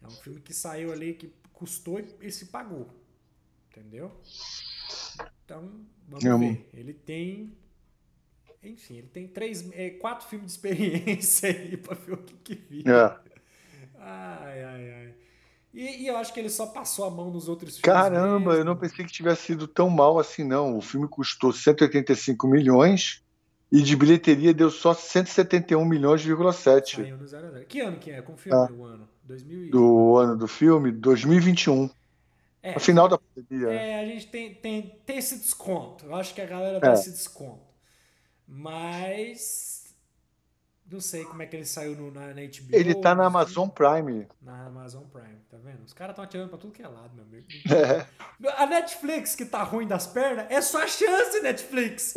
É 0.00 0.06
um 0.06 0.10
filme 0.10 0.40
que 0.40 0.54
saiu 0.54 0.92
ali, 0.92 1.14
que 1.14 1.32
custou 1.52 2.00
e 2.20 2.30
se 2.30 2.46
pagou. 2.46 2.88
Entendeu? 3.70 4.12
Então, 5.44 5.68
vamos 6.06 6.40
ver. 6.40 6.68
Ele 6.72 6.92
tem. 6.92 7.56
Enfim, 8.62 8.98
ele 8.98 9.08
tem 9.08 9.26
três, 9.26 9.68
é, 9.72 9.90
quatro 9.90 10.28
filmes 10.28 10.52
de 10.52 10.52
experiência 10.52 11.48
aí 11.50 11.76
pra 11.76 11.94
ver 11.94 12.12
o 12.12 12.18
que, 12.18 12.34
que 12.36 12.54
vira. 12.54 13.22
É. 13.24 13.38
Ai, 13.98 14.64
ai, 14.64 14.90
ai. 14.90 15.14
E, 15.78 16.02
e, 16.02 16.06
eu 16.08 16.16
acho 16.16 16.34
que 16.34 16.40
ele 16.40 16.50
só 16.50 16.66
passou 16.66 17.04
a 17.04 17.10
mão 17.10 17.30
nos 17.30 17.48
outros 17.48 17.78
filmes. 17.78 17.84
Caramba, 17.84 18.50
mesmo. 18.50 18.52
eu 18.52 18.64
não 18.64 18.74
pensei 18.74 19.04
que 19.04 19.12
tivesse 19.12 19.42
sido 19.42 19.68
tão 19.68 19.88
mal 19.88 20.18
assim, 20.18 20.42
não. 20.42 20.76
O 20.76 20.80
filme 20.80 21.06
custou 21.06 21.52
185 21.52 22.48
milhões 22.48 23.22
e 23.70 23.80
de 23.80 23.94
bilheteria 23.94 24.52
deu 24.52 24.72
só 24.72 24.92
171 24.92 25.84
milhões,7. 25.84 26.96
Saiu 26.96 27.16
no 27.16 27.24
0 27.24 27.46
a 27.46 27.50
0. 27.50 27.66
Que 27.66 27.78
ano 27.78 27.96
que 27.96 28.10
é? 28.10 28.20
Confirma 28.20 28.66
ah, 28.68 28.72
o 28.72 28.84
ano. 28.84 29.08
2000 29.22 29.70
Do 29.70 30.16
ano 30.16 30.36
do 30.36 30.48
filme? 30.48 30.90
2021. 30.90 31.88
É, 32.60 32.74
no 32.74 32.80
final 32.80 33.08
da 33.08 33.16
pandemia. 33.16 33.68
É, 33.68 34.00
a 34.00 34.04
gente 34.04 34.26
tem, 34.26 34.54
tem, 34.54 35.00
tem 35.06 35.18
esse 35.18 35.38
desconto. 35.38 36.06
Eu 36.06 36.16
acho 36.16 36.34
que 36.34 36.40
a 36.40 36.46
galera 36.46 36.80
tem 36.80 36.90
é. 36.90 36.92
esse 36.94 37.12
desconto. 37.12 37.62
Mas 38.48 39.77
não 40.90 41.00
sei 41.00 41.24
como 41.24 41.42
é 41.42 41.46
que 41.46 41.54
ele 41.54 41.66
saiu 41.66 41.94
no, 41.94 42.10
na, 42.10 42.28
na 42.28 42.40
HBO. 42.42 42.72
Ele 42.72 42.94
tá 42.94 43.14
na 43.14 43.26
Amazon 43.26 43.68
Prime. 43.68 44.26
Na 44.40 44.66
Amazon 44.66 45.02
Prime, 45.04 45.38
tá 45.50 45.58
vendo? 45.62 45.84
Os 45.84 45.92
caras 45.92 46.12
estão 46.12 46.24
atirando 46.24 46.48
pra 46.48 46.58
tudo 46.58 46.72
que 46.72 46.82
é 46.82 46.88
lado, 46.88 47.10
meu 47.14 47.24
amigo. 47.24 47.46
É. 47.68 48.06
A 48.56 48.66
Netflix, 48.66 49.34
que 49.34 49.44
tá 49.44 49.62
ruim 49.62 49.86
das 49.86 50.06
pernas, 50.06 50.46
é 50.48 50.60
só 50.60 50.86
chance, 50.86 51.40
Netflix. 51.40 52.14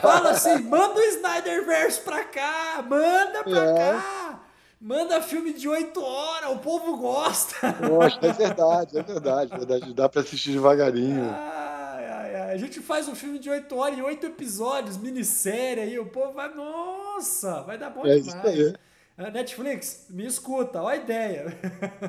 Fala 0.00 0.30
assim, 0.30 0.62
manda 0.62 0.94
o 0.94 1.02
Snyderverse 1.02 2.00
pra 2.00 2.24
cá, 2.24 2.84
manda 2.88 3.42
pra 3.42 3.64
é. 3.64 3.74
cá. 3.74 4.40
Manda 4.80 5.20
filme 5.22 5.52
de 5.52 5.68
8 5.68 6.00
horas, 6.02 6.50
o 6.52 6.58
povo 6.58 6.96
gosta. 6.98 7.72
Gosta, 7.72 8.26
é 8.26 8.32
verdade, 8.32 8.98
é 8.98 9.02
verdade, 9.02 9.52
é 9.52 9.56
verdade. 9.56 9.94
Dá 9.94 10.08
pra 10.08 10.20
assistir 10.20 10.52
devagarinho. 10.52 11.24
Ai, 11.30 12.06
ai, 12.06 12.34
ai. 12.36 12.52
A 12.52 12.56
gente 12.56 12.80
faz 12.80 13.08
um 13.08 13.14
filme 13.14 13.38
de 13.38 13.50
8 13.50 13.76
horas 13.76 13.98
em 13.98 14.02
8 14.02 14.26
episódios, 14.26 14.96
minissérie 14.96 15.82
aí, 15.82 15.98
o 15.98 16.06
povo 16.06 16.32
vai. 16.34 16.54
Nossa! 16.54 17.05
Nossa, 17.16 17.62
vai 17.62 17.78
dar 17.78 17.88
bom 17.88 18.06
é 18.06 18.18
demais. 18.18 18.74
É, 19.16 19.30
Netflix, 19.30 20.06
me 20.10 20.26
escuta, 20.26 20.82
olha 20.82 21.00
a 21.00 21.02
ideia. 21.02 21.58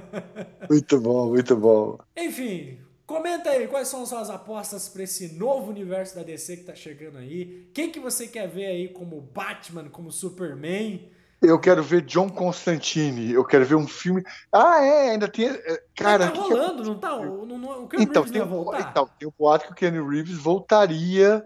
Muito 0.70 1.00
bom, 1.00 1.30
muito 1.30 1.56
bom. 1.56 1.98
Enfim, 2.18 2.78
comenta 3.06 3.52
aí 3.52 3.70
quais 3.70 3.88
são 3.88 4.06
suas 4.06 4.30
apostas 4.30 4.90
para 4.90 5.04
esse 5.04 5.34
novo 5.36 5.72
universo 5.72 6.18
da 6.18 6.24
DC 6.24 6.58
que 6.58 6.64
tá 6.66 6.76
chegando 6.76 7.20
aí. 7.20 7.70
Quem 7.74 7.90
que 7.90 8.02
você 8.02 8.28
quer 8.28 8.50
ver 8.50 8.66
aí 8.66 8.90
como 8.90 9.22
Batman, 9.22 9.88
como 9.88 10.12
Superman? 10.12 11.10
Eu 11.42 11.58
quero 11.58 11.82
ver 11.82 12.02
John 12.02 12.30
Constantine. 12.30 13.32
Eu 13.32 13.46
quero 13.46 13.64
ver 13.64 13.76
um 13.76 13.88
filme. 13.88 14.22
Ah, 14.52 14.84
é, 14.84 15.12
ainda 15.12 15.30
tem. 15.30 15.48
É, 15.48 15.84
cara, 15.96 16.30
tá 16.30 16.38
rolando, 16.38 16.84
que... 16.84 16.90
não 16.90 17.00
tá? 17.00 17.16
O, 17.16 17.46
não, 17.46 17.84
o 17.84 17.88
Keanu 17.88 18.04
então, 18.04 18.24
Reeves 18.24 18.38
tem, 18.38 18.50
voltar? 18.50 18.90
Então, 18.92 19.10
tem 19.18 19.28
o 19.30 19.34
boato 19.40 19.68
que 19.68 19.72
o 19.72 19.76
Keanu 19.76 20.10
Reeves 20.10 20.36
voltaria 20.36 21.46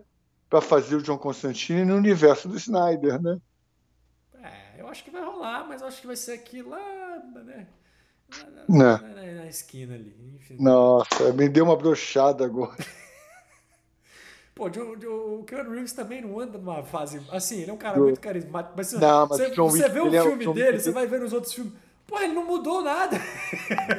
para 0.50 0.62
fazer 0.62 0.96
o 0.96 1.04
John 1.04 1.20
Constantine 1.20 1.86
no 1.86 1.96
universo 1.96 2.50
do 2.50 2.58
Snyder, 2.58 3.22
né? 3.22 3.40
Acho 4.88 5.04
que 5.04 5.12
vai 5.12 5.24
rolar, 5.24 5.68
mas 5.68 5.82
eu 5.82 5.88
acho 5.88 6.02
que 6.02 6.08
vai 6.08 6.16
ser 6.16 6.34
aqui 6.34 6.62
lá, 6.62 7.22
né? 7.46 7.68
Na, 8.68 8.98
na, 8.98 8.98
na, 8.98 9.22
na 9.34 9.48
esquina 9.48 9.96
ali. 9.96 10.16
Enfim. 10.36 10.58
Nossa, 10.60 11.34
me 11.34 11.50
deu 11.50 11.66
uma 11.66 11.76
brochada 11.76 12.46
agora. 12.46 12.78
Pô, 14.56 14.68
o, 14.68 15.40
o 15.40 15.44
Keanu 15.44 15.72
Reeves 15.72 15.94
também 15.94 16.22
não 16.22 16.40
anda 16.40 16.58
numa 16.58 16.84
fase. 16.84 17.22
Assim, 17.32 17.62
ele 17.62 17.72
é 17.72 17.74
um 17.74 17.78
cara 17.78 17.98
muito 17.98 18.20
carismático. 18.20 18.74
Mas, 18.78 18.94
não, 18.94 19.28
mas 19.28 19.38
você, 19.40 19.50
você 19.50 19.90
vê 19.90 20.00
o 20.00 20.08
um 20.08 20.12
filme 20.12 20.46
é, 20.46 20.54
dele, 20.54 20.80
você 20.80 20.92
vai 20.92 21.08
ver 21.08 21.20
nos 21.20 21.34
outros 21.34 21.54
filmes. 21.54 21.74
Pô, 22.12 22.20
ele 22.20 22.34
não 22.34 22.46
mudou 22.46 22.82
nada. 22.82 23.16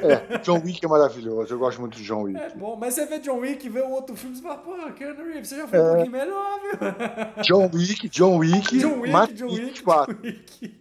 É, 0.02 0.36
John 0.40 0.60
Wick 0.62 0.84
é 0.84 0.88
maravilhoso. 0.88 1.54
Eu 1.54 1.58
gosto 1.58 1.80
muito 1.80 1.96
de 1.96 2.04
John 2.04 2.24
Wick. 2.24 2.38
É 2.38 2.50
bom, 2.50 2.76
mas 2.76 2.92
você 2.92 3.06
vê 3.06 3.18
John 3.18 3.38
Wick 3.38 3.66
e 3.66 3.70
vê 3.70 3.80
o 3.80 3.88
outro 3.88 4.14
filme, 4.14 4.36
você 4.36 4.42
fala, 4.42 4.58
pô, 4.58 4.76
Keanu 4.92 5.24
Reeves, 5.24 5.48
você 5.48 5.56
já 5.56 5.66
foi 5.66 5.78
é. 5.78 5.82
um 5.82 5.86
pouquinho 5.86 6.10
melhor, 6.12 6.60
viu? 6.60 7.42
John 7.42 7.70
Wick, 7.72 8.08
John 8.10 8.36
Wick, 8.36 8.78
John 8.78 9.00
Wick, 9.00 9.12
Matrix 9.12 9.38
John 9.38 9.46
Wick, 9.46 9.82
4. 9.82 10.14
John 10.14 10.20
Wick. 10.22 10.74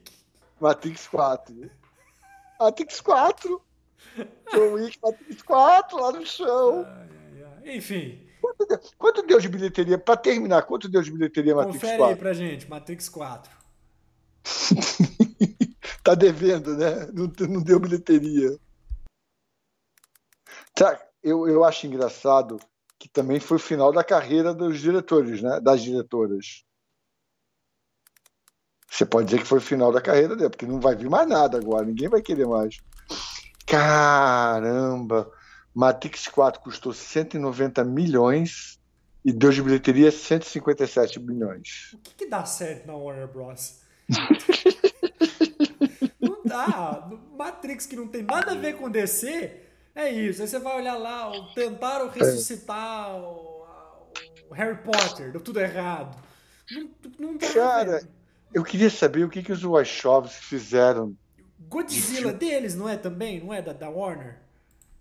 Matrix 0.59 1.07
4. 1.07 1.71
Matrix 2.59 3.01
4. 3.01 3.61
John 4.53 4.73
Wick, 4.73 4.99
Matrix 5.01 5.41
4, 5.41 6.01
lá 6.01 6.11
no 6.11 6.25
chão. 6.25 6.85
Ai, 6.85 7.07
ai, 7.37 7.43
ai. 7.63 7.77
Enfim. 7.77 8.27
Quanto 8.41 8.65
deu, 8.65 8.79
quanto 8.97 9.21
deu 9.25 9.39
de 9.39 9.47
bilheteria? 9.47 9.97
Pra 9.97 10.17
terminar, 10.17 10.63
quanto 10.63 10.89
deu 10.89 11.01
de 11.01 11.09
bilheteria 11.09 11.55
Matrix 11.55 11.79
Confere 11.79 11.97
4? 11.97 12.17
Confere 12.17 12.29
aí 12.29 12.35
pra 12.35 12.45
gente, 12.49 12.69
Matrix 12.69 13.07
4. 13.07 13.51
tá 16.11 16.15
devendo, 16.15 16.75
né? 16.75 17.07
Não, 17.13 17.31
não 17.47 17.61
deu 17.61 17.79
bilheteria. 17.79 18.57
Tá, 20.75 20.99
eu, 21.23 21.47
eu 21.47 21.63
acho 21.63 21.87
engraçado 21.87 22.59
que 22.99 23.09
também 23.09 23.39
foi 23.39 23.57
o 23.57 23.59
final 23.59 23.91
da 23.91 24.03
carreira 24.03 24.53
dos 24.53 24.79
diretores, 24.79 25.41
né? 25.41 25.59
Das 25.59 25.81
diretoras. 25.81 26.63
Você 28.89 29.05
pode 29.05 29.25
dizer 29.25 29.39
que 29.39 29.47
foi 29.47 29.59
o 29.59 29.61
final 29.61 29.91
da 29.91 30.01
carreira 30.01 30.35
dele, 30.35 30.49
porque 30.49 30.65
não 30.65 30.79
vai 30.79 30.95
vir 30.95 31.09
mais 31.09 31.27
nada 31.27 31.57
agora, 31.57 31.85
ninguém 31.85 32.09
vai 32.09 32.21
querer 32.21 32.45
mais. 32.45 32.77
Caramba! 33.65 35.31
Matrix 35.73 36.27
4 36.27 36.61
custou 36.61 36.93
190 36.93 37.85
milhões 37.85 38.79
e 39.23 39.31
deu 39.31 39.49
de 39.51 39.61
bilheteria 39.61 40.11
157 40.11 41.19
milhões. 41.21 41.91
O 41.93 41.97
que, 41.99 42.13
que 42.15 42.25
dá 42.27 42.43
certo 42.43 42.85
na 42.85 42.95
Warner 42.95 43.27
Bros? 43.27 43.79
dá. 46.51 47.09
Matrix, 47.37 47.85
que 47.85 47.95
não 47.95 48.07
tem 48.07 48.23
nada 48.23 48.51
a 48.51 48.55
ver 48.55 48.77
com 48.77 48.89
DC, 48.89 49.59
é 49.95 50.09
isso. 50.09 50.41
Aí 50.41 50.47
você 50.47 50.59
vai 50.59 50.77
olhar 50.77 50.95
lá, 50.95 51.31
tentaram 51.53 52.09
ressuscitar 52.09 53.09
é. 53.09 53.13
o, 53.13 53.65
o, 54.49 54.53
Harry 54.53 54.77
Potter, 54.83 55.31
deu 55.31 55.41
tudo 55.41 55.59
errado. 55.59 56.17
Não, 56.71 56.89
não 57.19 57.37
dá. 57.37 57.53
Cara, 57.53 58.03
eu 58.53 58.63
queria 58.63 58.89
saber 58.89 59.23
o 59.23 59.29
que, 59.29 59.41
que 59.43 59.51
os 59.51 59.63
Wachowski 59.63 60.43
fizeram. 60.45 61.15
Godzilla 61.59 62.33
deles, 62.33 62.75
não 62.75 62.87
é 62.89 62.97
também? 62.97 63.43
Não 63.43 63.53
é 63.53 63.61
da, 63.61 63.73
da 63.73 63.89
Warner? 63.89 64.37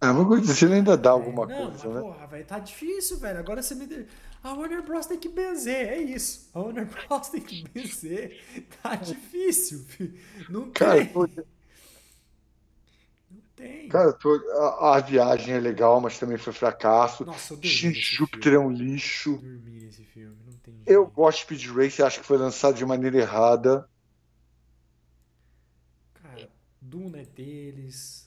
Ah, 0.01 0.15
mas 0.15 0.27
Godzilla 0.27 0.75
ainda 0.75 0.97
dá 0.97 1.11
alguma 1.11 1.47
não, 1.47 1.57
coisa, 1.57 1.89
mas, 1.89 1.95
né? 1.95 2.01
Porra, 2.01 2.27
velho, 2.27 2.47
tá 2.47 2.59
difícil, 2.59 3.19
velho. 3.19 3.39
Agora 3.39 3.63
você 3.63 3.75
me. 3.75 4.07
A 4.43 4.55
Warner 4.55 4.83
Bros 4.83 5.07
tem 5.07 5.19
que 5.19 5.29
benzer, 5.29 5.89
é 5.89 5.99
isso. 5.99 6.49
A 6.55 6.61
Warner 6.61 6.87
Bros 6.87 7.29
tem 7.29 7.43
que 7.43 7.69
benzer. 7.69 8.43
Tá 8.83 8.97
difícil, 8.97 9.81
filho. 9.81 10.19
Não 10.49 10.71
Cara, 10.71 10.97
tem. 10.97 11.13
Tô... 11.13 11.29
Não 13.31 13.43
tem. 13.55 13.89
Cara, 13.89 14.13
tô... 14.15 14.35
a, 14.81 14.97
a, 14.97 15.01
viagem 15.01 15.55
é 15.55 15.61
legal, 15.61 16.01
mas 16.01 16.19
também 16.19 16.39
foi 16.39 16.55
fracasso. 16.55 17.25
Nossa, 17.25 17.53
eu 17.53 17.61
Júpiter 17.93 18.55
é 18.55 18.59
um 18.59 18.71
lixo. 18.71 19.35
Eu 19.35 19.43
dormi 19.43 19.81
nesse 19.83 20.05
filme, 20.05 20.37
não 20.47 20.55
tem 20.55 20.75
jeito. 20.75 20.89
Eu 20.89 21.07
gosto 21.07 21.39
de 21.39 21.43
Speed 21.45 21.77
Race, 21.77 22.03
acho 22.03 22.21
que 22.21 22.27
foi 22.27 22.39
lançado 22.39 22.77
de 22.77 22.87
maneira 22.87 23.19
errada. 23.19 23.87
Cara, 26.15 26.51
Duna 26.81 27.19
é 27.19 27.27
deles. 27.27 28.27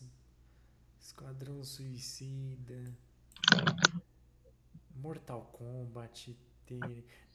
Esquadrão 1.01 1.63
Suicida. 1.63 2.93
Mortal 5.03 5.49
Kombat. 5.51 6.33
Tem... 6.65 6.79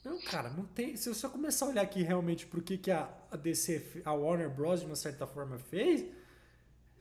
Não, 0.02 0.18
cara, 0.22 0.48
não 0.48 0.64
tem. 0.64 0.96
Se 0.96 1.10
eu 1.10 1.14
só 1.14 1.28
começar 1.28 1.66
a 1.66 1.68
olhar 1.68 1.82
aqui 1.82 2.02
realmente 2.02 2.46
pro 2.46 2.62
que, 2.62 2.78
que 2.78 2.90
a, 2.90 3.06
DC, 3.40 4.02
a 4.06 4.12
Warner 4.14 4.48
Bros., 4.48 4.80
de 4.80 4.86
uma 4.86 4.96
certa 4.96 5.26
forma, 5.26 5.58
fez. 5.58 6.06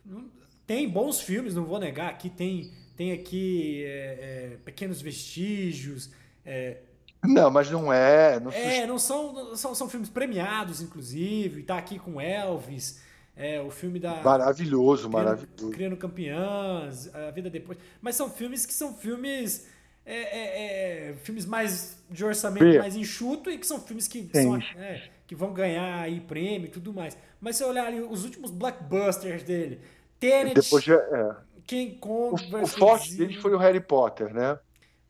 Não, 0.06 0.30
tem 0.66 0.90
bons 0.90 1.22
filmes, 1.22 1.56
não 1.56 1.64
vou 1.64 1.80
negar. 1.80 2.10
Aqui 2.10 2.30
tem, 2.30 2.74
tem 2.98 3.14
aqui 3.14 3.86
é, 3.86 4.52
é, 4.54 4.58
pequenos 4.66 5.02
vestígios. 5.02 6.12
É, 6.46 6.82
não, 7.24 7.50
mas 7.50 7.72
não 7.72 7.92
é. 7.92 8.38
Não 8.38 8.52
é, 8.52 8.86
não 8.86 9.00
são, 9.00 9.56
são. 9.56 9.74
São 9.74 9.90
filmes 9.90 10.10
premiados, 10.10 10.82
inclusive. 10.82 11.64
Tá 11.64 11.78
aqui 11.78 11.98
com 11.98 12.20
Elvis. 12.20 13.02
É, 13.38 13.62
o 13.62 13.72
filme 13.72 14.00
da. 14.00 14.22
Maravilhoso, 14.22 15.10
maravilhoso. 15.10 15.70
Criando 15.70 15.96
Campeãs, 15.96 17.14
A 17.16 17.32
Vida 17.32 17.50
Depois. 17.50 17.78
Mas 18.02 18.16
são 18.16 18.30
filmes 18.30 18.66
que 18.66 18.74
são 18.74 18.94
filmes. 18.94 19.66
É, 20.10 20.16
é, 20.16 21.10
é, 21.10 21.14
filmes 21.16 21.46
mais 21.46 22.02
de 22.10 22.24
orçamento 22.24 22.72
Sim. 22.72 22.80
mais 22.80 22.96
enxuto 22.96 23.52
e 23.52 23.58
que 23.58 23.68
são 23.68 23.78
filmes 23.78 24.08
que, 24.08 24.30
são, 24.32 24.56
é, 24.56 25.10
que 25.28 25.36
vão 25.36 25.52
ganhar 25.54 26.00
aí 26.00 26.22
prêmio 26.22 26.68
e 26.68 26.72
tudo 26.72 26.94
mais. 26.94 27.18
Mas 27.42 27.58
se 27.58 27.64
olhar 27.66 27.88
ali 27.88 28.00
os 28.00 28.24
últimos 28.24 28.50
blockbusters 28.50 29.44
dele, 29.44 29.82
Tenet, 30.18 30.56
Depois 30.56 30.82
já, 30.82 30.96
é. 30.96 31.36
King 31.66 31.98
Kong, 31.98 32.42
o, 32.56 32.62
o 32.62 32.68
forte 32.68 33.16
dele 33.16 33.34
foi 33.42 33.54
o 33.54 33.58
Harry 33.58 33.82
Potter, 33.82 34.34
né? 34.34 34.58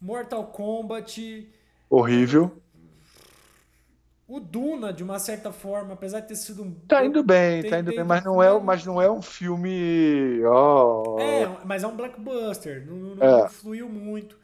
Mortal 0.02 0.46
Kombat. 0.48 1.48
Horrível. 1.88 2.52
O 4.28 4.40
Duna, 4.40 4.92
de 4.92 5.04
uma 5.04 5.20
certa 5.20 5.54
forma, 5.54 5.94
apesar 5.94 6.22
de 6.22 6.28
ter 6.30 6.36
sido 6.36 6.64
um. 6.64 6.74
Tá 6.88 7.06
indo 7.06 7.24
bem, 7.24 7.62
tem, 7.62 7.70
tá 7.70 7.80
indo 7.80 7.92
bem, 7.92 8.04
mas 8.04 8.24
não, 8.26 8.44
é, 8.44 8.60
mas 8.60 8.84
não 8.84 9.02
é 9.02 9.10
um 9.10 9.22
filme. 9.22 10.44
Oh. 10.44 11.18
É, 11.20 11.48
mas 11.64 11.84
é 11.84 11.88
um 11.88 11.96
blockbuster. 11.96 12.86
Não, 12.86 13.16
não, 13.16 13.24
é. 13.24 13.42
não 13.44 13.50
fluiu 13.50 13.88
muito. 13.88 14.38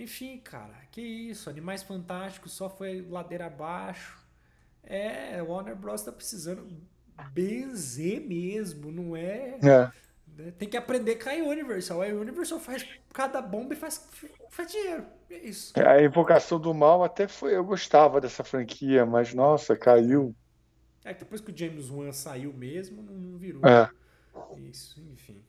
Enfim, 0.00 0.38
cara, 0.38 0.74
que 0.90 1.02
isso. 1.02 1.50
Animais 1.50 1.82
Fantásticos 1.82 2.52
só 2.52 2.70
foi 2.70 3.06
ladeira 3.08 3.46
abaixo. 3.46 4.18
É, 4.82 5.42
Warner 5.42 5.76
Bros. 5.76 6.00
tá 6.00 6.10
precisando 6.10 6.66
benzer 7.32 8.22
mesmo, 8.22 8.90
não 8.90 9.14
é? 9.14 9.58
É. 9.62 9.90
Né? 10.38 10.52
Tem 10.58 10.66
que 10.66 10.76
aprender 10.76 11.16
com 11.16 11.28
a 11.28 11.34
Universal. 11.34 12.02
A 12.02 12.06
Universal 12.06 12.58
faz 12.58 12.88
cada 13.12 13.42
bomba 13.42 13.74
e 13.74 13.76
faz, 13.76 14.08
faz 14.48 14.72
dinheiro. 14.72 15.04
É 15.28 15.36
isso. 15.36 15.78
É, 15.78 15.86
a 15.86 16.02
Invocação 16.02 16.58
do 16.58 16.72
Mal 16.72 17.04
até 17.04 17.28
foi. 17.28 17.54
Eu 17.54 17.62
gostava 17.62 18.22
dessa 18.22 18.42
franquia, 18.42 19.04
mas 19.04 19.34
nossa, 19.34 19.76
caiu. 19.76 20.34
É 21.04 21.12
que 21.12 21.20
depois 21.20 21.42
que 21.42 21.52
o 21.52 21.56
James 21.56 21.90
Wan 21.90 22.10
saiu 22.12 22.54
mesmo, 22.54 23.02
não, 23.02 23.12
não 23.12 23.38
virou. 23.38 23.62
É. 23.66 23.90
Isso, 24.70 24.98
enfim. 25.12 25.42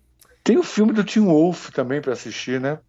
Tem 0.44 0.58
o 0.58 0.64
filme 0.64 0.92
do 0.92 1.06
Tim 1.06 1.22
Wolf 1.22 1.70
também 1.70 2.02
para 2.02 2.12
assistir, 2.12 2.60
né? 2.60 2.80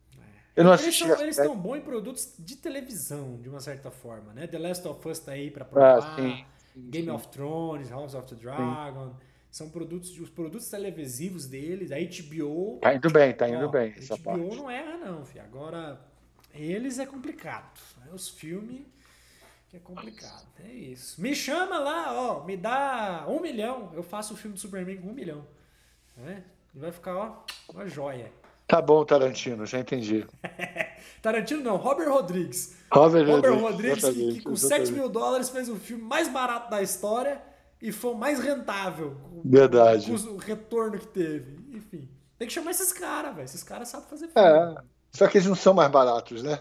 É. 0.55 0.61
Eu 0.61 0.64
não 0.64 0.72
assisti. 0.72 1.05
Eles 1.05 1.38
estão 1.38 1.57
bons 1.57 1.76
em 1.76 1.80
produtos 1.80 2.34
de 2.38 2.57
televisão, 2.57 3.38
de 3.40 3.48
uma 3.48 3.61
certa 3.61 3.90
forma, 3.90 4.32
né? 4.32 4.46
The 4.46 4.59
Last 4.59 4.86
of 4.86 5.09
Us 5.09 5.18
tá 5.18 5.32
aí 5.32 5.50
para 5.50 5.64
provar. 5.64 5.98
Ah, 5.98 6.16
sim, 6.16 6.44
sim, 6.72 6.90
Game 6.90 7.07
sim. 7.07 7.11
of 7.11 7.28
Thrones, 7.28 7.90
House 7.90 8.14
of 8.14 8.28
the 8.28 8.34
Dragon. 8.34 9.14
São 9.50 9.68
produtos, 9.68 10.18
os 10.18 10.30
produtos 10.30 10.68
televisivos 10.70 11.46
deles, 11.46 11.92
a 11.92 11.96
HBO. 11.96 12.78
Tá 12.80 12.94
indo 12.94 13.11
bem, 13.11 13.34
tá 13.34 13.48
indo 13.48 13.66
ó, 13.66 13.68
bem. 13.68 13.92
A 13.92 14.16
HBO 14.16 14.22
parte. 14.22 14.57
não 14.57 14.70
erra, 14.70 14.96
não, 14.96 15.24
filho. 15.26 15.44
Agora, 15.44 16.00
eles 16.55 16.98
é 16.98 17.05
complicado. 17.05 17.78
Né? 17.98 18.07
Os 18.14 18.30
filmes 18.30 18.80
que 19.68 19.76
é 19.76 19.80
complicado. 19.80 20.46
É 20.62 20.70
isso. 20.70 21.20
Me 21.20 21.34
chama 21.34 21.78
lá, 21.78 22.12
ó, 22.14 22.44
me 22.44 22.57
dá 22.57 23.26
um 23.28 23.40
milhão. 23.40 23.90
Eu 23.94 24.03
faço 24.03 24.34
o 24.34 24.36
filme 24.36 24.55
do 24.55 24.61
Superman 24.61 24.98
com 24.98 25.09
um 25.09 25.14
milhão. 25.14 25.46
Né? 26.16 26.44
E 26.74 26.78
vai 26.78 26.92
ficar, 26.92 27.16
ó, 27.16 27.44
uma 27.70 27.86
joia. 27.86 28.30
Tá 28.73 28.81
bom, 28.81 29.05
Tarantino, 29.05 29.66
já 29.66 29.81
entendi. 29.81 30.27
Tarantino 31.20 31.62
não, 31.62 31.77
Robert 31.77 32.09
Rodrigues. 32.09 32.75
Robert, 32.91 33.27
Robert 33.27 33.61
Rodrigues, 33.61 34.03
Rodrigues 34.03 34.33
que, 34.33 34.39
que, 34.39 34.45
com 34.45 34.53
exatamente. 34.53 34.87
7 34.87 34.99
mil 34.99 35.11
dólares 35.11 35.51
fez 35.51 35.68
o 35.68 35.77
filme 35.77 36.03
mais 36.03 36.27
barato 36.27 36.70
da 36.70 36.81
história 36.81 37.43
e 37.83 37.93
foi 37.93 38.12
o 38.12 38.16
mais 38.16 38.41
rentável. 38.41 39.14
Verdade. 39.45 40.11
O, 40.11 40.37
o 40.37 40.37
retorno 40.39 40.99
que 40.99 41.07
teve. 41.07 41.59
Enfim. 41.70 42.09
Tem 42.39 42.49
que 42.49 42.55
chamar 42.55 42.70
esses 42.70 42.95
caras, 42.95 43.35
velho. 43.35 43.45
Esses 43.45 43.62
caras 43.62 43.89
sabem 43.89 44.09
fazer 44.09 44.29
filme. 44.29 44.49
É. 44.49 44.75
Só 45.11 45.29
que 45.29 45.37
eles 45.37 45.47
não 45.47 45.55
são 45.55 45.75
mais 45.75 45.91
baratos, 45.91 46.43
né? 46.43 46.59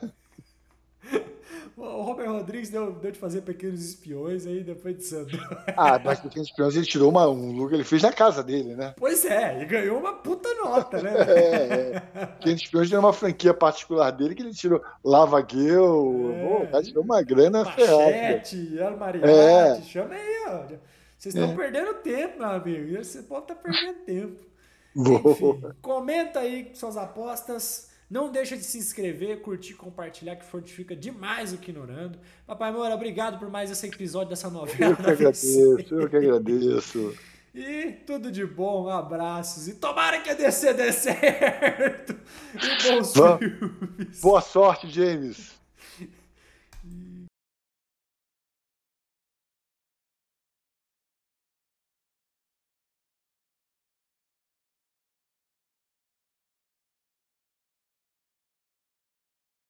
O 1.78 2.02
Robert 2.02 2.30
Rodrigues 2.30 2.70
deu, 2.70 2.92
deu 2.92 3.12
de 3.12 3.20
fazer 3.20 3.42
Pequenos 3.42 3.84
Espiões 3.84 4.46
aí 4.46 4.64
depois 4.64 4.98
de 4.98 5.04
Santo. 5.04 5.38
Ah, 5.76 6.00
mas 6.04 6.20
Pequenos 6.20 6.50
Espiões 6.50 6.76
ele 6.76 6.86
tirou 6.86 7.10
uma, 7.10 7.28
um 7.28 7.52
look, 7.54 7.74
ele 7.74 7.84
fez 7.84 8.02
na 8.02 8.12
casa 8.12 8.44
dele, 8.44 8.76
né? 8.76 8.94
Pois 8.98 9.26
é, 9.26 9.62
e 9.62 9.66
ganhou 9.66 10.00
uma 10.00 10.14
puta 10.14 10.54
nota, 10.56 11.02
né? 11.02 11.12
é, 11.28 12.04
é. 12.14 12.26
Pequenos 12.26 12.62
Espiões 12.62 12.92
era 12.92 13.00
uma 13.00 13.14
franquia 13.14 13.54
particular 13.54 14.12
dele 14.12 14.36
que 14.36 14.42
ele 14.42 14.54
tirou 14.54 14.82
Lava 15.04 15.46
Girl, 15.48 16.32
é. 16.32 16.66
Pô, 16.68 16.82
tirou 16.82 17.04
uma 17.04 17.22
grana 17.22 17.66
ferrada. 17.66 18.04
Mariachi, 18.98 19.80
é. 19.80 19.82
chama 19.82 20.16
aí, 20.16 20.44
ó. 20.48 20.92
Vocês 21.18 21.36
estão 21.36 21.52
é. 21.52 21.56
perdendo 21.56 21.94
tempo, 21.96 22.40
meu 22.40 22.50
amigo. 22.50 22.98
Esse 22.98 23.22
povo 23.24 23.42
tá 23.44 23.54
perdendo 23.54 24.00
tempo. 24.06 24.52
Enfim, 24.96 25.62
comenta 25.82 26.40
aí 26.40 26.72
suas 26.74 26.98
apostas. 26.98 27.91
Não 28.12 28.30
deixa 28.30 28.58
de 28.58 28.64
se 28.66 28.78
inscrever, 28.78 29.40
curtir, 29.40 29.74
compartilhar, 29.74 30.36
que 30.36 30.44
fortifica 30.44 30.94
demais 30.94 31.54
o 31.54 31.58
Quinorando. 31.58 32.20
Papai 32.46 32.70
Moura, 32.70 32.94
obrigado 32.94 33.40
por 33.40 33.50
mais 33.50 33.72
esse 33.72 33.88
episódio 33.88 34.32
dessa 34.32 34.50
novela. 34.50 34.92
Eu 34.92 34.98
que 34.98 35.10
agradeço, 35.10 35.96
eu 35.96 36.10
que 36.10 36.18
agradeço. 36.18 37.18
E 37.56 37.94
tudo 38.06 38.30
de 38.30 38.46
bom, 38.46 38.90
abraços. 38.90 39.70
E 39.70 39.76
tomara 39.76 40.20
que 40.20 40.30
a 40.30 40.34
DC 40.34 40.74
dê 40.74 40.92
certo. 40.92 42.20
E 42.54 42.84
bons 42.84 43.14
filmes. 43.14 44.20
Boa 44.20 44.42
sorte, 44.42 44.90
James. 44.90 45.61